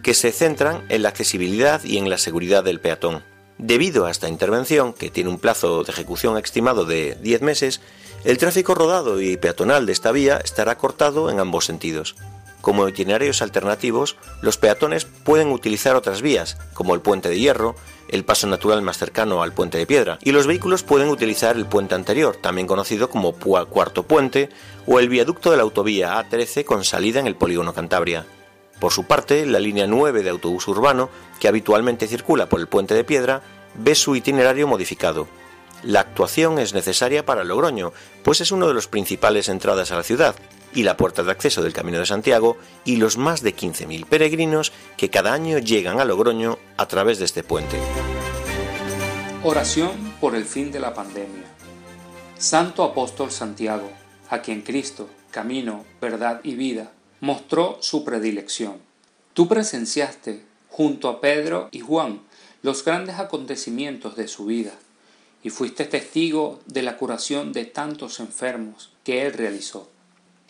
que 0.04 0.14
se 0.14 0.34
centran 0.34 0.84
en 0.90 1.02
la 1.02 1.08
accesibilidad 1.08 1.82
y 1.86 1.98
en 1.98 2.10
la 2.10 2.18
seguridad 2.18 2.62
del 2.62 2.82
peatón. 2.82 3.24
Debido 3.58 4.06
a 4.06 4.12
esta 4.12 4.28
intervención, 4.28 4.94
que 4.94 5.10
tiene 5.10 5.30
un 5.30 5.40
plazo 5.40 5.84
de 5.84 5.92
ejecución 5.92 6.38
estimado 6.38 6.86
de 6.86 7.18
10 7.22 7.42
meses, 7.42 7.82
el 8.26 8.38
tráfico 8.38 8.76
rodado 8.76 9.22
y 9.22 9.38
peatonal 9.38 9.86
de 9.86 9.94
esta 9.94 10.12
vía 10.12 10.38
estará 10.44 10.78
cortado 10.78 11.30
en 11.30 11.40
ambos 11.40 11.66
sentidos. 11.66 12.16
Como 12.60 12.90
itinerarios 12.90 13.42
alternativos, 13.44 14.18
los 14.42 14.58
peatones 14.58 15.06
pueden 15.06 15.52
utilizar 15.52 15.96
otras 15.96 16.22
vías, 16.24 16.58
como 16.74 16.96
el 16.96 17.02
puente 17.02 17.30
de 17.30 17.40
hierro, 17.40 17.76
el 18.10 18.26
paso 18.26 18.48
natural 18.48 18.82
más 18.82 18.98
cercano 18.98 19.44
al 19.44 19.54
puente 19.54 19.78
de 19.78 19.86
piedra, 19.86 20.18
y 20.22 20.32
los 20.32 20.48
vehículos 20.48 20.84
pueden 20.84 21.10
utilizar 21.10 21.56
el 21.56 21.68
puente 21.68 21.96
anterior, 21.96 22.36
también 22.36 22.68
conocido 22.68 23.10
como 23.10 23.34
cuarto 23.34 24.04
puente, 24.04 24.50
o 24.88 25.00
el 25.00 25.10
viaducto 25.10 25.52
de 25.52 25.58
la 25.58 25.64
autovía 25.64 26.20
A13 26.20 26.66
con 26.66 26.84
salida 26.84 27.20
en 27.20 27.28
el 27.28 27.36
polígono 27.36 27.74
Cantabria. 27.74 28.26
Por 28.80 28.92
su 28.92 29.06
parte, 29.06 29.46
la 29.46 29.60
línea 29.60 29.88
9 29.88 30.24
de 30.24 30.30
autobús 30.30 30.68
urbano, 30.68 31.10
que 31.40 31.48
habitualmente 31.48 32.08
circula 32.08 32.48
por 32.50 32.60
el 32.60 32.68
puente 32.68 32.94
de 32.94 33.04
piedra, 33.04 33.42
ve 33.76 33.96
su 33.96 34.16
itinerario 34.16 34.68
modificado. 34.68 35.28
La 35.84 36.02
actuación 36.02 36.60
es 36.60 36.74
necesaria 36.74 37.26
para 37.26 37.44
Logroño, 37.44 37.94
pues 38.24 38.42
es 38.42 38.52
uno 38.52 38.68
de 38.68 38.74
los 38.74 38.88
principales 38.88 39.50
entradas 39.50 39.92
a 39.92 39.96
la 39.96 40.04
ciudad 40.04 40.36
y 40.74 40.84
la 40.84 40.98
puerta 40.98 41.24
de 41.24 41.32
acceso 41.32 41.62
del 41.62 41.74
Camino 41.74 42.00
de 42.00 42.06
Santiago 42.06 42.58
y 42.84 42.98
los 42.98 43.18
más 43.18 43.42
de 43.42 43.56
15.000 43.56 44.06
peregrinos 44.06 44.74
que 44.98 45.10
cada 45.10 45.34
año 45.34 45.58
llegan 45.60 46.00
a 46.00 46.06
Logroño 46.06 46.58
a 46.78 46.88
través 46.88 47.20
de 47.20 47.26
este 47.26 47.44
puente. 47.44 47.78
Oración 49.44 50.16
por 50.20 50.36
el 50.36 50.46
fin 50.46 50.72
de 50.72 50.80
la 50.80 50.94
pandemia. 50.94 51.46
Santo 52.38 52.84
Apóstol 52.84 53.32
Santiago, 53.32 53.90
a 54.30 54.40
quien 54.40 54.62
Cristo, 54.62 55.08
camino, 55.32 55.86
verdad 56.02 56.42
y 56.44 56.56
vida, 56.56 56.92
mostró 57.20 57.78
su 57.82 58.04
predilección. 58.04 58.78
Tú 59.34 59.48
presenciaste, 59.48 60.44
junto 60.70 61.10
a 61.10 61.22
Pedro 61.22 61.70
y 61.72 61.80
Juan, 61.80 62.22
los 62.62 62.84
grandes 62.84 63.20
acontecimientos 63.20 64.16
de 64.16 64.28
su 64.28 64.46
vida, 64.46 64.74
y 65.44 65.50
fuiste 65.50 65.86
testigo 65.86 66.60
de 66.66 66.82
la 66.82 66.98
curación 66.98 67.54
de 67.54 67.66
tantos 67.66 68.20
enfermos 68.20 68.92
que 69.04 69.26
él 69.26 69.34
realizó. 69.34 69.90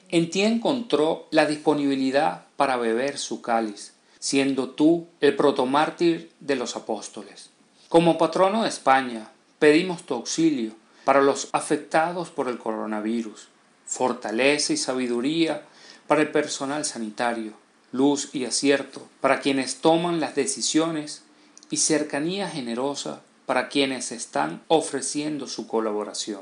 En 0.10 0.30
ti 0.30 0.44
encontró 0.44 1.28
la 1.32 1.46
disponibilidad 1.46 2.46
para 2.56 2.78
beber 2.78 3.18
su 3.18 3.42
cáliz, 3.42 3.94
siendo 4.20 4.70
tú 4.70 5.08
el 5.20 5.36
protomártir 5.36 6.32
de 6.40 6.56
los 6.56 6.76
apóstoles. 6.76 7.50
Como 7.90 8.18
patrono 8.18 8.64
de 8.64 8.70
España, 8.70 9.30
pedimos 9.60 10.04
tu 10.04 10.14
auxilio 10.14 10.74
para 11.04 11.22
los 11.22 11.50
afectados 11.52 12.30
por 12.30 12.48
el 12.48 12.58
coronavirus, 12.58 13.50
fortaleza 13.86 14.74
y 14.74 14.78
sabiduría 14.78 15.66
para 16.08 16.22
el 16.22 16.32
personal 16.32 16.86
sanitario, 16.86 17.54
luz 17.92 18.30
y 18.34 18.46
acierto 18.46 19.08
para 19.22 19.40
quienes 19.40 19.78
toman 19.78 20.20
las 20.20 20.36
decisiones 20.36 21.24
y 21.70 21.78
cercanía 21.78 22.50
generosa 22.50 23.22
para 23.46 23.70
quienes 23.70 24.12
están 24.12 24.62
ofreciendo 24.68 25.48
su 25.48 25.68
colaboración. 25.68 26.42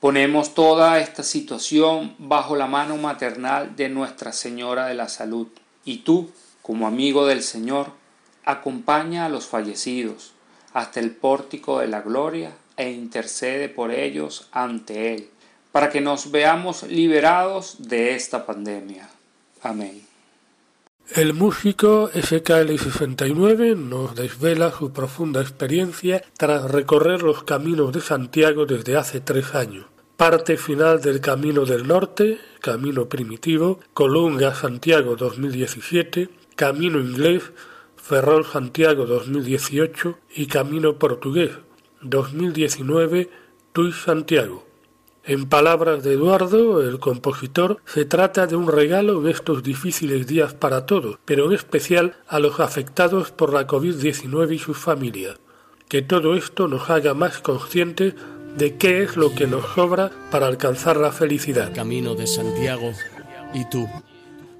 Ponemos 0.00 0.54
toda 0.54 1.00
esta 1.00 1.22
situación 1.22 2.14
bajo 2.18 2.54
la 2.54 2.66
mano 2.66 2.96
maternal 2.96 3.76
de 3.76 3.88
Nuestra 3.88 4.32
Señora 4.32 4.86
de 4.86 4.94
la 4.94 5.08
Salud 5.08 5.48
y 5.84 5.98
tú, 5.98 6.30
como 6.62 6.86
amigo 6.86 7.26
del 7.26 7.42
Señor, 7.42 7.92
acompaña 8.44 9.24
a 9.24 9.28
los 9.28 9.46
fallecidos 9.46 10.32
hasta 10.74 11.00
el 11.00 11.10
pórtico 11.12 11.78
de 11.78 11.88
la 11.88 12.02
gloria 12.02 12.52
e 12.76 12.90
intercede 12.90 13.68
por 13.68 13.90
ellos 13.90 14.48
ante 14.52 15.14
Él 15.14 15.30
para 15.76 15.90
que 15.90 16.00
nos 16.00 16.30
veamos 16.30 16.84
liberados 16.84 17.76
de 17.86 18.14
esta 18.14 18.46
pandemia. 18.46 19.10
Amén. 19.60 20.00
El 21.14 21.34
músico 21.34 22.10
SKL69 22.12 23.76
nos 23.76 24.14
desvela 24.14 24.70
su 24.70 24.94
profunda 24.94 25.42
experiencia 25.42 26.24
tras 26.38 26.70
recorrer 26.70 27.22
los 27.22 27.44
caminos 27.44 27.92
de 27.92 28.00
Santiago 28.00 28.64
desde 28.64 28.96
hace 28.96 29.20
tres 29.20 29.54
años. 29.54 29.84
Parte 30.16 30.56
final 30.56 31.02
del 31.02 31.20
Camino 31.20 31.66
del 31.66 31.86
Norte, 31.86 32.38
Camino 32.62 33.10
Primitivo, 33.10 33.78
Colunga 33.92 34.54
Santiago 34.54 35.14
2017, 35.14 36.30
Camino 36.54 37.00
Inglés, 37.00 37.52
Ferrol 37.96 38.46
Santiago 38.46 39.04
2018 39.04 40.18
y 40.36 40.46
Camino 40.46 40.98
Portugués 40.98 41.50
2019, 42.00 43.28
Tuy 43.74 43.92
Santiago. 43.92 44.65
En 45.28 45.48
palabras 45.48 46.04
de 46.04 46.12
Eduardo, 46.12 46.80
el 46.88 47.00
compositor, 47.00 47.82
se 47.84 48.04
trata 48.04 48.46
de 48.46 48.54
un 48.54 48.68
regalo 48.68 49.20
en 49.20 49.26
estos 49.26 49.64
difíciles 49.64 50.28
días 50.28 50.54
para 50.54 50.86
todos, 50.86 51.18
pero 51.24 51.46
en 51.46 51.52
especial 51.52 52.14
a 52.28 52.38
los 52.38 52.60
afectados 52.60 53.32
por 53.32 53.52
la 53.52 53.66
COVID-19 53.66 54.54
y 54.54 54.58
sus 54.60 54.78
familias. 54.78 55.34
Que 55.88 56.00
todo 56.00 56.36
esto 56.36 56.68
nos 56.68 56.90
haga 56.90 57.12
más 57.14 57.40
conscientes 57.40 58.14
de 58.56 58.76
qué 58.76 59.02
es 59.02 59.16
lo 59.16 59.34
que 59.34 59.48
nos 59.48 59.66
sobra 59.74 60.12
para 60.30 60.46
alcanzar 60.46 60.96
la 60.96 61.10
felicidad. 61.10 61.74
Camino 61.74 62.14
de 62.14 62.28
Santiago 62.28 62.92
y 63.52 63.68
tú. 63.68 63.88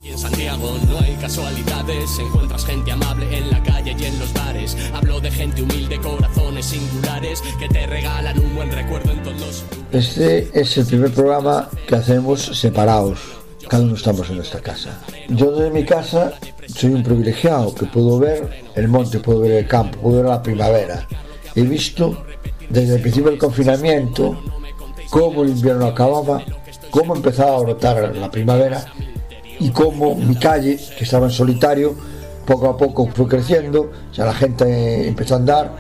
Y 0.03 0.09
en 0.09 0.19
Santiago 0.19 0.77
no 0.89 0.99
hay 0.99 1.15
casualidades, 1.21 2.19
encuentras 2.19 2.67
gente 2.67 2.91
amable 2.91 3.39
en 3.39 3.53
la 3.53 3.63
calle 3.63 3.95
y 3.97 4.05
en 4.05 4.19
los 4.19 4.35
bares. 4.35 4.77
Hablo 4.93 5.21
de 5.21 5.31
gente 5.31 5.63
humilde, 5.63 6.01
corazones 6.01 6.67
singulares 6.67 7.41
que 7.61 7.69
te 7.69 7.87
regalan 7.87 8.37
un 8.41 8.57
buen 8.57 8.73
recuerdo 8.73 9.13
en 9.13 9.23
todos 9.23 9.65
Este 9.93 10.51
es 10.53 10.77
el 10.79 10.87
primer 10.87 11.13
programa 11.13 11.71
que 11.87 11.95
hacemos 11.95 12.45
separados. 12.59 13.21
Cada 13.69 13.85
uno 13.85 13.95
estamos 13.95 14.29
en 14.29 14.37
nuestra 14.37 14.61
casa. 14.61 15.01
Yo 15.29 15.53
desde 15.53 15.71
mi 15.71 15.85
casa 15.85 16.33
soy 16.67 16.93
un 16.93 17.05
privilegiado 17.05 17.73
que 17.73 17.87
puedo 17.87 18.19
ver 18.19 18.65
el 18.75 18.89
monte, 18.89 19.21
puedo 19.21 19.41
ver 19.41 19.53
el 19.53 19.69
campo, 19.69 19.99
puedo 19.99 20.17
ver 20.17 20.27
la 20.27 20.43
primavera. 20.43 21.07
He 21.55 21.63
visto 21.63 22.25
desde 22.69 22.97
el 22.97 23.01
principio 23.01 23.31
del 23.31 23.39
confinamiento 23.39 24.37
cómo 25.09 25.45
el 25.45 25.51
invierno 25.51 25.87
acababa, 25.87 26.43
cómo 26.91 27.15
empezaba 27.15 27.57
a 27.57 27.61
brotar 27.61 28.15
la 28.17 28.31
primavera 28.31 28.85
y 29.61 29.71
cómo 29.71 30.17
mi 30.17 30.35
calle, 30.35 30.79
que 30.99 31.05
estaba 31.05 31.27
en 31.27 31.33
solitario, 31.33 31.95
poco 32.45 32.69
a 32.69 32.77
poco 32.77 33.09
fue 33.15 33.29
creciendo, 33.29 33.93
o 34.11 34.15
sea, 34.15 34.27
la 34.27 34.35
gente 34.35 35.07
empezó 35.07 35.35
a 35.35 35.39
andar 35.39 35.77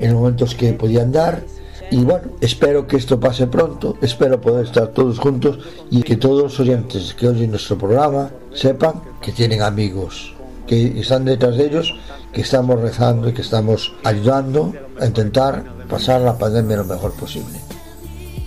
en 0.00 0.12
los 0.12 0.20
momentos 0.20 0.54
que 0.54 0.72
podía 0.72 1.02
andar. 1.02 1.42
Y 1.90 2.04
bueno, 2.04 2.28
espero 2.40 2.86
que 2.86 2.96
esto 2.96 3.18
pase 3.18 3.48
pronto, 3.48 3.96
espero 4.00 4.40
poder 4.40 4.66
estar 4.66 4.88
todos 4.88 5.18
juntos 5.18 5.58
y 5.90 6.02
que 6.02 6.16
todos 6.16 6.42
los 6.44 6.60
oyentes 6.60 7.14
que 7.14 7.26
oyen 7.26 7.50
nuestro 7.50 7.76
programa 7.76 8.30
sepan 8.54 9.02
que 9.20 9.32
tienen 9.32 9.62
amigos, 9.62 10.34
que 10.68 11.00
están 11.00 11.24
detrás 11.24 11.56
de 11.56 11.66
ellos, 11.66 11.94
que 12.32 12.42
estamos 12.42 12.80
rezando 12.80 13.28
y 13.28 13.32
que 13.32 13.42
estamos 13.42 13.92
ayudando 14.04 14.72
a 15.00 15.06
intentar 15.06 15.64
pasar 15.88 16.20
la 16.20 16.38
pandemia 16.38 16.76
lo 16.76 16.84
mejor 16.84 17.12
posible. 17.14 17.60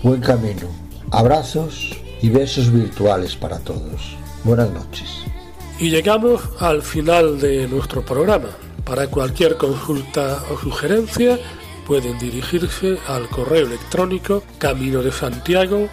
Buen 0.03 0.21
camino, 0.21 0.67
abrazos 1.11 1.91
y 2.21 2.29
besos 2.29 2.71
virtuales 2.71 3.35
para 3.35 3.59
todos. 3.59 4.15
Buenas 4.45 4.71
noches. 4.71 5.23
Y 5.79 5.89
llegamos 5.89 6.41
al 6.59 6.81
final 6.81 7.41
de 7.41 7.67
nuestro 7.67 8.05
programa. 8.05 8.49
Para 8.85 9.07
cualquier 9.07 9.57
consulta 9.57 10.43
o 10.51 10.57
sugerencia 10.57 11.39
pueden 11.85 12.17
dirigirse 12.19 12.97
al 13.07 13.27
correo 13.29 13.65
electrónico 13.65 14.43
camino 14.57 15.01
de 15.01 15.11
santiago 15.11 15.89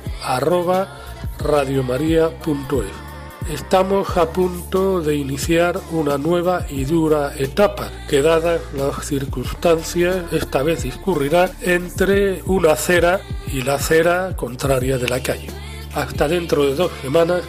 Estamos 3.53 4.17
a 4.17 4.33
punto 4.33 5.01
de 5.01 5.17
iniciar 5.17 5.81
una 5.91 6.19
nueva 6.19 6.67
y 6.69 6.85
dura 6.85 7.33
etapa 7.37 7.91
que 8.09 8.23
dadas 8.23 8.61
las 8.75 9.05
circunstancias 9.05 10.25
esta 10.31 10.63
vez 10.63 10.85
discurrirá 10.85 11.51
entre 11.63 12.43
una 12.45 12.73
acera 12.73 13.21
y 13.49 13.63
la 13.63 13.75
acera 13.75 14.37
contraria 14.37 14.99
de 14.99 15.09
la 15.09 15.21
calle. 15.21 15.49
Hasta 15.95 16.29
dentro 16.29 16.65
de 16.65 16.77
dos 16.77 16.93
semanas 17.03 17.43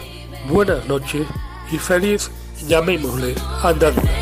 buenas 0.48 0.88
noches 0.88 1.26
y 1.70 1.78
feliz, 1.78 2.30
llamémosle, 2.66 3.34
andadura. 3.62 4.21